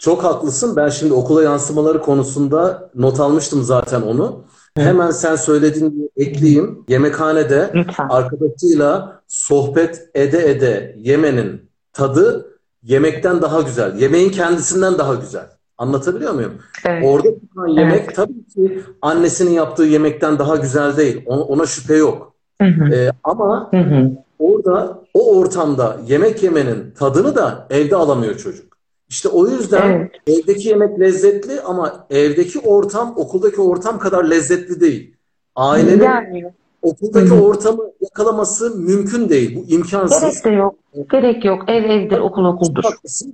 Çok 0.00 0.24
haklısın. 0.24 0.76
Ben 0.76 0.88
şimdi 0.88 1.12
okula 1.12 1.42
yansımaları 1.42 2.00
konusunda 2.00 2.90
not 2.94 3.20
almıştım 3.20 3.62
zaten 3.62 4.02
onu. 4.02 4.44
Hı. 4.78 4.82
Hemen 4.82 5.10
sen 5.10 5.36
söylediğin 5.36 5.90
gibi 5.90 6.08
ekleyeyim. 6.16 6.84
Yemekhanede 6.88 7.70
Lütfen. 7.74 8.08
arkadaşıyla 8.08 9.20
sohbet 9.28 10.10
ede 10.14 10.50
ede 10.50 10.96
yemenin 10.98 11.70
tadı 11.92 12.46
yemekten 12.82 13.42
daha 13.42 13.60
güzel. 13.60 13.96
Yemeğin 13.96 14.30
kendisinden 14.30 14.98
daha 14.98 15.14
güzel 15.14 15.46
Anlatabiliyor 15.82 16.32
muyum? 16.32 16.52
Evet. 16.84 17.04
Orada 17.06 17.28
çıkan 17.40 17.66
yemek 17.66 18.02
Evet. 18.04 18.16
tabii 18.16 18.46
ki 18.46 18.80
annesinin 19.02 19.50
yaptığı 19.50 19.84
yemekten 19.84 20.38
daha 20.38 20.56
güzel 20.56 20.96
değil. 20.96 21.22
Ona, 21.26 21.42
ona 21.42 21.66
şüphe 21.66 21.94
yok. 21.94 22.34
Hı 22.60 22.68
hı. 22.68 22.94
Ee, 22.94 23.10
ama 23.24 23.68
Hı 23.70 23.76
hı. 23.76 24.10
Orada 24.42 25.02
o 25.14 25.38
ortamda 25.38 25.96
yemek 26.06 26.42
yemenin 26.42 26.90
tadını 26.98 27.36
da 27.36 27.66
evde 27.70 27.96
alamıyor 27.96 28.36
çocuk. 28.36 28.72
İşte 29.08 29.28
o 29.28 29.46
yüzden 29.46 29.90
Evet. 29.90 30.10
evdeki 30.26 30.68
yemek 30.68 31.00
lezzetli 31.00 31.60
ama 31.60 32.06
evdeki 32.10 32.58
ortam 32.58 33.14
okuldaki 33.16 33.60
ortam 33.60 33.98
kadar 33.98 34.24
lezzetli 34.24 34.80
değil. 34.80 35.16
Ailenin 35.56 36.04
Yani 36.04 36.52
okuldaki 36.82 37.30
Hı 37.30 37.34
hı. 37.34 37.42
ortamı 37.42 37.82
yakalaması 38.00 38.76
mümkün 38.76 39.28
değil. 39.28 39.56
Bu 39.56 39.74
imkansız. 39.74 40.20
gerek 40.20 40.44
de 40.44 40.50
yok. 40.50 40.74
Gerek 41.10 41.44
yok. 41.44 41.62
Ev 41.68 41.84
evdir, 41.84 42.18
okul 42.18 42.44
okuldur. 42.44 42.84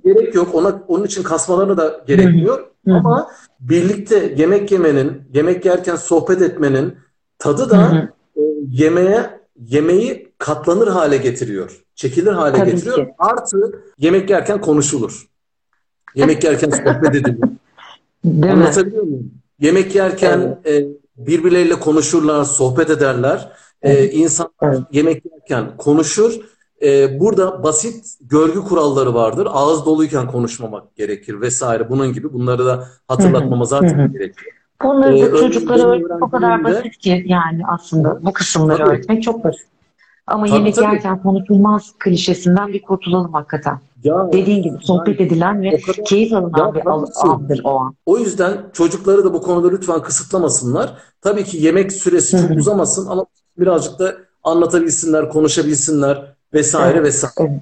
Gerek 0.05 0.35
yok. 0.35 0.55
Ona 0.55 0.81
onun 0.87 1.03
için 1.05 1.23
kasmalarına 1.23 1.77
da 1.77 2.01
gerekmiyor. 2.07 2.59
Hı 2.85 2.91
hı. 2.91 2.95
Ama 2.95 3.31
birlikte 3.59 4.33
yemek 4.37 4.71
yemenin, 4.71 5.21
yemek 5.33 5.65
yerken 5.65 5.95
sohbet 5.95 6.41
etmenin 6.41 6.93
tadı 7.39 7.69
da 7.69 7.91
hı. 7.91 8.09
e, 8.37 8.41
yemeğe 8.71 9.38
yemeği 9.65 10.31
katlanır 10.37 10.87
hale 10.87 11.17
getiriyor. 11.17 11.85
Çekilir 11.95 12.31
hale 12.31 12.57
Tabii 12.57 12.71
getiriyor. 12.71 12.97
ki. 12.97 13.13
Artı 13.19 13.83
yemek 13.97 14.29
yerken 14.29 14.61
konuşulur. 14.61 15.27
Yemek 16.15 16.43
yerken 16.43 16.69
sohbet 16.69 17.15
edilir. 17.15 17.37
Değil 18.25 18.35
mi? 18.45 18.51
Anlatabiliyor 18.51 19.03
muyum? 19.03 19.31
Yemek 19.59 19.95
yerken 19.95 20.59
e, 20.65 20.85
birbirleriyle 21.17 21.75
konuşurlar, 21.79 22.43
sohbet 22.43 22.89
ederler. 22.89 23.51
E, 23.81 24.05
insanlar 24.07 24.51
Evet. 24.61 24.79
yemek 24.91 25.23
yerken 25.31 25.77
konuşur. 25.77 26.33
E, 26.81 27.19
burada 27.19 27.63
basit 27.63 28.05
görgü 28.21 28.59
kuralları 28.61 29.13
vardır. 29.13 29.47
Ağız 29.51 29.85
doluyken 29.85 30.27
konuşmamak 30.27 30.95
gerekir 30.95 31.41
vesaire. 31.41 31.89
Bunun 31.89 32.13
gibi 32.13 32.33
bunları 32.33 32.65
da 32.65 32.87
hatırlatmama 33.07 33.65
zaten 33.65 34.11
gerekiyor. 34.11 34.51
Bunları 34.83 35.17
Ee, 35.17 35.31
da 35.31 35.37
çocuklara 35.39 35.83
öğretmek 35.83 36.23
o 36.23 36.29
kadar 36.29 36.63
basit 36.63 36.97
ki 36.97 37.23
yani 37.27 37.61
aslında 37.67 38.25
bu 38.25 38.33
kısımları 38.33 38.77
Tabii. 38.77 38.89
öğretmek 38.89 39.23
çok 39.23 39.43
basit. 39.43 39.61
Ama 40.27 40.45
Tabii, 40.45 40.55
yemek 40.57 40.75
tabii. 40.75 40.85
yerken 40.85 41.21
konuşulmaz 41.21 41.93
klişesinden 41.99 42.67
bir 42.73 42.81
kurtulalım 42.81 43.33
hakikaten. 43.33 43.79
Ya 44.03 44.29
Dediğin 44.33 44.63
gibi 44.63 44.77
sohbet 44.81 45.21
edilen 45.21 45.61
ve 45.61 45.81
kadar- 45.81 46.05
keyif 46.05 46.33
alınan 46.33 46.75
bir 46.75 46.85
andır 47.21 47.61
o 47.63 47.79
an. 47.79 47.95
O 48.05 48.17
yüzden 48.17 48.57
çocukları 48.73 49.23
da 49.23 49.33
bu 49.33 49.41
konuda 49.41 49.69
lütfen 49.69 50.01
kısıtlamasınlar. 50.01 50.93
Tabii 51.21 51.43
ki 51.43 51.57
yemek 51.57 51.91
süresi 51.91 52.41
çok 52.47 52.57
uzamasın 52.57 53.07
ama 53.07 53.25
birazcık 53.59 53.99
da 53.99 54.15
anlatabilsinler, 54.43 55.29
konuşabilsinler 55.29 56.25
vesaire 56.53 56.97
Evet. 56.97 57.05
vesaire. 57.07 57.61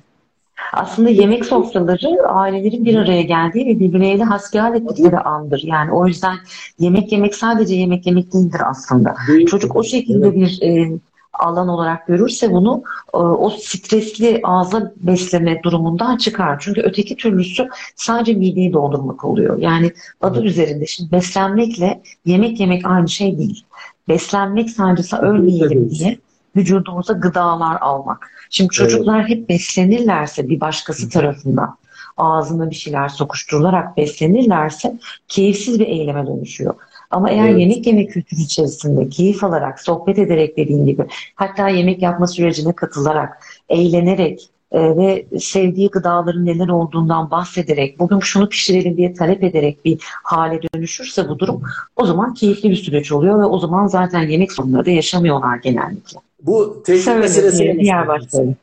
Aslında 0.74 1.10
yemek 1.10 1.46
sofraları 1.46 2.28
ailelerin 2.28 2.86
bir 2.86 2.96
araya 2.96 3.22
geldiği 3.22 3.66
ve 3.66 3.80
birbirleriyle 3.80 4.24
hasbihal 4.24 4.76
ettikleri 4.76 5.20
andır. 5.20 5.62
Yani 5.64 5.92
o 5.92 6.08
yüzden 6.08 6.36
yemek 6.80 7.12
yemek 7.12 7.36
sadece 7.36 7.76
yemek 7.76 8.06
yemek 8.06 8.34
değildir 8.34 8.62
aslında. 8.70 9.16
Değil. 9.28 9.48
Çocuk 9.48 9.76
o 9.76 9.84
şekilde 9.84 10.36
bir 10.36 10.62
e, 10.62 11.00
alan 11.34 11.68
olarak 11.68 12.08
görürse 12.08 12.52
bunu 12.52 12.84
e, 13.14 13.18
o 13.18 13.50
stresli 13.50 14.40
ağza 14.44 14.94
besleme 14.98 15.64
durumundan 15.64 16.18
çıkar. 16.18 16.60
Çünkü 16.60 16.82
öteki 16.82 17.16
türlüsü 17.16 17.70
sadece 17.96 18.34
mideyi 18.34 18.74
doldurmak 18.74 19.26
oluyor. 19.26 19.58
Yani 19.58 19.92
adı 20.22 20.40
Evet. 20.40 20.50
üzerinde 20.50 20.86
şimdi 20.86 21.12
beslenmekle 21.12 22.02
yemek 22.26 22.60
yemek 22.60 22.86
aynı 22.86 23.10
şey 23.10 23.38
değil. 23.38 23.64
Beslenmek 24.10 24.70
sadece 24.70 25.16
ölmeyelim 25.16 25.90
diye 25.90 26.18
vücudumuza 26.58 27.14
gıdalar 27.14 27.78
almak. 27.82 28.32
Şimdi 28.50 28.70
çocuklar 28.70 29.30
hep 29.30 29.50
beslenirlerse 29.50 30.50
bir 30.50 30.60
başkası 30.60 31.10
tarafından 31.10 31.78
ağzına 32.18 32.70
bir 32.70 32.76
şeyler 32.76 33.10
sokuşturularak 33.10 33.98
beslenirlerse 33.98 35.00
keyifsiz 35.28 35.80
bir 35.80 35.88
eyleme 35.88 36.28
dönüşüyor. 36.28 36.76
Ama 37.12 37.30
eğer 37.30 37.50
Evet. 37.50 37.60
yemek 37.60 37.88
yeme 37.88 38.06
kültürü 38.06 38.40
içerisinde 38.40 39.10
keyif 39.10 39.44
alarak, 39.44 39.80
sohbet 39.80 40.20
ederek 40.20 40.58
dediğin 40.58 40.86
gibi 40.86 41.06
hatta 41.36 41.70
yemek 41.70 42.02
yapma 42.02 42.28
sürecine 42.28 42.74
katılarak, 42.74 43.44
eğlenerek 43.70 44.50
e, 44.72 44.98
ve 44.98 45.26
sevdiği 45.40 45.90
gıdaların 45.90 46.46
neler 46.46 46.68
olduğundan 46.68 47.32
bahsederek, 47.32 48.00
bugün 48.00 48.20
şunu 48.20 48.50
pişirelim 48.50 48.98
diye 48.98 49.14
talep 49.14 49.44
ederek 49.44 49.86
bir 49.86 49.98
hale 50.24 50.60
dönüşürse 50.62 51.30
bu 51.30 51.40
durum 51.40 51.62
o 51.96 52.06
zaman 52.06 52.34
keyifli 52.34 52.70
bir 52.70 52.76
süreç 52.76 53.12
oluyor 53.12 53.40
ve 53.40 53.46
o 53.46 53.60
zaman 53.60 53.88
zaten 53.88 54.28
yemek 54.28 54.52
sorunları 54.52 54.86
da 54.86 54.92
yaşamıyorlar 54.92 55.58
genellikle. 55.58 56.20
Bu 56.42 56.84
Söyle 56.86 57.20
meselesi 57.20 57.78
diğer 57.80 58.08
başlığı. 58.08 58.56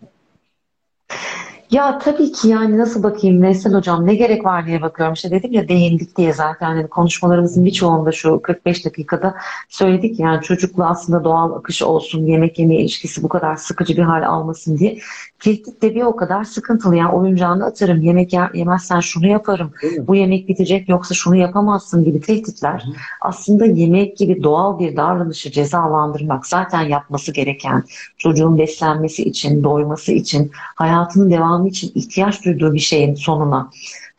Ya 1.71 1.99
tabii 1.99 2.33
ki 2.33 2.49
yani 2.49 2.79
nasıl 2.79 3.03
bakayım 3.03 3.43
Veysel 3.43 3.75
Hocam 3.75 4.07
ne 4.07 4.15
gerek 4.15 4.45
var 4.45 4.67
diye 4.67 4.83
bakıyorum. 4.83 5.15
İşte 5.15 5.31
dedim 5.31 5.53
ya 5.53 5.69
değindik 5.69 6.17
diye 6.17 6.33
zaten 6.33 6.67
hani 6.67 6.89
konuşmalarımızın 6.89 7.65
birçoğunda 7.65 8.13
şu 8.13 8.43
45 8.43 8.85
dakikada 8.85 9.35
söyledik 9.69 10.21
yani 10.21 10.43
çocukla 10.43 10.91
aslında 10.91 11.25
doğal 11.25 11.53
akış 11.53 11.83
olsun, 11.83 12.27
yemek 12.27 12.59
yeme 12.59 12.77
ilişkisi 12.77 13.23
bu 13.23 13.29
kadar 13.29 13.57
sıkıcı 13.57 13.97
bir 13.97 14.03
hal 14.03 14.23
almasın 14.23 14.79
diye. 14.79 14.99
Tehdit 15.45 15.83
de 15.83 15.95
bir 15.95 16.03
o 16.03 16.17
kadar 16.17 16.45
sıkıntılı. 16.45 16.97
Yani 16.97 17.13
oyuncağını 17.13 17.67
atarım, 17.67 18.01
yemek 18.01 18.33
yer, 18.33 18.51
yemezsen 18.55 19.01
şunu 19.01 19.27
yaparım, 19.27 19.73
bu 20.07 20.15
yemek 20.15 20.49
bitecek 20.49 20.89
yoksa 20.89 21.15
şunu 21.15 21.37
yapamazsın 21.37 22.05
gibi 22.05 22.21
tehditler. 22.21 22.85
Hı. 22.87 22.91
aslında 23.21 23.67
yemek 23.67 24.17
gibi 24.17 24.43
doğal 24.43 24.79
bir 24.79 24.97
davranışı 24.97 25.51
cezalandırmak 25.51 26.47
zaten 26.47 26.81
yapması 26.81 27.33
gereken 27.33 27.85
çocuğun 28.19 28.59
beslenmesi 28.59 29.23
için, 29.23 29.65
doyması 29.65 30.13
için, 30.13 30.51
hayatının 30.55 31.31
devamı 31.31 31.69
için 31.69 31.93
ihtiyaç 31.95 32.45
duyduğu 32.45 32.75
bir 32.75 32.79
şeyin 32.79 33.15
sonuna 33.15 33.71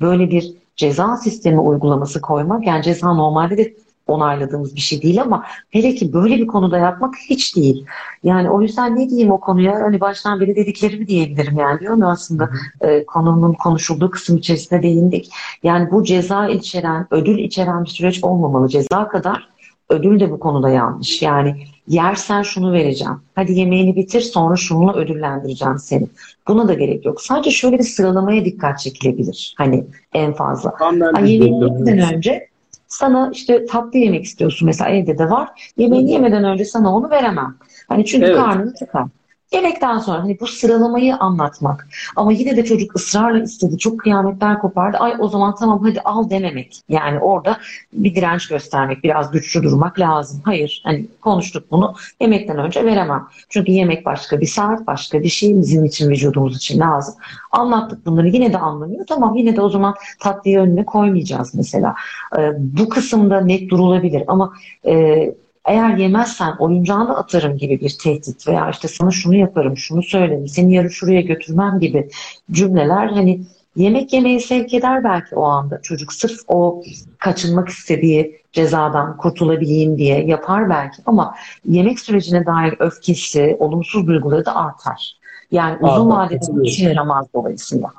böyle 0.02 0.30
bir 0.30 0.54
ceza 0.76 1.18
sistemi 1.18 1.60
uygulaması 1.60 2.22
koymak 2.22 2.68
yani 2.68 2.84
ceza 2.84 3.14
normalde 3.14 3.58
de 3.58 3.74
onayladığımız 4.08 4.76
bir 4.76 4.82
şey 4.82 5.02
değil 5.02 5.22
ama 5.22 5.44
hele 5.70 5.96
ki 5.96 6.14
böyle 6.14 6.38
bir 6.38 6.48
konuda 6.48 6.78
yapmak 6.78 7.16
hiç 7.30 7.56
değil. 7.56 7.86
Yani 8.24 8.50
o 8.50 8.62
yüzden 8.62 8.96
ne 8.96 9.10
diyeyim 9.10 9.32
o 9.32 9.40
konuya? 9.40 9.82
Hani 9.82 10.02
baştan 10.02 10.40
beri 10.40 10.56
dediklerimi 10.56 11.08
diyebilirim 11.08 11.58
yani 11.58 11.80
diyorum 11.80 12.00
ya 12.00 12.08
aslında 12.08 12.50
e, 12.82 13.06
konunun 13.06 13.54
konuşulduğu 13.54 14.10
kısım 14.10 14.38
içerisinde 14.38 14.84
değindik. 14.84 15.30
Yani 15.64 15.92
bu 15.92 16.04
ceza 16.04 16.48
içeren, 16.48 17.08
ödül 17.12 17.38
içeren 17.38 17.84
bir 17.84 17.90
süreç 17.90 18.24
olmamalı. 18.24 18.70
Ceza 18.70 19.08
kadar 19.08 19.50
ödül 19.90 20.20
de 20.20 20.32
bu 20.32 20.40
konuda 20.40 20.70
yanlış. 20.70 21.22
Yani 21.22 21.56
yersen 21.88 22.42
şunu 22.42 22.74
vereceğim. 22.74 23.22
Hadi 23.36 23.54
yemeğini 23.54 23.96
bitir 23.96 24.22
sonra 24.22 24.56
şununla 24.56 24.94
ödüllendireceğim 24.94 25.80
seni. 25.80 26.08
Buna 26.48 26.68
da 26.68 26.74
gerek 26.74 27.06
yok. 27.06 27.22
Sadece 27.22 27.52
şöyle 27.52 27.78
bir 27.78 27.84
sıralamaya 27.84 28.46
dikkat 28.46 28.80
çekilebilir. 28.80 29.56
Hani 29.58 29.86
en 30.14 30.34
fazla. 30.34 30.74
De 31.16 31.30
yemeğini 31.30 32.16
önce 32.16 32.48
sana 32.88 33.30
işte 33.34 33.66
tatlı 33.66 34.00
yemek 34.00 34.24
istiyorsun 34.24 34.66
mesela 34.66 34.90
evde 34.90 35.18
de 35.18 35.30
var. 35.30 35.74
Yemeğini 35.78 36.12
yemeden 36.12 36.44
önce 36.44 36.66
sana 36.66 36.96
onu 36.96 37.10
veremem. 37.10 37.56
Hani 37.88 38.06
çünkü 38.06 38.26
Evet. 38.26 38.36
karnını 38.36 38.74
tıkar. 38.74 39.06
Yemekten 39.54 40.00
sonra 40.00 40.24
hani 40.24 40.40
bu 40.40 40.48
sıralamayı 40.48 41.16
anlatmak. 41.16 41.88
Ama 42.16 42.32
yine 42.32 42.58
de 42.58 42.66
çocuk 42.66 42.96
ısrarla 42.96 43.44
istedi. 43.44 43.78
Çok 43.78 44.00
kıyametler 44.00 44.60
kopardı. 44.60 44.98
Ay 44.98 45.14
o 45.20 45.28
zaman 45.28 45.56
tamam 45.56 45.84
hadi 45.84 46.02
al 46.02 46.30
dememek. 46.30 46.82
Yani 46.90 47.20
orada 47.20 47.58
bir 47.94 48.16
direnç 48.16 48.48
göstermek, 48.48 49.04
biraz 49.04 49.32
güçlü 49.32 49.64
durmak 49.64 50.00
lazım. 50.00 50.42
Hayır 50.46 50.82
hani 50.86 51.06
konuştuk 51.22 51.72
bunu. 51.72 51.96
Yemekten 52.22 52.58
önce 52.58 52.86
veremem. 52.86 53.28
Çünkü 53.50 53.72
yemek 53.72 54.06
başka 54.06 54.42
bir 54.42 54.48
saat, 54.48 54.88
başka 54.88 55.24
bir 55.24 55.30
şey 55.30 55.58
bizim 55.58 55.86
için 55.86 56.10
vücudumuz 56.10 56.58
için 56.58 56.80
lazım. 56.80 57.16
Anlattık 57.52 58.06
bunları 58.06 58.28
yine 58.28 58.54
de 58.54 58.58
anlamıyor. 58.58 59.06
Tamam 59.06 59.36
yine 59.36 59.56
de 59.56 59.62
o 59.62 59.70
zaman 59.70 59.96
tatlıyı 60.20 60.60
önüne 60.60 60.86
koymayacağız 60.86 61.56
mesela. 61.56 61.96
Ee, 62.38 62.52
bu 62.58 62.90
kısımda 62.90 63.42
net 63.42 63.70
durulabilir 63.70 64.24
ama 64.28 64.54
e, 64.86 65.36
eğer 65.66 65.98
yemezsen 65.98 66.56
oyuncağını 66.60 67.18
atarım 67.18 67.58
gibi 67.58 67.80
bir 67.82 67.98
tehdit 68.04 68.48
veya 68.48 68.70
işte 68.70 68.88
sana 68.88 69.12
şunu 69.12 69.36
yaparım, 69.36 69.78
şunu 69.78 70.04
söylerim, 70.04 70.48
seni 70.48 70.74
yarın 70.74 70.88
şuraya 70.88 71.22
götürmem 71.22 71.80
gibi 71.80 72.10
cümleler 72.52 73.08
hani 73.08 73.42
yemek 73.76 74.14
yemeye 74.14 74.40
sevk 74.40 74.74
eder 74.74 75.04
belki 75.04 75.36
o 75.36 75.44
anda. 75.44 75.82
Çocuk 75.82 76.14
sırf 76.14 76.40
o 76.48 76.84
kaçınmak 77.20 77.70
istediği 77.70 78.42
cezadan 78.52 79.18
kurtulabileyim 79.18 79.98
diye 79.98 80.26
yapar 80.26 80.70
belki 80.70 81.02
ama 81.06 81.36
yemek 81.66 82.00
sürecine 82.00 82.46
dair 82.46 82.76
öfkesi, 82.80 83.58
olumsuz 83.60 84.08
duyguları 84.08 84.46
da 84.46 84.56
artar. 84.56 85.18
Yani 85.52 85.78
uzun 85.82 86.10
vadede 86.10 86.40
katılıyorum. 86.40 86.64
işe 86.64 86.90
yaramaz 86.90 87.26
dolayısıyla. 87.36 87.92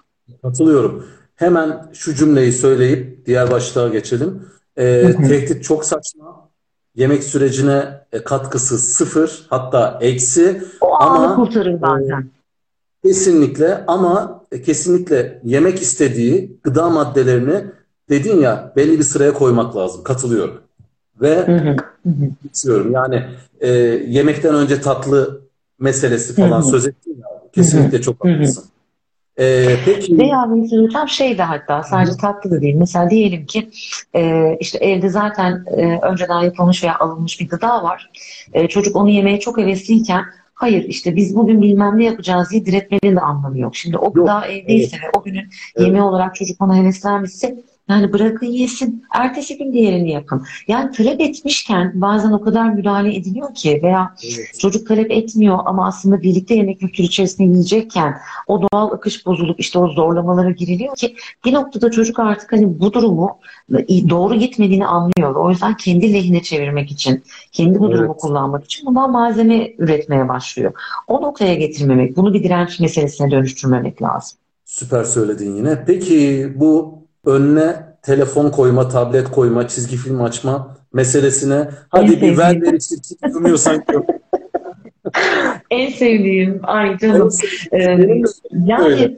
Katılıyorum. 0.42 1.06
Hemen 1.36 1.90
şu 1.92 2.14
cümleyi 2.14 2.52
söyleyip 2.52 3.26
diğer 3.26 3.50
başlığa 3.50 3.88
geçelim. 3.88 4.42
Ee, 4.78 5.12
tehdit 5.28 5.64
çok 5.64 5.84
saçma. 5.84 6.35
Yemek 6.96 7.24
sürecine 7.24 7.84
e, 8.12 8.24
katkısı 8.24 8.78
sıfır 8.78 9.46
hatta 9.50 9.98
eksi 10.00 10.62
O 10.80 10.94
Ama, 10.94 11.26
anı 11.26 11.36
kurtarır 11.36 11.78
zaten. 11.80 12.30
kesinlikle 13.04 13.84
ama 13.86 14.42
e, 14.52 14.62
kesinlikle 14.62 15.40
yemek 15.44 15.82
istediği 15.82 16.56
gıda 16.62 16.90
maddelerini 16.90 17.64
dedin 18.10 18.40
ya 18.40 18.72
belli 18.76 18.98
bir 18.98 19.04
sıraya 19.04 19.32
koymak 19.32 19.76
lazım. 19.76 20.04
Katılıyorum. 20.04 20.60
Ve 21.20 21.62
istiyorum 22.52 22.92
yani 22.92 23.24
e, 23.60 23.70
yemekten 24.08 24.54
önce 24.54 24.80
tatlı 24.80 25.40
meselesi 25.80 26.34
falan 26.34 26.60
söz 26.60 26.86
ettin 26.86 27.18
ya 27.20 27.26
kesinlikle 27.52 28.02
çok 28.02 28.24
haklısın. 28.24 28.64
Ee, 29.38 29.76
peki. 29.84 30.18
Veya 30.18 30.48
tam 30.92 31.08
şey 31.08 31.38
de 31.38 31.42
hatta 31.42 31.82
sadece 31.82 32.16
tatlı 32.16 32.50
da 32.50 32.60
değil. 32.60 32.74
Mesela 32.74 33.10
diyelim 33.10 33.46
ki 33.46 33.70
e, 34.14 34.56
işte 34.60 34.78
evde 34.78 35.08
zaten 35.08 35.64
e, 35.76 35.98
önceden 36.02 36.40
yapılmış 36.40 36.84
veya 36.84 36.98
alınmış 36.98 37.40
bir 37.40 37.48
gıda 37.48 37.82
var. 37.82 38.10
E, 38.52 38.68
çocuk 38.68 38.96
onu 38.96 39.10
yemeye 39.10 39.40
çok 39.40 39.58
hevesliyken 39.58 40.24
hayır 40.54 40.84
işte 40.84 41.16
biz 41.16 41.36
bugün 41.36 41.62
bilmem 41.62 41.98
ne 41.98 42.04
yapacağız 42.04 42.50
diye 42.50 42.66
diretmenin 42.66 43.16
de 43.16 43.20
anlamı 43.20 43.58
yok. 43.58 43.76
Şimdi 43.76 43.98
o 43.98 44.12
gıda 44.12 44.34
yok. 44.34 44.44
evdeyse 44.50 44.96
evet. 45.02 45.14
ve 45.14 45.18
o 45.18 45.22
günün 45.22 45.48
evet. 45.76 45.86
yemeği 45.86 46.02
olarak 46.02 46.34
çocuk 46.34 46.60
ona 46.60 46.76
heveslenmişse 46.76 47.56
yani 47.88 48.12
bırakın 48.12 48.46
yesin. 48.46 49.04
Ertesi 49.14 49.58
gün 49.58 49.72
diğerini 49.72 50.10
yapın. 50.10 50.42
Yani 50.68 50.90
talep 50.90 51.20
etmişken 51.20 51.92
bazen 51.94 52.32
o 52.32 52.40
kadar 52.40 52.70
müdahale 52.70 53.16
ediliyor 53.16 53.54
ki 53.54 53.80
veya 53.82 54.14
evet. 54.24 54.60
çocuk 54.60 54.88
talep 54.88 55.10
etmiyor 55.10 55.58
ama 55.64 55.86
aslında 55.86 56.22
birlikte 56.22 56.54
yemek 56.54 56.80
kültürü 56.80 57.06
içerisinde 57.06 57.48
yiyecekken 57.48 58.16
o 58.46 58.62
doğal 58.62 58.92
akış 58.92 59.26
bozulup 59.26 59.60
işte 59.60 59.78
o 59.78 59.88
zorlamalara 59.88 60.50
giriliyor 60.50 60.96
ki 60.96 61.16
bir 61.44 61.52
noktada 61.52 61.90
çocuk 61.90 62.18
artık 62.18 62.52
hani 62.52 62.80
bu 62.80 62.92
durumu 62.92 63.38
doğru 64.10 64.34
gitmediğini 64.34 64.86
anlıyor. 64.86 65.34
O 65.34 65.50
yüzden 65.50 65.76
kendi 65.76 66.12
lehine 66.12 66.42
çevirmek 66.42 66.90
için, 66.90 67.22
kendi 67.52 67.78
bu 67.78 67.90
durumu 67.90 68.12
evet. 68.12 68.20
kullanmak 68.20 68.64
için 68.64 68.86
bundan 68.86 69.12
malzeme 69.12 69.70
üretmeye 69.78 70.28
başlıyor. 70.28 70.72
O 71.06 71.22
noktaya 71.22 71.54
getirmemek, 71.54 72.16
bunu 72.16 72.34
bir 72.34 72.42
direnç 72.42 72.80
meselesine 72.80 73.30
dönüştürmemek 73.30 74.02
lazım. 74.02 74.38
Süper 74.64 75.04
söyledin 75.04 75.56
yine. 75.56 75.84
Peki 75.86 76.52
bu 76.56 77.05
önüne 77.26 77.76
telefon 78.02 78.50
koyma, 78.50 78.88
tablet 78.88 79.30
koyma, 79.30 79.68
çizgi 79.68 79.96
film 79.96 80.22
açma 80.22 80.76
meselesine 80.92 81.68
hadi 81.88 82.20
bir 82.22 82.38
ver 82.38 82.62
ver 82.62 82.78
çizgi 82.78 83.16
durmuyorsan 83.34 83.84
En 85.70 85.90
sevdiğim. 85.90 86.60
Ay 86.62 86.98
canım. 86.98 87.30
Ee, 87.72 87.98
yani. 88.66 89.16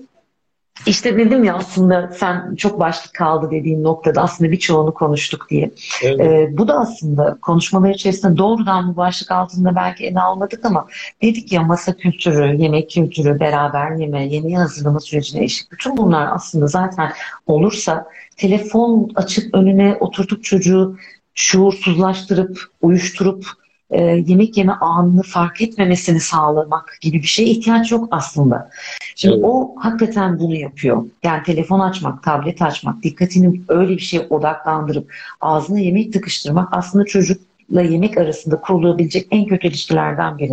İşte 0.88 1.18
dedim 1.18 1.44
ya 1.44 1.54
aslında 1.54 2.10
sen 2.18 2.54
çok 2.54 2.80
başlık 2.80 3.14
kaldı 3.14 3.50
dediğin 3.50 3.82
noktada 3.82 4.22
aslında 4.22 4.50
birçoğunu 4.50 4.94
konuştuk 4.94 5.46
diye. 5.50 5.70
Evet. 6.02 6.20
Ee, 6.20 6.58
bu 6.58 6.68
da 6.68 6.78
aslında 6.78 7.38
konuşmalar 7.42 7.90
içerisinde 7.90 8.36
doğrudan 8.36 8.92
bu 8.92 8.96
başlık 8.96 9.30
altında 9.30 9.76
belki 9.76 10.06
ele 10.06 10.20
almadık 10.20 10.64
ama 10.64 10.86
dedik 11.22 11.52
ya 11.52 11.62
masa 11.62 11.96
kültürü, 11.96 12.62
yemek 12.62 12.90
kültürü, 12.90 13.40
beraber 13.40 13.90
yeme, 13.90 14.26
yeni 14.26 14.58
hazırlama 14.58 15.00
sürecine 15.00 15.44
eşlik. 15.44 15.72
Bütün 15.72 15.96
bunlar 15.96 16.28
aslında 16.32 16.66
zaten 16.66 17.12
olursa 17.46 18.06
telefon 18.36 19.10
açıp 19.14 19.54
önüne 19.54 19.96
oturtup 20.00 20.44
çocuğu 20.44 20.96
şuursuzlaştırıp, 21.34 22.60
uyuşturup 22.80 23.46
e, 23.90 24.02
yemek 24.02 24.56
yeme 24.56 24.72
anını 24.72 25.22
fark 25.22 25.60
etmemesini 25.60 26.20
sağlamak 26.20 26.98
gibi 27.00 27.22
bir 27.22 27.26
şeye 27.26 27.48
ihtiyaç 27.48 27.92
yok 27.92 28.08
aslında. 28.10 28.70
Şimdi 29.16 29.34
evet. 29.34 29.44
o 29.44 29.74
hakikaten 29.78 30.38
bunu 30.38 30.54
yapıyor. 30.54 31.04
Yani 31.22 31.42
telefon 31.42 31.80
açmak, 31.80 32.22
tablet 32.22 32.62
açmak, 32.62 33.02
dikkatini 33.02 33.60
öyle 33.68 33.92
bir 33.92 34.02
şeye 34.02 34.26
odaklandırıp 34.30 35.12
ağzına 35.40 35.78
yemek 35.78 36.12
tıkıştırmak 36.12 36.68
aslında 36.72 37.04
çocukla 37.04 37.82
yemek 37.82 38.18
arasında 38.18 38.60
kurulabilecek 38.60 39.26
en 39.30 39.46
kötü 39.46 39.68
ilişkilerden 39.68 40.38
biri. 40.38 40.52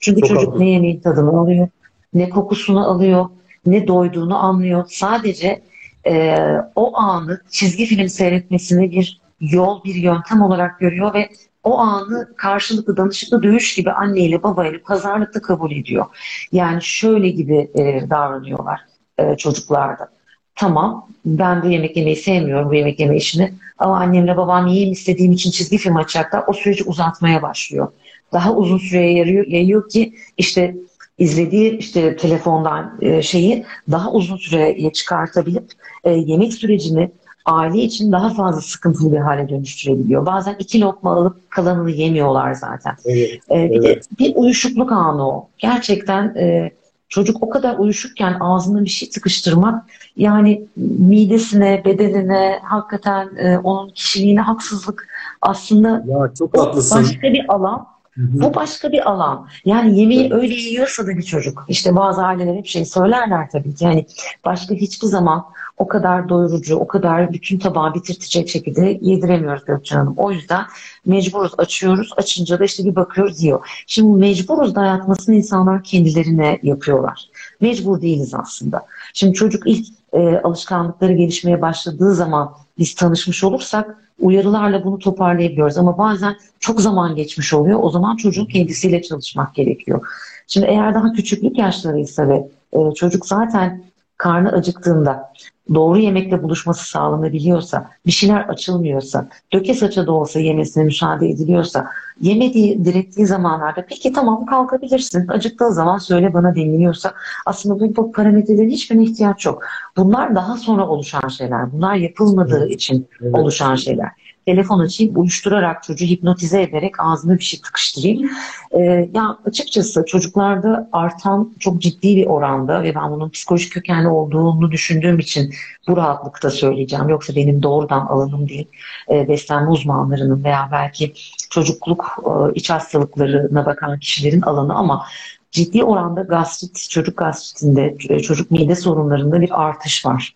Çünkü 0.00 0.20
Çok 0.20 0.28
çocuk 0.28 0.48
anladım. 0.48 0.60
ne 0.60 0.70
yemeğin 0.70 1.00
tadını 1.00 1.40
alıyor, 1.40 1.68
ne 2.14 2.28
kokusunu 2.28 2.90
alıyor, 2.90 3.26
ne 3.66 3.86
doyduğunu 3.86 4.36
anlıyor. 4.36 4.84
Sadece 4.88 5.62
e, 6.06 6.36
o 6.74 6.96
anı 6.96 7.40
çizgi 7.50 7.86
film 7.86 8.08
seyretmesini 8.08 8.90
bir 8.90 9.20
yol, 9.40 9.84
bir 9.84 9.94
yöntem 9.94 10.42
olarak 10.42 10.80
görüyor 10.80 11.14
ve 11.14 11.28
o 11.66 11.78
anı 11.78 12.28
karşılıklı 12.36 12.96
danışıklı 12.96 13.42
dövüş 13.42 13.74
gibi 13.74 13.92
anneyle 13.92 14.42
babayla 14.42 14.78
pazarlıkta 14.84 15.42
kabul 15.42 15.72
ediyor. 15.72 16.06
Yani 16.52 16.82
şöyle 16.82 17.28
gibi 17.28 17.70
e, 17.74 18.10
davranıyorlar 18.10 18.80
e, 19.18 19.36
çocuklarda. 19.36 20.08
Tamam 20.54 21.08
ben 21.24 21.62
bu 21.62 21.66
yemek 21.66 21.96
yemeyi 21.96 22.16
sevmiyorum 22.16 22.70
bu 22.70 22.74
yemek 22.74 23.00
yeme 23.00 23.16
işini 23.16 23.52
ama 23.78 23.98
annemle 23.98 24.36
babam 24.36 24.66
yiyeyim 24.66 24.92
istediğim 24.92 25.32
için 25.32 25.50
çizgi 25.50 25.78
film 25.78 25.96
açacaklar 25.96 26.44
o 26.46 26.52
süreci 26.52 26.84
uzatmaya 26.84 27.42
başlıyor. 27.42 27.88
Daha 28.32 28.54
uzun 28.54 28.78
süreye 28.78 29.12
yarıyor, 29.12 29.46
yayıyor 29.46 29.88
ki 29.88 30.14
işte 30.36 30.76
izlediği 31.18 31.78
işte 31.78 32.16
telefondan 32.16 32.98
e, 33.00 33.22
şeyi 33.22 33.64
daha 33.90 34.12
uzun 34.12 34.36
süreye 34.36 34.92
çıkartabilip 34.92 35.72
e, 36.04 36.10
yemek 36.10 36.54
sürecini 36.54 37.10
aile 37.46 37.78
için 37.78 38.12
daha 38.12 38.30
fazla 38.30 38.60
sıkıntılı 38.60 39.12
bir 39.12 39.18
hale 39.18 39.48
dönüştürebiliyor. 39.48 40.26
Bazen 40.26 40.56
iki 40.58 40.80
lokma 40.80 41.12
alıp 41.12 41.50
kalanını 41.50 41.90
yemiyorlar 41.90 42.54
zaten. 42.54 42.96
Evet, 43.04 43.40
ee, 43.50 43.70
bir 43.70 43.84
evet. 43.84 44.04
de 44.04 44.18
bir 44.18 44.32
uyuşukluk 44.36 44.92
anı 44.92 45.28
o. 45.28 45.48
Gerçekten 45.58 46.34
e, 46.34 46.70
çocuk 47.08 47.42
o 47.42 47.50
kadar 47.50 47.78
uyuşukken 47.78 48.36
ağzına 48.40 48.84
bir 48.84 48.90
şey 48.90 49.10
tıkıştırmak 49.10 49.84
yani 50.16 50.66
midesine, 50.76 51.82
bedenine, 51.84 52.60
hakikaten 52.62 53.30
e, 53.38 53.58
onun 53.58 53.90
kişiliğine 53.90 54.40
haksızlık 54.40 55.08
aslında 55.42 55.88
ya, 55.88 56.30
çok 56.38 56.58
haklısın. 56.58 57.02
başka 57.02 57.32
bir 57.32 57.44
alan 57.48 57.86
bu 58.16 58.54
başka 58.54 58.92
bir 58.92 59.10
alan. 59.10 59.48
Yani 59.64 60.00
yemeği 60.00 60.34
öyle 60.34 60.54
yiyorsa 60.54 61.06
da 61.06 61.08
bir 61.08 61.22
çocuk. 61.22 61.64
İşte 61.68 61.96
bazı 61.96 62.22
aileler 62.22 62.54
hep 62.54 62.66
şey 62.66 62.84
söylerler 62.84 63.50
tabii 63.50 63.74
ki. 63.74 63.84
Yani 63.84 64.06
başka 64.44 64.74
hiçbir 64.74 65.06
zaman 65.06 65.44
o 65.78 65.88
kadar 65.88 66.28
doyurucu, 66.28 66.76
o 66.76 66.86
kadar 66.86 67.32
bütün 67.32 67.58
tabağı 67.58 67.94
bitirtecek 67.94 68.48
şekilde 68.48 68.98
yediremiyoruz 69.00 69.64
Gökçen 69.64 69.96
Hanım. 69.96 70.14
O 70.16 70.32
yüzden 70.32 70.64
mecburuz, 71.06 71.52
açıyoruz. 71.58 72.12
Açınca 72.16 72.58
da 72.58 72.64
işte 72.64 72.84
bir 72.84 72.96
bakıyoruz 72.96 73.42
yiyor. 73.42 73.84
Şimdi 73.86 74.18
mecburuz 74.18 74.74
dayatmasını 74.74 75.34
insanlar 75.34 75.82
kendilerine 75.82 76.58
yapıyorlar. 76.62 77.24
Mecbur 77.60 78.00
değiliz 78.00 78.34
aslında. 78.34 78.86
Şimdi 79.14 79.34
çocuk 79.34 79.62
ilk 79.66 79.86
e, 80.12 80.38
alışkanlıkları 80.38 81.12
gelişmeye 81.12 81.62
başladığı 81.62 82.14
zaman 82.14 82.52
biz 82.78 82.94
tanışmış 82.94 83.44
olursak 83.44 83.96
uyarılarla 84.20 84.84
bunu 84.84 84.98
toparlayabiliyoruz. 84.98 85.78
Ama 85.78 85.98
bazen 85.98 86.36
çok 86.60 86.80
zaman 86.80 87.16
geçmiş 87.16 87.54
oluyor. 87.54 87.78
O 87.82 87.90
zaman 87.90 88.16
çocuğun 88.16 88.46
kendisiyle 88.46 89.02
çalışmak 89.02 89.54
gerekiyor. 89.54 90.06
Şimdi 90.46 90.66
eğer 90.66 90.94
daha 90.94 91.12
küçüklük 91.12 91.58
yaşlarıysa 91.58 92.28
ve 92.28 92.48
e, 92.72 92.94
çocuk 92.94 93.26
zaten 93.26 93.84
karnı 94.16 94.52
acıktığında 94.52 95.32
doğru 95.74 95.98
yemekle 95.98 96.42
buluşması 96.42 96.88
sağlanabiliyorsa, 96.88 97.90
bir 98.06 98.12
şeyler 98.12 98.40
açılmıyorsa, 98.40 99.28
döke 99.52 99.74
saça 99.74 100.06
da 100.06 100.12
olsa 100.12 100.40
yemesine 100.40 100.84
müsaade 100.84 101.28
ediliyorsa, 101.28 101.90
yemediği, 102.20 102.84
direttiği 102.84 103.26
zamanlarda 103.26 103.86
peki 103.88 104.12
tamam 104.12 104.46
kalkabilirsin, 104.46 105.28
acıktığı 105.28 105.72
zaman 105.72 105.98
söyle 105.98 106.34
bana 106.34 106.54
deniliyorsa 106.54 107.14
aslında 107.46 107.80
bu, 107.80 107.96
bu 107.96 108.12
parametrelerin 108.12 108.70
hiçbirine 108.70 109.04
ihtiyaç 109.04 109.46
yok. 109.46 109.62
Bunlar 109.96 110.34
daha 110.34 110.56
sonra 110.56 110.88
oluşan 110.88 111.28
şeyler. 111.28 111.72
Bunlar 111.72 111.94
yapılmadığı 111.94 112.66
evet. 112.66 112.74
için 112.74 113.08
evet. 113.22 113.34
oluşan 113.34 113.74
şeyler 113.74 114.10
telefon 114.46 114.78
açayım, 114.78 115.20
uyuşturarak 115.20 115.82
çocuğu 115.82 116.04
hipnotize 116.04 116.62
ederek 116.62 116.94
ağzına 116.98 117.38
bir 117.38 117.44
şey 117.44 117.60
tıkıştırayım. 117.60 118.30
Ee, 118.70 118.80
ya 119.14 119.38
açıkçası 119.44 120.04
çocuklarda 120.06 120.88
artan 120.92 121.54
çok 121.60 121.82
ciddi 121.82 122.16
bir 122.16 122.26
oranda 122.26 122.82
ve 122.82 122.94
ben 122.94 123.10
bunun 123.10 123.30
psikolojik 123.30 123.72
kökenli 123.72 124.08
olduğunu 124.08 124.70
düşündüğüm 124.70 125.18
için 125.18 125.54
bu 125.88 125.96
rahatlıkta 125.96 126.50
söyleyeceğim. 126.50 127.08
Yoksa 127.08 127.36
benim 127.36 127.62
doğrudan 127.62 128.06
alanım 128.06 128.48
değil. 128.48 128.68
E, 129.10 129.28
beslenme 129.28 129.70
uzmanlarının 129.70 130.44
veya 130.44 130.68
belki 130.72 131.12
çocukluk 131.50 132.18
e, 132.24 132.54
iç 132.54 132.70
hastalıklarına 132.70 133.66
bakan 133.66 133.98
kişilerin 133.98 134.42
alanı 134.42 134.74
ama 134.74 135.06
ciddi 135.50 135.84
oranda 135.84 136.22
gastrit, 136.22 136.90
çocuk 136.90 137.16
gastritinde, 137.16 137.96
çocuk 138.22 138.50
mide 138.50 138.74
sorunlarında 138.74 139.40
bir 139.40 139.62
artış 139.62 140.06
var 140.06 140.34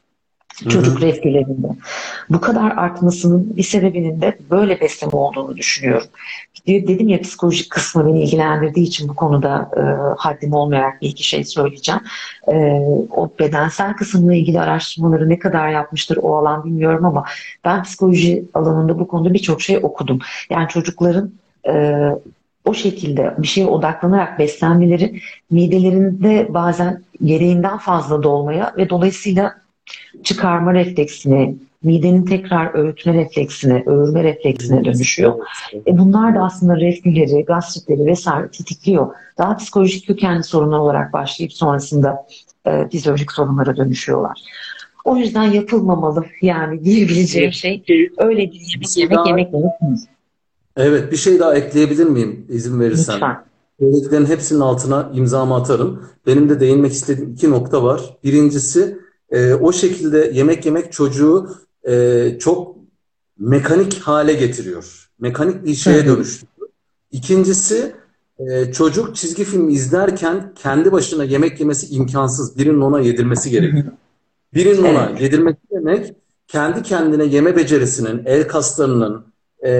çocuk 0.68 1.02
reflülerinde. 1.02 1.68
Bu 2.30 2.40
kadar 2.40 2.70
artmasının 2.70 3.56
bir 3.56 3.62
sebebinin 3.62 4.20
de 4.20 4.38
böyle 4.50 4.80
besleme 4.80 5.12
olduğunu 5.12 5.56
düşünüyorum. 5.56 6.06
Dedim 6.66 7.08
ya 7.08 7.20
psikolojik 7.20 7.70
kısmı 7.70 8.06
beni 8.06 8.22
ilgilendirdiği 8.22 8.86
için 8.86 9.08
bu 9.08 9.14
konuda 9.14 9.70
e, 9.76 9.82
haddim 10.18 10.52
olmayarak 10.52 11.02
bir 11.02 11.08
iki 11.08 11.24
şey 11.24 11.44
söyleyeceğim. 11.44 12.00
E, 12.48 12.54
o 13.10 13.30
bedensel 13.38 13.94
kısımla 13.94 14.34
ilgili 14.34 14.60
araştırmaları 14.60 15.28
ne 15.28 15.38
kadar 15.38 15.68
yapmıştır 15.68 16.18
o 16.22 16.36
alan 16.36 16.64
bilmiyorum 16.64 17.04
ama 17.04 17.24
ben 17.64 17.82
psikoloji 17.82 18.44
alanında 18.54 18.98
bu 18.98 19.08
konuda 19.08 19.34
birçok 19.34 19.62
şey 19.62 19.78
okudum. 19.82 20.18
Yani 20.50 20.68
çocukların 20.68 21.32
e, 21.68 22.04
o 22.64 22.74
şekilde 22.74 23.34
bir 23.38 23.46
şeye 23.46 23.66
odaklanarak 23.66 24.38
beslenmeleri 24.38 25.20
midelerinde 25.50 26.46
bazen 26.50 27.02
gereğinden 27.24 27.78
fazla 27.78 28.22
dolmaya 28.22 28.74
ve 28.76 28.90
dolayısıyla 28.90 29.59
çıkarma 30.22 30.74
refleksine, 30.74 31.54
midenin 31.82 32.24
tekrar 32.24 32.74
öğütme 32.74 33.14
refleksine, 33.14 33.82
öğürme 33.86 34.24
refleksine 34.24 34.84
dönüşüyor. 34.84 35.34
E 35.86 35.98
bunlar 35.98 36.34
da 36.34 36.40
aslında 36.40 36.76
reflüleri, 36.76 37.44
gastritleri 37.44 38.06
vesaire 38.06 38.48
tetikliyor. 38.48 39.14
Daha 39.38 39.56
psikolojik 39.56 40.06
kökenli 40.06 40.44
sorunlar 40.44 40.78
olarak 40.78 41.12
başlayıp 41.12 41.52
sonrasında 41.52 42.26
e, 42.66 42.88
fizyolojik 42.88 43.32
sorunlara 43.32 43.76
dönüşüyorlar. 43.76 44.40
O 45.04 45.16
yüzden 45.16 45.44
yapılmamalı 45.44 46.24
yani 46.42 46.84
diyebileceğim 46.84 47.52
şey 47.52 47.82
öyle 48.18 48.38
bir 48.38 48.60
yemek 48.96 48.96
yemek 48.96 49.26
yemek 49.26 49.52
yemek. 49.52 49.98
Evet 50.76 51.12
bir 51.12 51.16
şey 51.16 51.38
daha 51.38 51.54
ekleyebilir 51.54 52.04
miyim 52.04 52.46
izin 52.48 52.80
verirsen? 52.80 53.14
Lütfen. 53.14 53.36
söylediklerin 53.80 54.26
hepsinin 54.26 54.60
altına 54.60 55.10
imzamı 55.14 55.54
atarım. 55.54 56.06
Benim 56.26 56.48
de 56.48 56.60
değinmek 56.60 56.92
istediğim 56.92 57.32
iki 57.32 57.50
nokta 57.50 57.82
var. 57.82 58.00
Birincisi 58.24 58.98
e, 59.30 59.54
o 59.54 59.72
şekilde 59.72 60.30
yemek 60.34 60.66
yemek 60.66 60.92
çocuğu 60.92 61.50
e, 61.88 62.36
çok 62.38 62.76
mekanik 63.38 63.98
hale 63.98 64.32
getiriyor. 64.32 65.10
Mekanik 65.20 65.64
bir 65.64 65.74
şeye 65.74 66.06
dönüştürüyor. 66.06 66.68
İkincisi 67.12 67.92
e, 68.38 68.72
çocuk 68.72 69.16
çizgi 69.16 69.44
film 69.44 69.68
izlerken 69.68 70.52
kendi 70.54 70.92
başına 70.92 71.24
yemek 71.24 71.60
yemesi 71.60 71.94
imkansız. 71.94 72.58
Birinin 72.58 72.80
ona 72.80 73.00
yedirmesi 73.00 73.50
gerekiyor. 73.50 73.84
Birinin 74.54 74.84
ona 74.84 75.10
yedirmesi 75.20 75.58
demek 75.70 76.14
kendi 76.48 76.82
kendine 76.82 77.24
yeme 77.24 77.56
becerisinin, 77.56 78.22
el 78.24 78.48
kaslarının 78.48 79.24
e, 79.64 79.70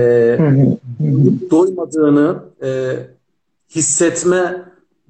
doymadığını 1.50 2.42
e, 2.62 2.96
hissetme 3.74 4.62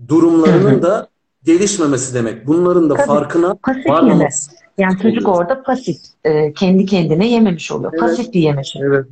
durumlarının 0.08 0.82
da 0.82 1.08
gelişmemesi 1.44 2.14
demek. 2.14 2.46
Bunların 2.46 2.90
da 2.90 2.94
Tabii, 2.94 3.06
farkına 3.06 3.56
varmaması. 3.88 4.50
Yani 4.78 4.98
çocuk 5.02 5.28
oluyor. 5.28 5.42
orada 5.42 5.62
pasif. 5.62 5.96
e, 6.24 6.52
kendi 6.52 6.86
kendine 6.86 7.28
yememiş 7.28 7.72
oluyor. 7.72 7.92
Evet. 7.92 8.00
Pasif 8.00 8.34
bir 8.34 8.40
yemiş. 8.40 8.76
Evet. 8.82 9.06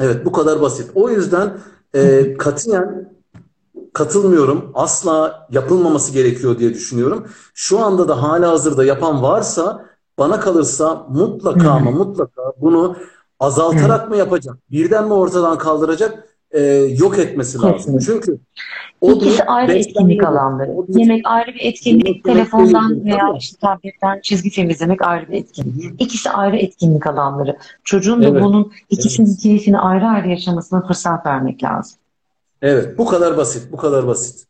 Evet, 0.00 0.24
bu 0.24 0.32
kadar 0.32 0.60
basit. 0.60 0.90
O 0.94 1.10
yüzden 1.10 1.52
e, 1.94 2.34
katiyen 2.38 3.12
katılmıyorum. 3.92 4.70
Asla 4.74 5.46
yapılmaması 5.50 6.12
gerekiyor 6.12 6.58
diye 6.58 6.74
düşünüyorum. 6.74 7.26
Şu 7.54 7.78
anda 7.78 8.08
da 8.08 8.22
hala 8.22 8.50
hazırda 8.50 8.84
yapan 8.84 9.22
varsa 9.22 9.86
bana 10.18 10.40
kalırsa 10.40 11.06
mutlaka 11.10 11.70
ama 11.70 11.90
mutlaka 11.90 12.42
bunu 12.60 12.96
azaltarak 13.40 14.10
mı 14.10 14.16
yapacak? 14.16 14.56
Birden 14.70 15.04
mi 15.06 15.12
ortadan 15.12 15.58
kaldıracak? 15.58 16.28
E, 16.52 16.60
yok 16.98 17.18
etmesi 17.18 17.58
lazım. 17.58 17.72
Kesinlikle. 17.72 18.04
Çünkü 18.04 18.38
o 19.00 19.12
İkisi 19.12 19.44
ayrı 19.44 19.72
etkinlik 19.72 20.24
alanları. 20.24 20.70
Yemek 20.88 21.22
ayrı 21.24 21.54
bir 21.54 21.60
etkinlik, 21.60 22.06
Yemek 22.06 22.24
telefondan 22.24 22.88
yemek 22.88 23.04
veya 23.04 23.36
işte 23.38 23.56
tabletten 23.60 24.20
çizgi 24.22 24.50
film 24.50 24.70
izlemek 24.70 25.02
ayrı 25.02 25.28
bir 25.28 25.32
etkinlik. 25.32 26.02
İkisi 26.02 26.30
ayrı 26.30 26.56
etkinlik 26.56 27.06
alanları. 27.06 27.56
Çocuğun 27.84 28.22
da 28.22 28.28
Evet. 28.28 28.42
bunun 28.42 28.72
ikisinin 28.90 29.36
keyfini 29.36 29.78
ayrı 29.78 30.06
ayrı 30.06 30.28
yaşamasına 30.28 30.86
fırsat 30.86 31.26
vermek 31.26 31.64
lazım. 31.64 31.98
Evet, 32.62 32.98
bu 32.98 33.06
kadar 33.06 33.36
basit, 33.36 33.72
bu 33.72 33.76
kadar 33.76 34.06
basit. 34.06 34.46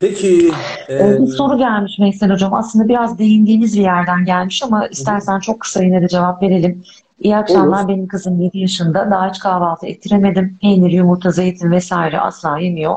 Peki, 0.00 0.50
Ee, 0.88 0.94
e, 0.94 1.18
bir 1.20 1.26
soru 1.26 1.58
gelmiş 1.58 2.00
Veysel 2.00 2.30
Hocam. 2.32 2.54
Aslında 2.54 2.88
biraz 2.88 3.18
değindiğimiz 3.18 3.76
bir 3.76 3.82
yerden 3.82 4.24
gelmiş 4.24 4.62
ama 4.62 4.86
istersen 4.86 5.40
çok 5.40 5.60
kısa 5.60 5.82
yine 5.82 6.02
de 6.02 6.08
cevap 6.08 6.42
verelim. 6.42 6.82
İyi 7.20 7.36
akşamlar. 7.36 7.80
Olur. 7.80 7.88
Benim 7.88 8.06
kızım 8.06 8.40
7 8.40 8.58
yaşında. 8.58 9.10
Daha 9.10 9.30
hiç 9.30 9.38
kahvaltı 9.38 9.86
ettiremedim. 9.86 10.58
Peynir, 10.62 10.90
yumurta, 10.90 11.30
zeytin 11.30 11.70
vesaire 11.70 12.20
asla 12.20 12.58
yemiyor. 12.58 12.96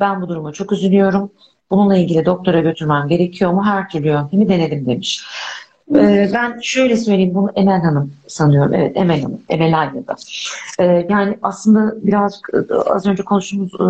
Ben 0.00 0.22
bu 0.22 0.28
duruma 0.28 0.52
çok 0.52 0.72
üzülüyorum. 0.72 1.30
Bununla 1.70 1.96
ilgili 1.96 2.26
doktora 2.26 2.60
götürmem 2.60 3.08
gerekiyor 3.08 3.52
mu? 3.52 3.64
Her 3.66 3.88
türlü 3.88 4.06
yöntemi 4.06 4.48
denedim 4.48 4.86
demiş. 4.86 5.24
Ee, 5.94 6.30
ben 6.34 6.60
şöyle 6.62 6.96
söyleyeyim 6.96 7.34
bunu 7.34 7.50
Emel 7.54 7.80
Hanım 7.80 8.12
sanıyorum. 8.26 8.74
Evet 8.74 8.96
Emel 8.96 9.22
Hanım. 9.22 9.40
Emel 9.48 9.80
Aynı'da. 9.80 10.16
Ee, 10.80 11.06
yani 11.08 11.38
aslında 11.42 12.06
birazcık 12.06 12.50
e, 12.54 12.74
az 12.74 13.06
önce 13.06 13.22
konuştuğumuz 13.22 13.74
e, 13.74 13.86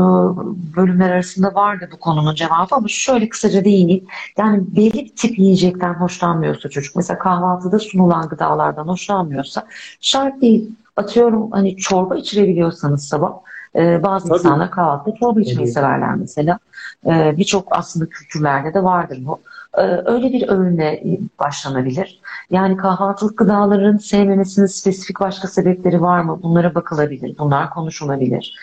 bölümler 0.77 1.11
arasında 1.11 1.55
vardı 1.55 1.89
bu 1.93 1.99
konunun 1.99 2.35
cevabı 2.35 2.67
ama 2.71 2.89
şöyle 2.89 3.29
kısaca 3.29 3.65
değineyim. 3.65 4.05
Yani 4.39 4.63
belli 4.77 4.93
bir 4.93 5.17
tip 5.17 5.39
yiyecekten 5.39 5.95
hoşlanmıyorsa 5.95 6.69
çocuk 6.69 6.97
mesela 6.97 7.19
kahvaltıda 7.19 7.79
sunulan 7.79 8.29
gıdalardan 8.29 8.89
hoşlanmıyorsa 8.89 9.67
şart 10.01 10.43
değil. 10.43 10.71
Atıyorum 10.97 11.51
hani 11.51 11.77
çorba 11.77 12.17
içirebiliyorsanız 12.17 13.09
sabah 13.09 13.33
e, 13.77 14.03
bazı 14.03 14.29
Tabii. 14.29 14.39
insanlar 14.39 14.71
kahvaltıda 14.71 15.15
çorba 15.17 15.41
içmeyi 15.41 15.59
Tabii. 15.59 15.73
severler 15.73 16.15
mesela. 16.15 16.59
Birçok 17.07 17.67
aslında 17.71 18.07
kültürlerde 18.09 18.75
de 18.75 18.85
vardır 18.85 19.19
bu. 19.21 19.39
E, 19.79 19.83
Öyle 20.13 20.33
bir 20.33 20.49
öğünle 20.49 21.03
başlanabilir. 21.39 22.21
Yani 22.51 22.77
kahvaltılık 22.77 23.39
gıdaların 23.39 23.97
sevmemesinin 23.97 24.67
spesifik 24.67 25.21
başka 25.21 25.49
sebepleri 25.49 26.01
var 26.03 26.21
mı? 26.21 26.41
Bunlara 26.43 26.75
bakılabilir. 26.75 27.37
Bunlar 27.39 27.71
konuşulabilir. 27.71 28.55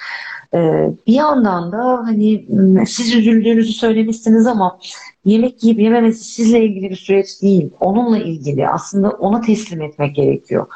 Ee, 0.54 0.90
bir 1.08 1.14
yandan 1.14 1.72
da 1.72 1.84
hani 2.06 2.46
siz 2.88 3.16
üzüldüğünüzü 3.16 3.74
söylemişsiniz 3.74 4.48
ama 4.48 4.80
yemek 5.26 5.64
yiyip 5.64 5.80
yememesi 5.80 6.24
sizle 6.24 6.64
ilgili 6.66 6.90
bir 6.90 6.96
süreç 6.96 7.42
değil. 7.42 7.70
Onunla 7.80 8.18
ilgili. 8.18 8.68
Aslında 8.70 9.10
ona 9.10 9.42
teslim 9.42 9.82
etmek 9.82 10.16
gerekiyor. 10.16 10.68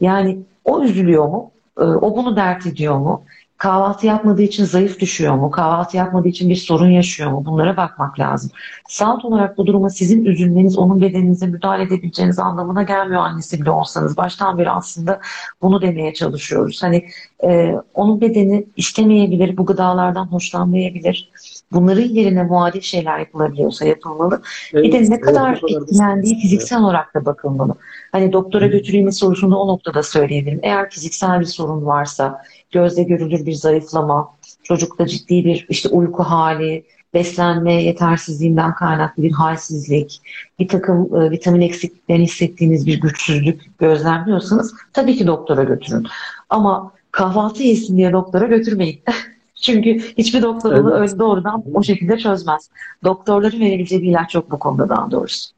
Yani 0.00 0.38
o 0.64 0.82
üzülüyor 0.82 1.28
mu? 1.28 1.50
Ee, 1.78 1.82
O 1.84 2.16
bunu 2.16 2.36
dert 2.36 2.66
ediyor 2.66 2.98
mu? 2.98 3.22
Kahvaltı 3.58 4.06
yapmadığı 4.06 4.42
için 4.42 4.64
zayıf 4.64 5.00
düşüyor 5.00 5.34
mu? 5.34 5.50
Kahvaltı 5.50 5.96
yapmadığı 5.96 6.28
için 6.28 6.50
bir 6.50 6.56
sorun 6.56 6.88
yaşıyor 6.88 7.30
mu? 7.30 7.44
Bunlara 7.44 7.76
bakmak 7.76 8.20
lazım. 8.20 8.50
Sağlık 8.88 9.24
olarak 9.24 9.58
bu 9.58 9.66
duruma 9.66 9.90
sizin 9.90 10.24
üzülmeniz, 10.24 10.78
onun 10.78 11.00
bedeninize 11.00 11.46
müdahale 11.46 11.82
edebileceğiniz 11.82 12.38
anlamına 12.38 12.82
gelmiyor 12.82 13.22
annesi 13.22 13.60
bile 13.60 13.70
olsanız. 13.70 14.16
Baştan 14.16 14.58
beri 14.58 14.70
aslında 14.70 15.20
bunu 15.62 15.82
demeye 15.82 16.14
çalışıyoruz. 16.14 16.82
Hani 16.82 17.08
e, 17.44 17.74
onun 17.94 18.20
bedeni 18.20 18.66
istemeyebilir, 18.76 19.56
bu 19.56 19.66
gıdalardan 19.66 20.26
hoşlanmayabilir. 20.26 21.30
Bunların 21.72 22.08
yerine 22.08 22.42
muadil 22.42 22.80
şeyler 22.80 23.18
yapılabiliyorsa 23.18 23.84
yapılmalı. 23.84 24.42
Bir 24.74 24.92
de 24.92 24.96
evet, 24.96 25.08
ne 25.08 25.14
evet, 25.14 25.24
kadar 25.24 25.60
kadar 25.60 25.82
etkilendiği 25.82 26.38
fiziksel 26.38 26.82
olarak 26.82 27.14
da 27.14 27.24
bakılmalı. 27.24 27.74
Hani 28.12 28.32
doktora 28.32 28.66
götüreyim 28.66 29.12
sorusunu 29.12 29.56
o 29.56 29.68
noktada 29.68 30.02
söyleyebilirim. 30.02 30.60
Eğer 30.62 30.90
fiziksel 30.90 31.40
bir 31.40 31.44
sorun 31.44 31.86
varsa, 31.86 32.42
gözle 32.70 33.02
görülür 33.02 33.46
bir 33.46 33.52
zayıflama, 33.52 34.28
çocukta 34.62 35.06
ciddi 35.06 35.44
bir 35.44 35.66
işte 35.68 35.88
uyku 35.88 36.22
hali, 36.22 36.84
beslenme 37.14 37.82
yetersizliğinden 37.82 38.74
kaynaklı 38.74 39.22
bir 39.22 39.32
halsizlik, 39.32 40.22
bir 40.58 40.68
takım 40.68 41.16
e, 41.16 41.30
vitamin 41.30 41.60
eksikliklerini 41.60 42.24
hissettiğiniz 42.24 42.86
bir 42.86 43.00
güçsüzlük 43.00 43.78
gözlemliyorsanız 43.78 44.74
tabii 44.92 45.16
ki 45.16 45.26
doktora 45.26 45.64
götürün. 45.64 46.06
Ama 46.50 46.92
kahvaltı 47.10 47.62
yesin 47.62 47.96
diye 47.96 48.12
doktora 48.12 48.46
götürmeyin. 48.46 49.00
Çünkü 49.62 49.98
hiçbir 50.18 50.42
doktor 50.42 50.72
onu 50.72 50.98
Evet. 50.98 51.18
doğrudan 51.18 51.64
o 51.74 51.82
şekilde 51.82 52.18
çözmez. 52.18 52.70
Doktorların 53.04 53.60
verebileceği 53.60 54.02
bir 54.02 54.10
ilaç 54.10 54.34
yok 54.34 54.50
bu 54.50 54.58
konuda 54.58 54.88
daha 54.88 55.10
doğrusu. 55.10 55.50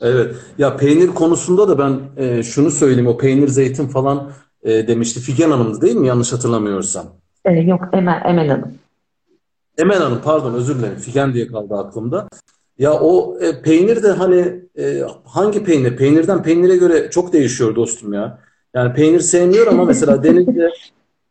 Evet. 0.00 0.36
Ya 0.58 0.76
peynir 0.76 1.08
konusunda 1.08 1.68
da 1.68 1.78
ben 1.78 2.24
e, 2.24 2.42
şunu 2.42 2.70
söyleyeyim. 2.70 3.06
O 3.06 3.18
peynir, 3.18 3.48
zeytin 3.48 3.86
falan 3.86 4.32
e, 4.62 4.88
demişti. 4.88 5.20
Figen 5.20 5.50
Hanım'dı 5.50 5.80
değil 5.80 5.96
mi? 5.96 6.06
Yanlış 6.06 6.32
hatırlamıyorsam. 6.32 7.06
Ee, 7.44 7.52
yok 7.52 7.80
Emel, 7.92 8.22
Emel 8.24 8.48
Hanım. 8.48 8.74
Emel 9.78 9.98
Hanım 9.98 10.20
pardon 10.24 10.54
özür 10.54 10.78
dilerim. 10.78 10.98
Figen 10.98 11.34
diye 11.34 11.46
kaldı 11.46 11.74
aklımda. 11.74 12.28
Ya 12.78 12.92
o 12.92 13.38
e, 13.40 13.62
peynir 13.62 14.02
de 14.02 14.10
hani 14.10 14.60
e, 14.78 15.02
hangi 15.24 15.64
peynir? 15.64 15.96
Peynirden 15.96 16.42
peynire 16.42 16.76
göre 16.76 17.10
çok 17.10 17.32
değişiyor 17.32 17.74
dostum 17.74 18.12
ya. 18.12 18.38
Yani 18.74 18.94
peynir 18.94 19.20
sevmiyor 19.20 19.66
ama 19.66 19.84
mesela 19.84 20.22
denizde 20.22 20.70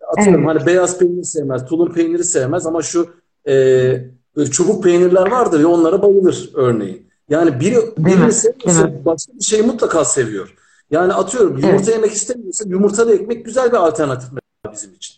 atıyorum 0.07 0.49
Evet. 0.49 0.55
hani 0.55 0.65
beyaz 0.65 0.99
peynir 0.99 1.23
sevmez, 1.23 1.65
tulum 1.65 1.93
peyniri 1.93 2.23
sevmez 2.23 2.65
ama 2.65 2.81
şu 2.81 3.09
e, 3.47 4.45
çubuk 4.51 4.83
peynirler 4.83 5.31
vardır 5.31 5.59
ya 5.59 5.67
onlara 5.67 6.01
bayılır 6.01 6.49
örneğin. 6.53 7.09
Yani 7.29 7.59
biri 7.59 7.77
birini 7.97 8.25
mi? 8.25 8.33
sevmiyorsa 8.33 9.05
başka 9.05 9.33
bir 9.33 9.43
şeyi 9.43 9.63
mutlaka 9.63 10.05
seviyor. 10.05 10.55
Yani 10.91 11.13
atıyorum 11.13 11.57
yumurta 11.57 11.69
Evet. 11.69 11.87
yemek 11.87 12.11
istemiyorsa 12.11 12.63
yumurtalı 12.67 13.15
ekmek 13.15 13.45
güzel 13.45 13.71
bir 13.71 13.77
alternatif 13.77 14.29
bizim 14.73 14.93
için. 14.93 15.15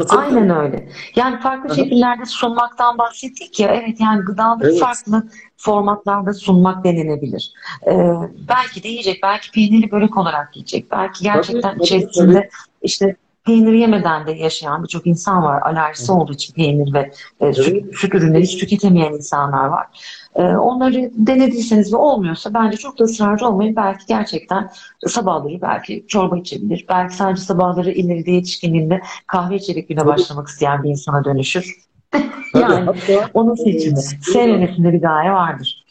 Anlatabiliyor 0.00 0.32
muyum? 0.32 0.50
Aynen 0.50 0.64
öyle. 0.64 0.88
Yani 1.16 1.40
farklı 1.40 1.68
Aha. 1.68 1.74
şekillerde 1.74 2.24
sunmaktan 2.24 2.98
bahsettik 2.98 3.60
ya. 3.60 3.68
Evet 3.74 4.00
yani 4.00 4.24
gıdaları 4.24 4.70
Evet. 4.70 4.80
farklı 4.80 5.28
formatlarda 5.56 6.34
sunmak 6.34 6.84
denenebilir. 6.84 7.52
Ee, 7.86 8.14
belki 8.48 8.82
de 8.82 8.88
yiyecek, 8.88 9.20
belki 9.22 9.50
peynirli 9.50 9.90
börek 9.90 10.16
olarak 10.16 10.56
yiyecek. 10.56 10.90
Belki 10.90 11.24
gerçekten 11.24 11.72
tabii, 11.74 11.82
içerisinde 11.82 12.34
tabii. 12.34 12.48
işte 12.82 13.16
peynir 13.44 13.72
yemeden 13.72 14.26
de 14.26 14.32
yaşayan 14.32 14.82
birçok 14.82 15.06
insan 15.06 15.42
var. 15.42 15.62
Alerjisi 15.62 16.12
olduğu 16.12 16.32
için 16.32 16.54
peynir 16.54 16.94
ve 16.94 17.10
e, 17.40 17.52
süt, 17.52 17.96
süt 17.98 18.14
ürünleri 18.14 18.42
hiç 18.42 18.56
tüketemeyen 18.56 19.12
insanlar 19.12 19.64
var. 19.64 19.86
Ee, 20.34 20.42
onları 20.42 21.10
denediyseniz 21.14 21.92
ve 21.92 21.96
olmuyorsa 21.96 22.54
bence 22.54 22.76
çok 22.76 22.98
da 22.98 23.04
ısrarcı 23.04 23.46
olmayın. 23.46 23.76
Belki 23.76 24.06
gerçekten 24.08 24.70
sabahları 25.06 25.62
belki 25.62 26.04
çorba 26.08 26.38
içebilir. 26.38 26.86
Belki 26.88 27.16
sadece 27.16 27.42
sabahları 27.42 27.90
ileride 27.90 28.30
yetişkinliğinde 28.30 29.00
kahve 29.26 29.56
içerek 29.56 29.88
güne 29.88 30.06
başlamak 30.06 30.48
isteyen 30.48 30.82
bir 30.82 30.88
insana 30.90 31.24
dönüşür. 31.24 31.76
Yani 32.54 32.84
hatta 32.84 33.30
onun 33.34 33.54
seçimi. 33.54 33.98
e, 33.98 34.02
Sevmemesinde 34.32 34.92
bir 34.92 35.02
gaye 35.02 35.32
vardır. 35.32 35.84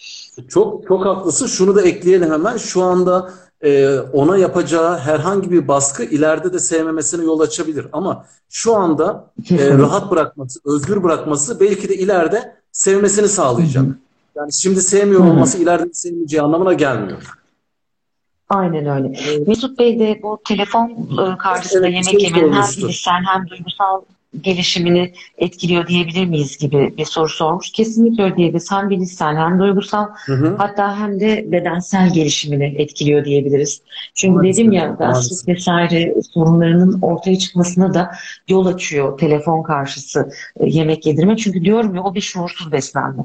Çok 0.50 0.88
çok 0.88 1.06
haklısın. 1.06 1.48
Şunu 1.48 1.76
da 1.76 1.82
ekleyelim 1.82 2.32
hemen. 2.32 2.58
Şu 2.58 2.84
anda 2.84 3.30
e, 3.64 4.00
ona 4.00 4.38
yapacağı 4.38 5.00
herhangi 5.00 5.52
bir 5.52 5.68
baskı 5.68 6.04
ileride 6.04 6.54
de 6.54 6.60
sevmemesine 6.60 7.26
yol 7.26 7.40
açabilir. 7.40 7.88
Ama 7.92 8.26
şu 8.50 8.76
anda 8.76 9.32
e, 9.52 9.78
rahat 9.78 10.12
bırakması, 10.12 10.60
özgür 10.66 11.04
bırakması 11.04 11.60
belki 11.60 11.90
de 11.90 11.96
ileride 11.96 12.56
sevmesini 12.72 13.28
sağlayacak. 13.28 13.86
Yani 14.36 14.54
şimdi 14.54 14.82
sevmiyor 14.82 15.22
olması 15.22 15.58
ileride 15.58 15.94
sevmeyeceği 15.94 16.42
anlamına 16.42 16.74
gelmiyor. 16.74 17.40
Aynen 18.50 18.86
öyle. 18.86 19.40
Mesut 19.48 19.80
Bey 19.80 20.00
de 20.00 20.20
bu 20.24 20.40
telefon 20.48 20.90
e, 20.90 21.38
karşısında 21.38 21.88
Evet, 21.88 22.06
yemek 22.08 22.24
yemenin 22.24 22.54
hem 22.54 22.64
fiziksel 22.64 23.24
hem 23.26 23.50
duygusal 23.50 24.02
gelişimini 24.42 25.14
etkiliyor 25.38 25.88
diyebilir 25.88 26.26
miyiz 26.26 26.58
gibi 26.58 26.94
bir 26.98 27.06
soru 27.06 27.30
sormuş. 27.30 27.72
Kesinlikle 27.72 28.24
öyle 28.24 28.36
diyebiliriz. 28.36 28.72
Hem 28.72 28.90
bilişsel 28.90 29.36
hem 29.36 29.60
duygusal 29.60 30.08
hı 30.26 30.34
hı. 30.34 30.56
hatta 30.58 31.00
hem 31.00 31.20
de 31.20 31.52
bedensel 31.52 32.14
gelişimini 32.14 32.76
etkiliyor 32.82 33.26
diyebiliriz. 33.26 33.82
Çünkü 34.14 34.36
maalesef, 34.36 34.58
dedim 34.58 34.72
ya 34.72 34.96
gastrik 35.00 35.48
vesaire 35.48 36.16
sorunlarının 36.34 37.02
ortaya 37.02 37.38
çıkmasına 37.38 37.94
da 37.94 38.12
yol 38.48 38.66
açıyor 38.66 39.18
telefon 39.18 39.64
karşısı 39.64 40.30
e, 40.60 40.70
yemek 40.70 41.06
yedirme. 41.06 41.38
Çünkü 41.38 41.64
diyorum 41.64 41.96
ya 41.96 42.04
o 42.04 42.16
bir 42.16 42.22
şuursuz 42.22 42.72
beslenme. 42.72 43.24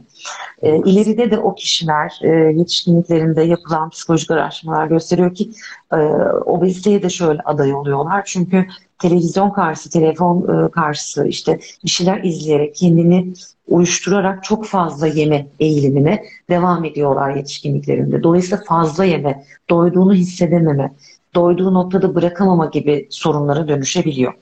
E, 0.62 0.76
ileride 0.76 1.30
de 1.30 1.38
o 1.38 1.54
kişiler 1.54 2.18
e, 2.22 2.28
yetişkinliklerinde 2.58 3.42
yapılan 3.42 3.90
psikolojik 3.90 4.30
araştırmalar 4.30 4.86
gösteriyor 4.86 5.34
ki 5.34 5.50
e, 5.92 5.96
obeziteye 6.44 7.02
de 7.02 7.10
şöyle 7.10 7.40
aday 7.40 7.74
oluyorlar. 7.74 8.22
Çünkü 8.26 8.66
televizyon 9.08 9.50
karşısı, 9.50 9.90
telefon 9.90 10.42
e, 10.42 10.70
karşısı 10.70 11.26
işte 11.26 11.58
bir 11.84 11.90
şeyler 11.90 12.24
izleyerek 12.24 12.74
kendini 12.74 13.32
uyuşturarak 13.68 14.44
çok 14.44 14.66
fazla 14.66 15.06
yeme 15.06 15.46
eğilimine 15.60 16.24
devam 16.50 16.84
ediyorlar 16.84 17.36
yetişkinliklerinde. 17.36 18.22
Dolayısıyla 18.22 18.64
fazla 18.68 19.04
yeme, 19.04 19.44
doyduğunu 19.70 20.14
hissedememe, 20.14 20.94
doyduğu 21.34 21.74
noktada 21.74 22.14
bırakamama 22.14 22.66
gibi 22.66 23.06
sorunlara 23.10 23.68
dönüşebiliyor. 23.68 24.32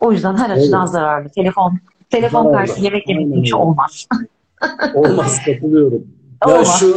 O 0.00 0.12
yüzden 0.12 0.36
her 0.36 0.50
açıdan 0.50 0.82
evet. 0.82 0.92
zararlı. 0.92 1.28
Telefon 1.28 1.78
telefon 2.10 2.52
karşısı 2.52 2.80
yemek 2.80 3.08
yemek 3.08 3.44
hiç 3.44 3.54
olmaz. 3.54 4.06
olmaz 4.94 5.38
katılıyorum. 5.46 6.06
Ya 6.46 6.54
olmaz. 6.54 6.80
şu 6.80 6.96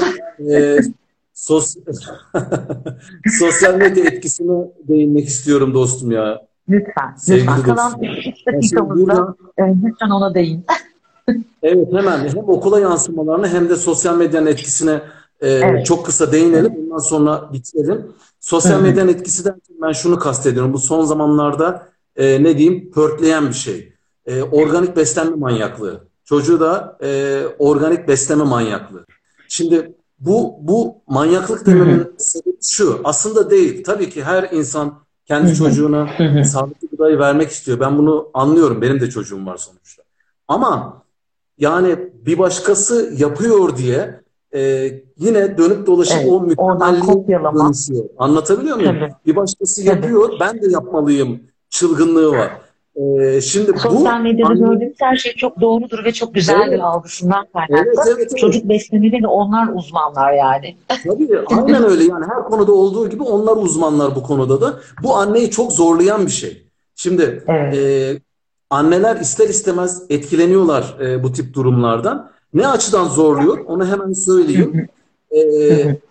e, 0.53 0.79
sos 1.33 1.75
sosyal 3.39 3.75
medya 3.75 4.05
etkisine 4.05 4.67
değinmek 4.87 5.27
istiyorum 5.27 5.73
dostum 5.73 6.11
ya. 6.11 6.41
Lütfen. 6.69 7.15
Sevgili 7.17 7.47
lütfen. 7.57 7.75
Kalan 7.75 8.01
3 8.01 8.47
dakikamızda 8.47 9.35
e, 9.57 9.63
lütfen 9.63 10.09
ona 10.09 10.33
değin. 10.33 10.65
evet 11.63 11.87
hemen 11.93 12.27
hem 12.27 12.37
okula 12.37 12.79
yansımalarını 12.79 13.47
hem 13.47 13.69
de 13.69 13.75
sosyal 13.75 14.17
medyanın 14.17 14.47
etkisine 14.47 15.01
e, 15.41 15.49
evet. 15.49 15.85
çok 15.85 16.05
kısa 16.05 16.31
değinelim. 16.31 16.73
Ondan 16.83 16.97
sonra 16.97 17.49
bitirelim. 17.53 18.11
Sosyal 18.39 18.81
medyanın 18.81 19.09
etkisi 19.09 19.45
derken 19.45 19.75
ben 19.81 19.91
şunu 19.91 20.19
kastediyorum. 20.19 20.73
Bu 20.73 20.79
son 20.79 21.05
zamanlarda 21.05 21.87
e, 22.15 22.43
ne 22.43 22.57
diyeyim 22.57 22.91
pörtleyen 22.91 23.49
bir 23.49 23.53
şey. 23.53 23.93
E, 24.25 24.43
organik 24.43 24.95
beslenme 24.97 25.35
manyaklığı. 25.35 26.07
Çocuğu 26.25 26.59
da 26.59 26.97
e, 27.03 27.41
organik 27.59 28.07
besleme 28.07 28.43
manyaklığı. 28.43 29.05
Şimdi 29.47 29.95
bu 30.19 30.55
bu 30.61 31.01
manyaklık 31.07 31.65
dememin 31.65 32.13
sebebi 32.17 32.57
şu. 32.61 33.01
Aslında 33.03 33.49
değil. 33.49 33.83
Tabii 33.83 34.09
ki 34.09 34.23
her 34.23 34.49
insan 34.51 35.04
kendi 35.25 35.55
çocuğuna 35.55 36.09
sağlıklı 36.43 36.87
gıdayı 36.91 37.19
vermek 37.19 37.49
istiyor. 37.49 37.79
Ben 37.79 37.97
bunu 37.97 38.29
anlıyorum. 38.33 38.81
Benim 38.81 38.99
de 38.99 39.09
çocuğum 39.09 39.45
var 39.45 39.57
sonuçta. 39.57 40.03
Ama 40.47 41.01
yani 41.57 41.97
bir 42.25 42.37
başkası 42.39 43.13
yapıyor 43.17 43.77
diye 43.77 44.19
e, 44.53 44.91
yine 45.17 45.57
dönüp 45.57 45.87
dolaşıp 45.87 46.17
evet, 46.17 46.31
o 46.31 46.41
mükemmelliği 46.41 47.27
dönüşüyor. 47.27 48.05
Anlatabiliyor 48.17 48.77
muyum? 48.77 48.99
Tabii. 48.99 49.13
Bir 49.25 49.35
başkası 49.35 49.83
yapıyor, 49.83 50.29
ben 50.39 50.61
de 50.61 50.67
yapmalıyım 50.71 51.41
çılgınlığı 51.69 52.31
var. 52.31 52.51
Ee, 52.95 53.41
şimdi 53.41 53.79
Sosyal 53.79 54.19
bu, 54.19 54.23
medyada 54.23 54.49
anne... 54.49 54.59
gördüğümüz 54.59 54.95
her 54.99 55.15
şey 55.15 55.33
çok 55.33 55.61
doğrudur 55.61 56.05
ve 56.05 56.11
çok 56.11 56.33
güzeldir 56.33 56.67
evet. 56.67 56.81
algısından 56.81 57.47
kaynaklı. 57.53 57.75
Evet, 57.75 57.97
evet, 58.07 58.17
evet. 58.17 58.37
Çocuk 58.37 58.69
beslemede 58.69 59.21
de 59.21 59.27
onlar 59.27 59.67
uzmanlar 59.75 60.33
yani. 60.33 60.77
Tabii 60.87 61.39
aynen 61.47 61.83
öyle 61.83 62.03
yani 62.03 62.25
her 62.35 62.43
konuda 62.43 62.71
olduğu 62.71 63.09
gibi 63.09 63.23
onlar 63.23 63.57
uzmanlar 63.57 64.15
bu 64.15 64.23
konuda 64.23 64.61
da. 64.61 64.79
Bu 65.03 65.15
anneyi 65.15 65.51
çok 65.51 65.71
zorlayan 65.71 66.25
bir 66.25 66.31
şey. 66.31 66.67
Şimdi 66.95 67.43
evet. 67.47 67.75
e, 67.77 68.19
anneler 68.69 69.15
ister 69.15 69.49
istemez 69.49 70.03
etkileniyorlar 70.09 70.97
e, 71.01 71.23
bu 71.23 71.31
tip 71.31 71.53
durumlardan. 71.53 72.31
Ne 72.53 72.67
açıdan 72.67 73.07
zorluyor 73.07 73.57
onu 73.65 73.85
hemen 73.87 74.13
söyleyeyim. 74.13 74.87
e, 75.31 75.41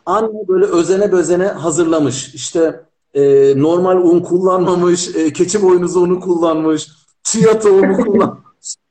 anne 0.07 0.49
böyle 0.49 0.64
özene 0.64 1.12
bezene 1.12 1.47
hazırlamış. 1.47 2.35
İşte 2.35 2.80
e, 3.15 3.53
normal 3.57 3.97
un 3.97 4.21
kullanmamış, 4.21 5.17
e, 5.17 5.33
keçi 5.33 5.62
boynuzu 5.62 6.01
unu 6.01 6.21
kullanmış, 6.21 6.89
chia 7.23 7.59
tohumu 7.59 7.97
kullanmış. 8.05 8.45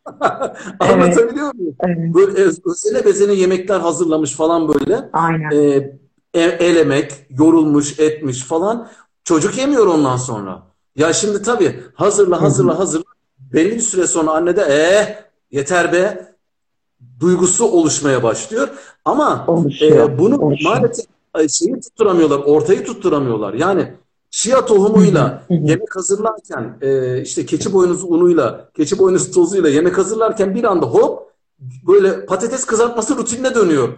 Anlatabiliyor 0.80 1.56
muyum? 1.56 1.76
Evet. 1.80 2.14
Böyle 2.16 2.32
özene 2.66 3.06
bezene 3.06 3.34
yemekler 3.34 3.80
hazırlamış 3.80 4.32
falan 4.32 4.68
böyle. 4.68 5.10
Aynen. 5.14 5.52
E, 5.52 6.00
el 6.34 6.76
emek, 6.76 7.12
yorulmuş, 7.30 8.00
etmiş 8.00 8.44
falan. 8.44 8.88
Çocuk 9.24 9.58
yemiyor 9.58 9.88
ondan 9.88 10.18
sonra. 10.18 10.64
Ya 10.96 11.14
şimdi 11.14 11.42
tabii 11.42 11.84
hazırla 11.94 12.42
hazırla 12.42 12.80
hazırla. 12.80 13.04
Belli 13.54 13.76
bir 13.76 13.80
süre 13.80 14.08
sonra 14.08 14.32
anne 14.32 14.56
de 14.56 14.62
eh 14.62 15.24
yeter 15.52 15.94
be 15.94 16.34
duygusu 17.20 17.66
oluşmaya 17.66 18.24
başlıyor. 18.24 18.70
Ama 19.06 19.46
e, 19.82 20.20
bunu 20.20 20.38
oluşuyor. 20.38 20.76
maalesef 20.76 21.06
şeyi 21.50 21.82
tutturamıyorlar, 21.82 22.40
ortayı 22.40 22.86
tutturamıyorlar. 22.86 23.54
Yani 23.54 23.94
Şia 24.36 24.66
tohumuyla 24.66 25.44
yemek 25.50 25.96
hazırlarken 25.96 26.78
e, 26.82 27.22
işte 27.22 27.46
keçi 27.46 27.74
boynuzu 27.74 28.08
unuyla, 28.08 28.70
keçi 28.74 29.00
boynuzu 29.00 29.32
tozuyla 29.32 29.70
yemek 29.70 29.98
hazırlarken 29.98 30.56
bir 30.56 30.64
anda 30.64 30.86
hop 30.86 31.32
böyle 31.88 32.26
patates 32.26 32.66
kızartması 32.66 33.18
rutinine 33.18 33.56
dönüyor 33.56 33.90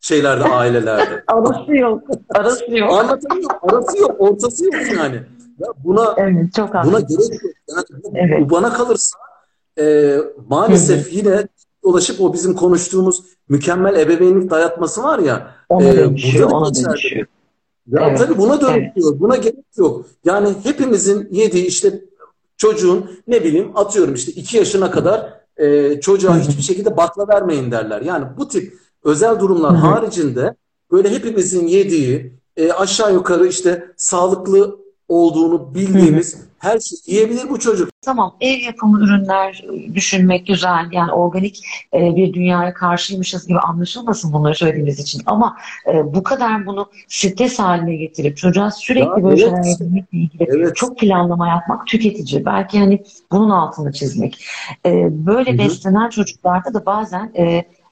şeylerde 0.00 0.44
ailelerde. 0.54 1.24
arası 1.26 1.74
yok. 1.74 2.02
Arası 2.34 2.64
yok. 2.76 2.92
Anlatabiliyor 2.92 3.50
Arası 3.62 3.98
yok. 3.98 4.16
Ortası 4.18 4.64
yok 4.64 4.74
yani. 4.96 5.16
Ya 5.58 5.68
buna 5.84 6.14
evet, 6.16 6.54
çok 6.56 6.74
buna 6.74 7.00
gerek 7.00 7.42
yok. 7.42 7.52
Yani 7.68 8.02
bu, 8.04 8.12
evet. 8.14 8.40
bu 8.40 8.50
bana 8.50 8.72
kalırsa 8.72 9.18
e, 9.78 10.16
maalesef 10.48 11.12
yine 11.12 11.48
dolaşıp 11.84 12.20
o 12.20 12.32
bizim 12.32 12.54
konuştuğumuz 12.54 13.22
mükemmel 13.48 14.00
ebeveynlik 14.00 14.50
dayatması 14.50 15.02
var 15.02 15.18
ya. 15.18 15.54
Ona 15.68 15.84
e, 15.84 15.96
dönüşüyor. 15.96 16.50
Ona 16.50 16.74
dönüşüyor. 16.74 17.26
Ya 17.86 18.08
evet. 18.08 18.18
tabii 18.18 18.38
buna 18.38 18.60
dönüşüyor. 18.60 19.10
Evet. 19.10 19.20
Buna 19.20 19.36
gerek 19.36 19.64
yok. 19.76 20.06
Yani 20.24 20.54
hepimizin 20.62 21.28
yediği 21.30 21.66
işte 21.66 22.00
çocuğun 22.56 23.10
ne 23.26 23.44
bileyim 23.44 23.70
atıyorum 23.74 24.14
işte 24.14 24.32
iki 24.32 24.56
yaşına 24.56 24.90
kadar 24.90 25.40
e, 25.56 26.00
çocuğa 26.00 26.38
hiçbir 26.38 26.62
şekilde 26.62 26.96
bakla 26.96 27.28
vermeyin 27.28 27.70
derler. 27.70 28.00
Yani 28.00 28.24
bu 28.36 28.48
tip 28.48 28.74
özel 29.04 29.40
durumlar 29.40 29.76
haricinde 29.76 30.54
böyle 30.90 31.10
hepimizin 31.10 31.66
yediği 31.66 32.32
e, 32.56 32.72
aşağı 32.72 33.12
yukarı 33.12 33.46
işte 33.46 33.84
sağlıklı 33.96 34.78
olduğunu 35.08 35.74
bildiğimiz 35.74 36.36
her 36.64 36.78
şey 36.78 36.98
yiyebilir 37.06 37.48
bu 37.48 37.58
çocuk. 37.58 37.90
Tamam 38.02 38.36
ev 38.40 38.58
yapımı 38.58 39.04
ürünler 39.04 39.64
düşünmek 39.94 40.46
güzel 40.46 40.88
yani 40.92 41.12
organik 41.12 41.66
e, 41.94 42.16
bir 42.16 42.32
dünyaya 42.32 42.74
karşıymışız 42.74 43.46
gibi 43.46 43.58
anlaşılmasın 43.58 44.32
bunları 44.32 44.54
söylediğimiz 44.54 45.00
için 45.00 45.22
ama 45.26 45.56
e, 45.86 46.14
bu 46.14 46.22
kadar 46.22 46.66
bunu 46.66 46.90
stres 47.08 47.58
haline 47.58 47.96
getirip 47.96 48.36
çocuğa 48.36 48.70
sürekli 48.70 49.20
ya, 49.20 49.24
böyle 49.24 49.42
evet. 49.42 49.54
şeyler 49.54 49.64
yedirmekle 49.64 50.18
ilgili 50.18 50.44
evet. 50.48 50.76
çok 50.76 50.98
planlama 50.98 51.48
yapmak 51.48 51.86
tüketici. 51.86 52.44
Belki 52.44 52.78
hani 52.78 53.02
bunun 53.32 53.50
altını 53.50 53.92
çizmek. 53.92 54.46
E, 54.86 55.08
böyle 55.26 55.50
Hı-hı. 55.50 55.58
beslenen 55.58 56.08
çocuklarda 56.08 56.74
da 56.74 56.86
bazen 56.86 57.32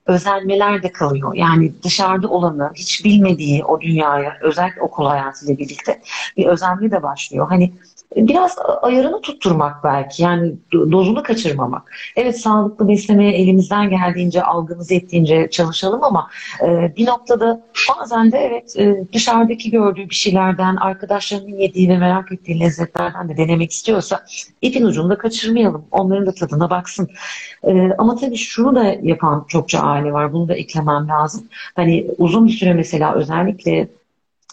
özenmeler 0.07 0.83
de 0.83 0.93
kalıyor. 0.93 1.35
Yani 1.35 1.73
dışarıda 1.83 2.29
olanı, 2.29 2.71
hiç 2.75 3.05
bilmediği 3.05 3.65
o 3.65 3.81
dünyaya, 3.81 4.37
özellikle 4.41 4.81
okul 4.83 5.07
hayatıyla 5.07 5.59
birlikte 5.59 6.01
bir 6.37 6.47
özenme 6.47 6.91
de 6.91 7.03
başlıyor. 7.03 7.49
Hani 7.49 7.73
biraz 8.17 8.57
ayarını 8.83 9.21
tutturmak 9.21 9.85
belki 9.85 10.23
yani 10.23 10.53
dozunu 10.73 11.23
kaçırmamak. 11.23 11.93
Evet 12.17 12.41
sağlıklı 12.41 12.89
beslemeye 12.89 13.33
elimizden 13.33 13.91
geldiğince 13.91 14.43
algımız 14.43 14.93
ettiğince 14.93 15.49
çalışalım 15.51 16.05
ama 16.05 16.31
e, 16.63 16.97
bir 16.97 17.07
noktada 17.07 17.63
bazen 17.89 18.33
de 18.33 18.39
evet 18.39 18.77
e, 18.79 19.05
dışarıdaki 19.13 19.71
gördüğü 19.71 20.11
bir 20.11 20.15
şeylerden 20.15 20.77
arkadaşlarının 20.77 21.57
yediği 21.57 21.89
ve 21.89 21.99
merak 21.99 22.33
ettiği 22.33 22.61
lezzetlerden 22.61 23.29
de 23.29 23.37
denemek 23.37 23.73
istiyorsa 23.73 24.25
ipin 24.63 24.85
ucunda 24.85 25.19
kaçırmayalım. 25.19 25.85
Onların 25.91 26.27
da 26.27 26.35
tadına 26.35 26.71
baksın. 26.71 27.09
E, 27.65 27.91
ama 27.99 28.17
tabii 28.17 28.37
şunu 28.37 28.77
da 28.77 28.85
yapan 29.03 29.45
çokça 29.49 29.81
aile 29.81 30.13
var. 30.13 30.33
Bunu 30.33 30.49
da 30.49 30.55
eklemem 30.55 31.09
lazım. 31.09 31.45
Hani 31.77 32.07
uzun 32.19 32.47
bir 32.47 32.53
süre 32.53 32.75
mesela 32.75 33.15
özellikle 33.15 33.89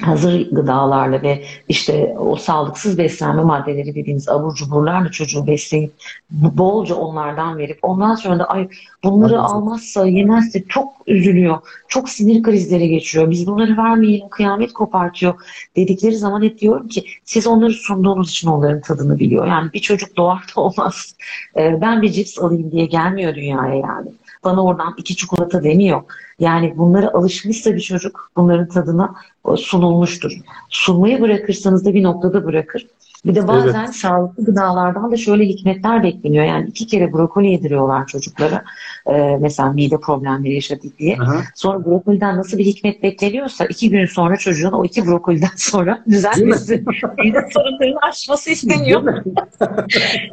hazır 0.03 0.51
gıdalarla 0.51 1.21
ve 1.21 1.43
işte 1.67 2.15
o 2.19 2.35
sağlıksız 2.35 2.97
beslenme 2.97 3.43
maddeleri 3.43 3.95
dediğimiz 3.95 4.29
abur 4.29 4.55
cuburlarla 4.55 5.11
çocuğu 5.11 5.47
besleyip 5.47 5.91
bolca 6.31 6.95
onlardan 6.95 7.57
verip 7.57 7.79
ondan 7.81 8.15
sonra 8.15 8.39
da 8.39 8.45
ay 8.45 8.69
bunları 9.03 9.33
evet. 9.33 9.43
almazsa 9.43 10.07
yemezse 10.07 10.63
çok 10.69 10.93
üzülüyor. 11.07 11.57
Çok 11.87 12.09
sinir 12.09 12.43
krizleri 12.43 12.89
geçiriyor. 12.89 13.31
Biz 13.31 13.47
bunları 13.47 13.77
vermeyelim 13.77 14.29
kıyamet 14.29 14.73
kopartıyor 14.73 15.33
dedikleri 15.75 16.15
zaman 16.15 16.43
hep 16.43 16.59
diyorum 16.59 16.87
ki 16.87 17.03
siz 17.23 17.47
onları 17.47 17.73
sunduğunuz 17.73 18.29
için 18.29 18.47
onların 18.47 18.81
tadını 18.81 19.19
biliyor. 19.19 19.47
Yani 19.47 19.73
bir 19.73 19.79
çocuk 19.79 20.17
doğar 20.17 20.45
da 20.55 20.61
olmaz. 20.61 21.15
Ee, 21.57 21.81
ben 21.81 22.01
bir 22.01 22.11
cips 22.11 22.39
alayım 22.39 22.71
diye 22.71 22.85
gelmiyor 22.85 23.35
dünyaya 23.35 23.75
yani. 23.75 24.09
Bana 24.43 24.63
oradan 24.63 24.93
iki 24.97 25.15
çikolata 25.15 25.63
demiyor. 25.63 26.01
Yani 26.39 26.73
bunlara 26.77 27.13
alışmışsa 27.13 27.75
bir 27.75 27.81
çocuk 27.81 28.31
bunların 28.37 28.67
tadına 28.67 29.15
sunulmuştur. 29.57 30.31
Sunmayı 30.69 31.21
bırakırsanız 31.21 31.85
da 31.85 31.93
bir 31.93 32.03
noktada 32.03 32.45
bırakır. 32.45 32.87
Bir 33.25 33.35
de 33.35 33.47
bazen 33.47 33.83
evet. 33.85 33.95
sağlıklı 33.95 34.45
gıdalardan 34.45 35.11
da 35.11 35.17
şöyle 35.17 35.45
hikmetler 35.45 36.03
bekleniyor. 36.03 36.45
Yani 36.45 36.67
iki 36.69 36.87
kere 36.87 37.13
brokoli 37.13 37.51
yediriyorlar 37.51 38.07
çocuklara. 38.07 38.63
Ee, 39.07 39.37
mesela 39.41 39.73
mide 39.73 39.99
problemleri 39.99 40.53
yaşadık 40.53 40.99
diye. 40.99 41.17
Aha. 41.17 41.41
Sonra 41.55 41.85
brokoliden 41.85 42.37
nasıl 42.37 42.57
bir 42.57 42.65
hikmet 42.65 43.03
bekleniyorsa 43.03 43.65
iki 43.65 43.89
gün 43.89 44.05
sonra 44.05 44.37
çocuğun 44.37 44.71
o 44.71 44.85
iki 44.85 45.05
brokoliden 45.05 45.49
sonra 45.55 46.03
düzelmesi, 46.09 46.83
mide 47.17 47.45
sorunlarını 47.53 47.99
aşması 48.01 48.49
isteniyor. 48.49 49.03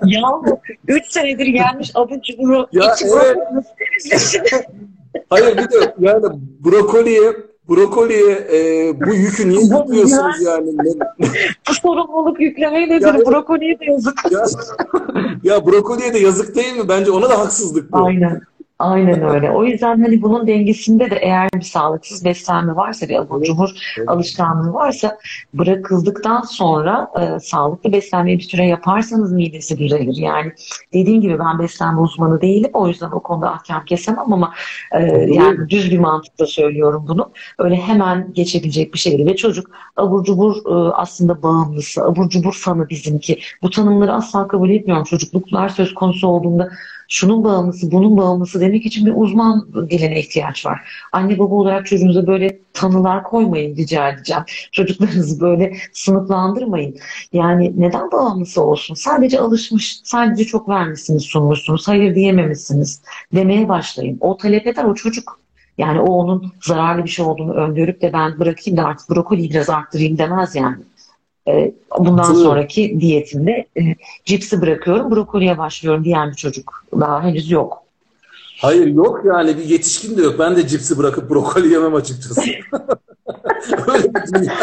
ya 0.05 0.23
üç 0.89 1.07
senedir 1.07 1.47
gelmiş 1.47 1.91
abur 1.95 2.21
cuburu 2.23 2.67
ya, 2.73 2.95
içi 2.95 3.05
evet. 3.07 4.67
Hayır 5.31 5.57
bir 5.57 5.63
de 5.63 5.95
yani 5.99 6.25
brokoliye 6.65 7.33
brokoliye 7.69 8.33
e, 8.53 8.93
bu 9.07 9.15
yükü 9.15 9.49
niye 9.49 9.61
yüklüyorsunuz 9.61 10.43
yani? 10.43 10.75
bu 11.69 11.75
sorumluluk 11.75 12.41
yüklemeyi 12.41 12.89
nedir? 12.89 13.07
Ya, 13.07 13.19
brokoliye 13.27 13.81
de 13.81 13.85
yazık. 13.85 14.15
Ya, 14.31 14.45
ya 15.43 15.67
brokoliye 15.67 16.15
de 16.15 16.19
yazık 16.19 16.57
değil 16.57 16.77
mi? 16.77 16.89
Bence 16.89 17.11
ona 17.11 17.31
da 17.31 17.39
haksızlık 17.39 17.93
bu. 17.93 18.05
Aynen. 18.05 18.41
Aynen 18.79 19.23
öyle. 19.23 19.51
O 19.51 19.65
yüzden 19.65 20.03
hani 20.03 20.23
bunun 20.23 20.47
dengesinde 20.47 21.11
de 21.11 21.17
eğer 21.17 21.49
bir 21.55 21.63
sağlıksız 21.63 22.25
beslenme 22.25 22.77
varsa, 22.77 23.09
bir 23.09 23.15
abur 23.15 23.43
cubur 23.43 23.71
evet. 23.99 24.09
alışkanlığı 24.09 24.73
varsa 24.73 25.19
bırakıldıktan 25.55 26.43
sonra 26.43 27.11
e, 27.21 27.41
sağlıklı 27.41 27.93
beslenmeyi 27.93 28.39
bir 28.39 28.43
süre 28.43 28.67
yaparsanız 28.67 29.33
midesi 29.33 29.79
düzelir. 29.79 30.17
Yani 30.17 30.53
dediğim 30.93 31.21
gibi 31.21 31.39
ben 31.39 31.59
beslenme 31.59 32.01
uzmanı 32.01 32.41
değilim. 32.41 32.71
O 32.73 32.89
yüzden 32.89 33.11
o 33.11 33.21
konuda 33.21 33.51
ahkam 33.51 33.85
kesemem 33.85 34.33
ama 34.33 34.53
e, 34.93 35.03
yani 35.33 35.69
düz 35.69 35.91
bir 35.91 35.99
mantıkla 35.99 36.47
söylüyorum 36.47 37.05
bunu. 37.09 37.31
Öyle 37.59 37.77
hemen 37.77 38.33
geçebilecek 38.33 38.95
bir 38.95 38.99
şey 38.99 39.19
değil. 39.19 39.29
Ve 39.29 39.37
çocuk 39.37 39.71
abur 39.97 40.25
cubur 40.25 40.57
e, 40.57 40.93
aslında 40.93 41.43
bağımlısı. 41.43 42.05
Abur 42.05 42.29
cubur 42.29 42.53
fanı 42.53 42.89
bizimki. 42.89 43.39
Bu 43.63 43.71
tanımları 43.71 44.13
asla 44.13 44.49
kabul 44.49 44.71
etmiyorum. 44.71 45.05
Çocukluklar 45.05 45.69
söz 45.69 45.95
konusu 45.95 46.29
olduğunda 46.29 46.71
şunun 47.09 47.45
bağımlısı, 47.45 47.93
bunun 47.93 48.17
bağımlısı 48.17 48.61
demek 48.61 48.87
için 48.87 49.07
bir 49.07 49.13
uzman 49.17 49.69
diline 49.91 50.21
ihtiyaç 50.21 50.67
var. 50.67 50.81
Anne 51.13 51.39
baba 51.39 51.55
olarak 51.55 51.87
çocuğunuza 51.87 52.27
böyle 52.27 52.59
tanılar 52.73 53.23
koymayın 53.23 53.77
rica 53.77 54.09
edeceğim. 54.09 54.43
Çocuklarınızı 54.73 55.41
böyle 55.41 55.77
sınıflandırmayın. 55.93 56.97
Yani 57.33 57.73
neden 57.77 58.13
bağımlısı 58.13 58.63
olsun? 58.63 58.95
Sadece 58.95 59.41
alışmış, 59.41 60.01
sadece 60.05 60.45
çok 60.45 60.69
vermişsiniz, 60.69 61.23
sunmuşsunuz, 61.23 61.89
hayır 61.89 62.15
diyememişsiniz 62.15 63.03
demeye 63.35 63.69
başlayın. 63.69 64.19
O 64.21 64.37
talep 64.37 64.67
eder, 64.67 64.85
o 64.85 64.95
çocuk. 64.95 65.41
Yani 65.79 66.01
o 66.01 66.07
onun 66.07 66.53
zararlı 66.63 67.05
bir 67.05 67.09
şey 67.09 67.25
olduğunu 67.25 67.53
öngörüp 67.53 68.03
de 68.03 68.13
ben 68.13 68.39
bırakayım 68.39 68.77
da 68.77 68.85
artık 68.85 69.11
brokoliyi 69.11 69.51
biraz 69.51 69.71
arttırayım 69.71 70.19
demez 70.19 70.55
yani. 70.55 70.77
Ee, 71.49 71.75
bundan 71.99 72.35
sonraki 72.35 73.01
diyetimde 73.01 73.67
e, 73.79 73.83
cipsi 74.25 74.61
bırakıyorum, 74.61 75.11
brokoliye 75.11 75.59
başlıyorum 75.59 76.05
diyen 76.05 76.31
bir 76.31 76.37
çocuk 76.37 76.85
daha 77.01 77.23
henüz 77.23 77.51
yok. 77.51 77.83
Hayır 78.61 78.87
yok 78.87 79.23
yani 79.25 79.57
bir 79.57 79.65
yetişkin 79.65 80.17
de 80.17 80.23
yok. 80.23 80.39
Ben 80.39 80.57
de 80.57 80.69
cipsi 80.69 80.99
bırakıp 80.99 81.31
brokoli 81.31 81.73
yemem 81.73 81.95
açıkçası. 81.95 82.41
Öyle 83.89 84.15
bir 84.15 84.35
dünya. 84.35 84.55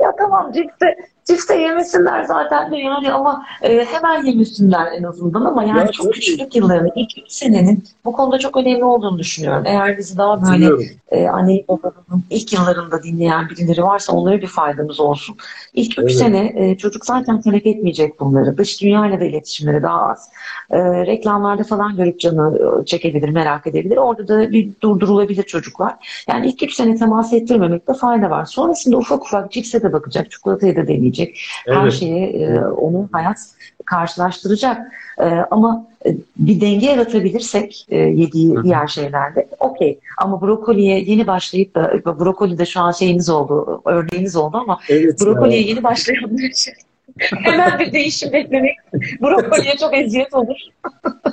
Ya 0.00 0.16
tamam 0.16 0.52
cipsi 0.52 0.96
Çifte 1.30 1.56
yemesinler 1.56 2.24
zaten 2.24 2.72
de 2.72 2.76
yani 2.76 3.12
ama 3.12 3.46
e, 3.62 3.84
hemen 3.84 4.24
yemesinler 4.24 4.92
en 4.92 5.02
azından 5.02 5.44
ama 5.44 5.64
yani 5.64 5.78
ya, 5.78 5.86
çok 5.86 6.06
tabii. 6.06 6.14
küçüklük 6.14 6.56
yıllarının 6.56 6.92
ilk 6.96 7.18
üç 7.18 7.32
senenin 7.32 7.84
bu 8.04 8.12
konuda 8.12 8.38
çok 8.38 8.56
önemli 8.56 8.84
olduğunu 8.84 9.18
düşünüyorum. 9.18 9.62
Eğer 9.66 9.98
bizi 9.98 10.18
daha 10.18 10.42
böyle 10.42 10.84
e, 11.10 11.28
anne 11.28 11.64
babanın 11.68 12.24
ilk 12.30 12.52
yıllarında 12.52 13.02
dinleyen 13.02 13.48
birileri 13.48 13.82
varsa 13.82 14.12
onlara 14.12 14.40
bir 14.40 14.46
faydamız 14.46 15.00
olsun. 15.00 15.36
İlk 15.74 15.98
üç 15.98 15.98
evet. 15.98 16.16
sene 16.16 16.52
e, 16.56 16.76
çocuk 16.76 17.06
zaten 17.06 17.40
talep 17.40 17.66
etmeyecek 17.66 18.20
bunları. 18.20 18.58
Dış 18.58 18.82
dünyayla 18.82 19.20
da 19.20 19.24
iletişimleri 19.24 19.82
daha 19.82 20.02
az. 20.02 20.28
E, 20.70 20.78
reklamlarda 21.06 21.64
falan 21.64 21.96
görüp 21.96 22.20
canı 22.20 22.58
e, 22.82 22.84
çekebilir, 22.84 23.28
merak 23.28 23.66
edebilir. 23.66 23.96
Orada 23.96 24.28
da 24.28 24.52
bir 24.52 24.70
durdurulabilir 24.82 25.42
çocuklar. 25.42 26.24
Yani 26.28 26.46
ilk 26.46 26.62
üç 26.62 26.74
sene 26.74 26.96
temas 26.96 27.32
ettirmemekte 27.32 27.94
fayda 27.94 28.30
var. 28.30 28.44
Sonrasında 28.44 28.96
ufak 28.96 29.22
ufak 29.22 29.52
cipse 29.52 29.82
de 29.82 29.89
bakacak, 29.92 30.30
çikolataya 30.30 30.76
da 30.76 30.86
deneyecek. 30.86 31.40
Evet. 31.66 31.78
Her 31.78 31.90
şeyi 31.90 32.24
e, 32.24 32.60
onu 32.60 33.08
hayat 33.12 33.38
karşılaştıracak. 33.84 34.92
E, 35.18 35.24
ama 35.50 35.86
e, 36.06 36.16
bir 36.36 36.60
denge 36.60 36.86
yaratabilirsek 36.86 37.86
e, 37.88 37.96
yediği 37.96 38.56
Hı. 38.56 38.64
diğer 38.64 38.86
şeylerde 38.86 39.48
okey. 39.58 39.98
Ama 40.18 40.40
brokoliye 40.40 41.00
yeni 41.00 41.26
başlayıp 41.26 41.74
da 41.74 42.20
brokoli 42.20 42.58
de 42.58 42.66
şu 42.66 42.80
an 42.80 42.92
şeyiniz 42.92 43.30
oldu, 43.30 43.82
örneğiniz 43.84 44.36
oldu 44.36 44.56
ama 44.56 44.78
evet, 44.88 45.20
brokoliye 45.20 45.60
ya. 45.60 45.68
yeni 45.68 45.82
başlayanlar 45.82 46.42
için 46.42 46.74
hemen 47.42 47.78
bir 47.78 47.92
değişim 47.92 48.32
beklemek 48.32 48.76
brokoliye 49.22 49.76
çok 49.76 49.98
eziyet 49.98 50.34
olur. 50.34 50.56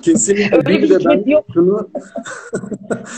Kesinlikle. 0.01 0.57
Öyle 0.57 0.69
bir, 0.69 0.81
bir 0.81 0.89
de 0.89 1.05
ben 1.05 1.31
yok. 1.31 1.45
şunu 1.53 1.89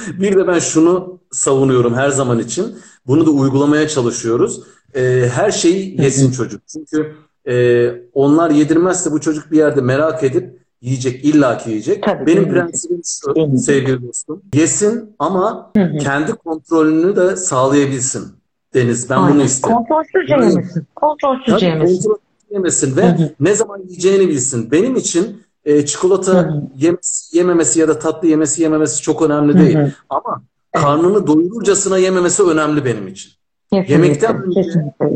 bir 0.20 0.36
de 0.36 0.48
ben 0.48 0.60
şunu 0.60 1.20
savunuyorum 1.32 1.94
her 1.96 2.10
zaman 2.10 2.40
için. 2.40 2.78
Bunu 3.08 3.26
da 3.26 3.30
uygulamaya 3.30 3.88
çalışıyoruz 3.88 4.62
e, 4.96 5.30
her 5.34 5.52
şeyi 5.52 6.02
yesin 6.02 6.32
çocuk. 6.32 6.62
Çünkü 6.68 7.16
e, 7.48 7.88
onlar 8.14 8.50
yedirmezse 8.50 9.12
bu 9.12 9.22
çocuk 9.22 9.52
bir 9.52 9.58
yerde 9.58 9.82
merak 9.82 10.24
edip 10.24 10.60
yiyecek, 10.82 11.26
illaki 11.26 11.70
yiyecek. 11.70 12.04
Tabii, 12.04 12.26
Benim 12.26 12.50
prensibim 12.50 13.02
şu 13.04 13.58
sevgili 13.58 14.08
dostum. 14.08 14.42
Yesin 14.54 15.16
ama 15.20 15.72
hı 15.78 15.84
hı. 15.84 15.98
kendi 15.98 16.32
kontrolünü 16.32 17.16
de 17.16 17.36
sağlayabilsin 17.36 18.40
Deniz. 18.74 19.10
Ben 19.10 19.18
Aynen. 19.18 19.36
bunu 19.36 19.44
istiyorum. 19.44 19.86
Kontrolsüzce 19.90 20.34
yani, 20.34 20.50
yemesin. 20.50 20.88
Kontrolsüzce 20.96 21.66
yemesin. 21.66 22.16
Yemesin 22.52 22.98
ve 22.98 23.34
ne 23.40 23.56
zaman 23.56 23.80
yiyeceğini 23.80 24.28
bilsin. 24.28 24.72
Benim 24.72 24.96
için 24.96 25.44
e, 25.66 25.86
çikolata. 25.86 26.64
Yemesi, 26.78 27.38
yememesi 27.38 27.80
ya 27.80 27.88
da 27.88 28.00
tatlı 28.00 28.28
yemesi 28.28 28.62
yememesi 28.62 29.02
çok 29.02 29.22
önemli 29.22 29.60
değil. 29.60 29.78
Ama 30.10 30.42
karnını 30.74 31.28
doyururcasına 31.28 31.98
yememesi 31.98 32.44
önemli 32.44 32.86
benim 32.86 33.08
için. 33.08 33.32
Kesinlikle, 33.74 33.94
Yemekten 33.94 34.44
önce 34.44 34.62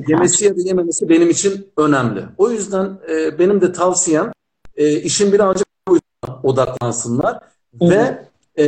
yemesi 0.07 0.45
ya 0.45 0.57
da 0.57 0.61
yememesi 0.61 1.09
benim 1.09 1.29
için 1.29 1.67
önemli. 1.77 2.23
O 2.37 2.51
yüzden 2.51 2.97
e, 3.09 3.39
benim 3.39 3.61
de 3.61 3.71
tavsiyem 3.71 4.31
e, 4.75 4.91
işin 4.91 5.33
birazcık 5.33 5.67
odaklansınlar 6.43 7.39
Hı. 7.79 7.89
ve 7.89 8.27
e, 8.57 8.63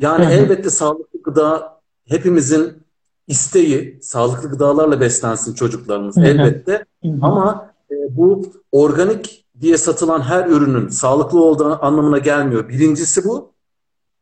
yani 0.00 0.26
Hı. 0.26 0.30
elbette 0.30 0.70
sağlıklı 0.70 1.22
gıda 1.22 1.78
hepimizin 2.08 2.72
isteği 3.26 3.98
sağlıklı 4.02 4.48
gıdalarla 4.48 5.00
beslensin 5.00 5.54
çocuklarımız 5.54 6.16
Hı. 6.16 6.20
elbette 6.20 6.84
ama 7.22 7.67
bu 8.10 8.52
organik 8.72 9.44
diye 9.60 9.78
satılan 9.78 10.20
her 10.20 10.46
ürünün 10.46 10.88
sağlıklı 10.88 11.42
olduğu 11.42 11.84
anlamına 11.84 12.18
gelmiyor. 12.18 12.68
Birincisi 12.68 13.24
bu. 13.24 13.52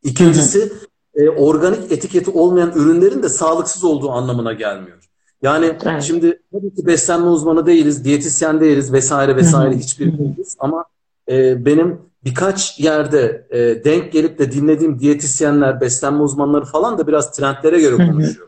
İkincisi 0.03 0.73
e, 1.15 1.29
organik 1.29 1.91
etiketi 1.91 2.31
olmayan 2.31 2.71
ürünlerin 2.75 3.23
de 3.23 3.29
sağlıksız 3.29 3.83
olduğu 3.83 4.11
anlamına 4.11 4.53
gelmiyor. 4.53 4.97
Yani 5.41 5.77
evet. 5.85 6.03
şimdi 6.03 6.41
tabii 6.51 6.75
ki 6.75 6.85
beslenme 6.85 7.27
uzmanı 7.27 7.65
değiliz, 7.65 8.03
diyetisyen 8.03 8.59
değiliz 8.59 8.93
vesaire 8.93 9.35
vesaire 9.35 9.77
hiçbir 9.77 10.17
değiliz 10.17 10.55
ama 10.59 10.85
e, 11.29 11.65
benim 11.65 11.99
birkaç 12.25 12.79
yerde 12.79 13.47
e, 13.49 13.83
denk 13.83 14.11
gelip 14.11 14.39
de 14.39 14.51
dinlediğim 14.51 14.99
diyetisyenler, 14.99 15.81
beslenme 15.81 16.21
uzmanları 16.21 16.65
falan 16.65 16.97
da 16.97 17.07
biraz 17.07 17.31
trendlere 17.31 17.79
göre 17.79 17.95
konuşuyor. 18.09 18.47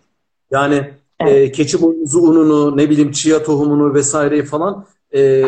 Yani 0.51 0.93
e, 1.19 1.51
keçi 1.51 1.81
boynuzu 1.81 2.19
ununu, 2.19 2.77
ne 2.77 2.89
bileyim 2.89 3.11
chia 3.11 3.43
tohumunu 3.43 3.93
vesaireyi 3.93 4.43
falan 4.43 4.85
e, 5.15 5.43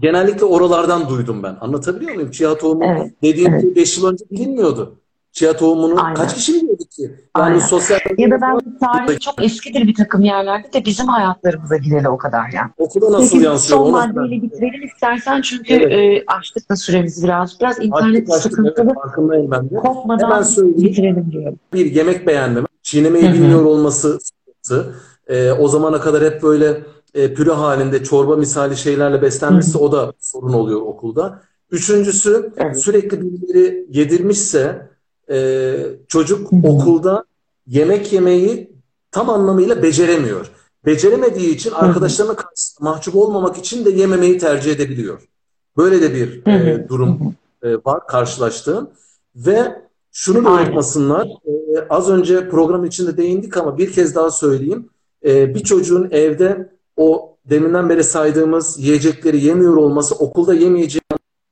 genellikle 0.00 0.44
oralardan 0.44 1.08
duydum 1.08 1.42
ben. 1.42 1.56
Anlatabiliyor 1.60 2.14
muyum? 2.14 2.30
Chia 2.30 2.58
tohumu 2.58 2.84
evet. 2.84 3.12
dediğim 3.22 3.54
evet. 3.54 3.76
5 3.76 3.98
yıl 3.98 4.06
önce 4.06 4.24
bilinmiyordu. 4.30 4.98
Chia 5.32 5.56
tohumunu 5.56 6.04
Aynen. 6.04 6.14
kaç 6.14 6.34
kişi 6.34 6.54
biliyordu 6.54 6.82
ki? 6.96 7.02
Yani 7.02 7.16
Aynen. 7.34 7.58
sosyal 7.58 7.98
Ya 8.18 8.30
da 8.30 8.40
ben 8.40 8.78
tarihi 8.78 9.18
çok 9.18 9.44
eskidir 9.44 9.86
bir 9.86 9.94
takım 9.94 10.22
yerlerde 10.22 10.72
de 10.72 10.84
bizim 10.84 11.06
hayatlarımıza 11.06 11.76
gireli 11.76 12.08
o 12.08 12.18
kadar 12.18 12.50
yani. 12.54 12.70
Okula 12.78 13.12
nasıl 13.12 13.32
Peki, 13.32 13.44
yansıyor? 13.44 13.78
Son 13.78 13.90
maddeyle 13.90 14.42
bitirelim 14.42 14.84
istersen 14.86 15.40
çünkü 15.40 15.74
evet. 15.74 15.92
e, 15.92 16.24
açtık 16.26 16.70
da 16.70 16.76
süremizi 16.76 17.24
biraz. 17.24 17.60
Biraz 17.60 17.84
internet 17.84 18.30
açtık, 18.30 18.42
sıkıntılı. 18.52 18.84
Evet, 18.86 18.94
farkındayım 18.94 19.50
ben 19.50 19.70
de. 19.70 19.74
Kopmadan 19.74 20.30
Hemen 20.30 20.42
söyleyeyim. 20.42 20.78
bitirelim 20.78 21.32
diyorum. 21.32 21.58
Bir 21.72 21.92
yemek 21.92 22.26
beğendim. 22.26 22.66
Çiğnemeyi 22.82 23.24
Hı-hı. 23.24 23.34
bilmiyor 23.34 23.64
olması 23.64 24.18
sıkıntı. 24.20 24.94
E, 25.26 25.52
o 25.52 25.68
zamana 25.68 26.00
kadar 26.00 26.24
hep 26.24 26.42
böyle 26.42 26.80
e, 27.14 27.34
püre 27.34 27.50
halinde 27.50 28.04
çorba 28.04 28.36
misali 28.36 28.76
şeylerle 28.76 29.22
beslenmesi 29.22 29.74
Hı-hı. 29.74 29.82
o 29.82 29.92
da 29.92 30.12
sorun 30.20 30.52
oluyor 30.52 30.80
okulda. 30.80 31.42
Üçüncüsü 31.70 32.52
evet. 32.56 32.82
sürekli 32.82 33.20
birileri 33.20 33.86
yedirmişse 33.90 34.88
e, 35.30 35.76
çocuk 36.08 36.52
okulda 36.64 37.24
yemek 37.66 38.12
yemeyi 38.12 38.72
tam 39.10 39.30
anlamıyla 39.30 39.82
beceremiyor. 39.82 40.50
Beceremediği 40.86 41.54
için 41.54 41.70
arkadaşlarına 41.70 42.36
karşı 42.36 42.72
mahcup 42.80 43.16
olmamak 43.16 43.58
için 43.58 43.84
de 43.84 43.90
yememeyi 43.90 44.38
tercih 44.38 44.72
edebiliyor. 44.72 45.28
Böyle 45.76 46.02
de 46.02 46.14
bir 46.14 46.46
e, 46.46 46.88
durum 46.88 47.34
e, 47.62 47.74
var 47.74 48.06
karşılaştığım. 48.06 48.90
Ve 49.36 49.82
şunu 50.12 50.44
da 50.44 50.50
unutmasınlar. 50.50 51.26
E, 51.26 51.88
az 51.90 52.10
önce 52.10 52.48
program 52.48 52.84
içinde 52.84 53.16
değindik 53.16 53.56
ama 53.56 53.78
bir 53.78 53.92
kez 53.92 54.14
daha 54.14 54.30
söyleyeyim. 54.30 54.88
e, 55.24 55.54
bir 55.54 55.60
çocuğun 55.60 56.08
evde 56.10 56.71
o 56.96 57.36
deminden 57.44 57.88
beri 57.88 58.04
saydığımız 58.04 58.78
yiyecekleri 58.78 59.44
yemiyor 59.44 59.76
olması 59.76 60.14
okulda 60.14 60.54
yemeyeceği 60.54 61.02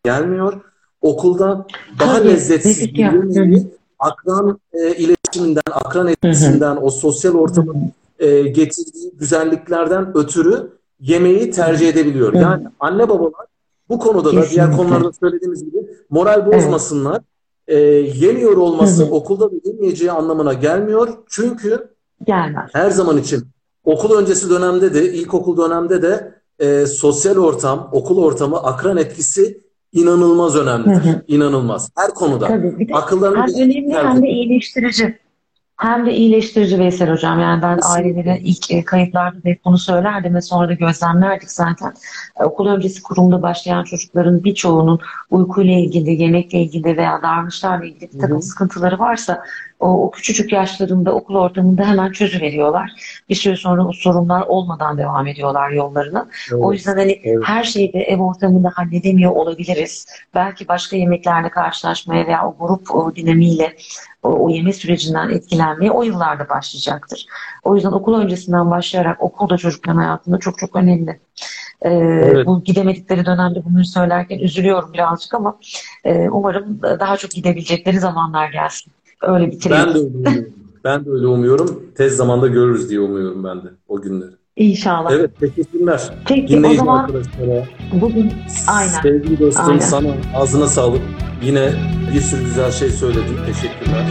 gelmiyor. 0.04 0.60
Okulda 1.00 1.66
daha 2.00 2.18
Tabii, 2.18 2.28
lezzetsiz 2.28 2.94
bir 2.94 3.66
akran 3.98 4.60
e, 4.72 4.94
iletişiminden, 4.94 5.62
akran 5.72 6.08
etkisinden, 6.08 6.78
o 6.82 6.90
sosyal 6.90 7.34
ortamın 7.34 7.92
e, 8.18 8.42
getirdiği 8.42 9.12
güzelliklerden 9.18 10.16
ötürü 10.16 10.70
yemeği 11.00 11.50
tercih 11.50 11.88
edebiliyor. 11.88 12.32
Hı. 12.32 12.38
Yani 12.38 12.66
anne 12.80 13.08
babalar 13.08 13.46
bu 13.88 13.98
konuda 13.98 14.36
da 14.36 14.50
diğer 14.50 14.76
konularda 14.76 15.12
söylediğimiz 15.12 15.64
gibi 15.64 15.86
moral 16.10 16.46
bozmasınlar. 16.46 17.22
E, 17.68 17.78
yemiyor 17.78 18.56
olması 18.56 19.02
Hı 19.02 19.06
hı. 19.06 19.10
okulda 19.10 19.50
da 19.50 19.54
yemeyeceği 19.64 20.12
anlamına 20.12 20.52
gelmiyor. 20.52 21.08
Çünkü 21.28 21.88
Gelmez. 22.26 22.70
her 22.72 22.90
zaman 22.90 23.18
için 23.18 23.44
okul 23.92 24.16
öncesi 24.18 24.50
dönemde 24.50 24.94
de, 24.94 25.12
ilkokul 25.12 25.56
dönemde 25.56 26.02
de 26.02 26.34
e, 26.58 26.86
sosyal 26.86 27.36
ortam, 27.36 27.88
okul 27.92 28.22
ortamı, 28.24 28.56
akran 28.62 28.96
etkisi 28.96 29.60
inanılmaz 29.92 30.56
önemlidir. 30.56 31.04
Hı 31.04 31.08
hı. 31.10 31.22
İnanılmaz. 31.28 31.90
Her 31.96 32.10
konuda. 32.10 32.46
Tabii 32.46 32.78
bir 32.78 32.88
de 32.88 32.94
Akıllarını 32.94 33.36
hem 33.38 33.46
bir- 33.46 33.54
önemli 33.54 33.94
hem 33.94 34.22
de 34.22 34.28
iyileştirici. 34.28 35.18
Hem 35.76 36.06
de 36.06 36.14
iyileştirici 36.14 36.78
Veysel 36.78 37.10
Hocam. 37.10 37.40
Yani 37.40 37.62
ben 37.62 37.78
ailelere 37.82 38.38
ilk 38.44 38.70
e, 38.70 38.84
kayıtlarda 38.84 39.36
da 39.36 39.48
hep 39.48 39.64
bunu 39.64 39.78
söylerdim 39.78 40.34
ve 40.34 40.40
sonra 40.40 40.68
da 40.68 40.72
gözlemlerdik 40.72 41.50
zaten. 41.50 41.92
E, 42.40 42.44
Okul 42.44 42.66
öncesi 42.66 43.02
kurumda 43.02 43.42
başlayan 43.42 43.84
çocukların 43.84 44.44
birçoğunun 44.44 44.98
uykuyla 45.30 45.72
ilgili, 45.72 46.22
yemekle 46.22 46.58
ilgili 46.62 46.96
veya 46.96 47.20
davranışlarla 47.22 47.84
ilgili 47.84 48.12
bir 48.14 48.18
takım 48.18 48.36
Hı 48.36 48.40
hı. 48.40 48.42
sıkıntıları 48.42 48.98
varsa 48.98 49.44
o, 49.80 50.06
o 50.06 50.10
küçücük 50.10 50.52
yaşlarında 50.52 51.12
okul 51.14 51.34
ortamında 51.34 51.84
hemen 51.84 52.12
çözüveriyorlar. 52.12 52.92
Bir 53.28 53.34
süre 53.34 53.56
sonra 53.56 53.86
o 53.86 53.92
sorunlar 53.92 54.42
olmadan 54.42 54.98
devam 54.98 55.26
ediyorlar 55.26 55.70
yollarına. 55.70 56.28
O 56.58 56.72
yüzden 56.72 56.96
hani 56.96 57.20
Evet. 57.24 57.42
her 57.44 57.64
şeyi 57.64 57.92
de 57.92 57.98
ev 57.98 58.20
ortamında 58.20 58.72
halledemiyor 58.74 59.32
olabiliriz. 59.32 60.06
Belki 60.34 60.68
başka 60.68 60.96
yemeklerle 60.96 61.48
karşılaşmaya 61.48 62.26
veya 62.26 62.46
o 62.46 62.56
grup 62.58 62.94
o 62.94 63.14
dinamiğiyle 63.16 63.76
o, 64.22 64.44
o 64.44 64.48
yeme 64.50 64.72
sürecinden 64.72 65.28
etkilenmeye 65.28 65.90
o 65.90 66.02
yıllarda 66.02 66.48
başlayacaktır. 66.48 67.26
O 67.64 67.74
yüzden 67.74 67.92
okul 67.92 68.14
öncesinden 68.20 68.70
başlayarak 68.70 69.22
okul 69.22 69.48
da 69.48 69.56
çocukların 69.56 69.98
hayatında 69.98 70.38
çok 70.38 70.58
çok 70.58 70.76
önemli. 70.76 71.20
Ee, 71.84 72.46
Bu 72.46 72.64
gidemedikleri 72.64 73.26
dönemde 73.26 73.64
bunu 73.64 73.84
söylerken 73.84 74.38
üzülüyorum 74.38 74.92
birazcık 74.92 75.34
ama 75.34 75.58
e, 76.04 76.28
umarım 76.28 76.82
daha 76.82 77.16
çok 77.16 77.30
gidebilecekleri 77.30 78.00
zamanlar 78.00 78.48
gelsin. 78.48 78.92
Öyle 79.22 79.50
bitireyim. 79.50 79.84
Ben 79.86 79.94
de 79.94 79.98
öyle 79.98 80.06
umuyorum. 80.06 80.46
Ben 80.84 81.04
de 81.04 81.10
öyle 81.10 81.26
umuyorum. 81.26 81.82
Tez 81.96 82.16
zamanda 82.16 82.46
görürüz 82.48 82.90
diye 82.90 83.00
umuyorum 83.00 83.44
ben 83.44 83.56
de 83.62 83.68
o 83.88 84.00
günleri. 84.02 84.30
İnşallah. 84.56 85.12
Evet, 85.12 85.30
teşekkürler. 85.40 86.00
Peki 86.28 86.54
o 86.54 86.58
Dinleyici 86.58 86.78
zaman 86.78 86.98
arkadaşlara. 87.04 87.64
bugün 88.00 88.32
aynen. 88.68 89.02
Sevgili 89.02 89.40
dostum 89.40 89.64
Aynen. 89.68 89.78
sana 89.78 90.08
ağzına 90.36 90.66
sağlık. 90.66 91.00
Yine 91.44 91.72
bir 92.14 92.20
sürü 92.20 92.44
güzel 92.44 92.70
şey 92.70 92.88
söyledin. 92.90 93.36
Teşekkürler. 93.46 94.06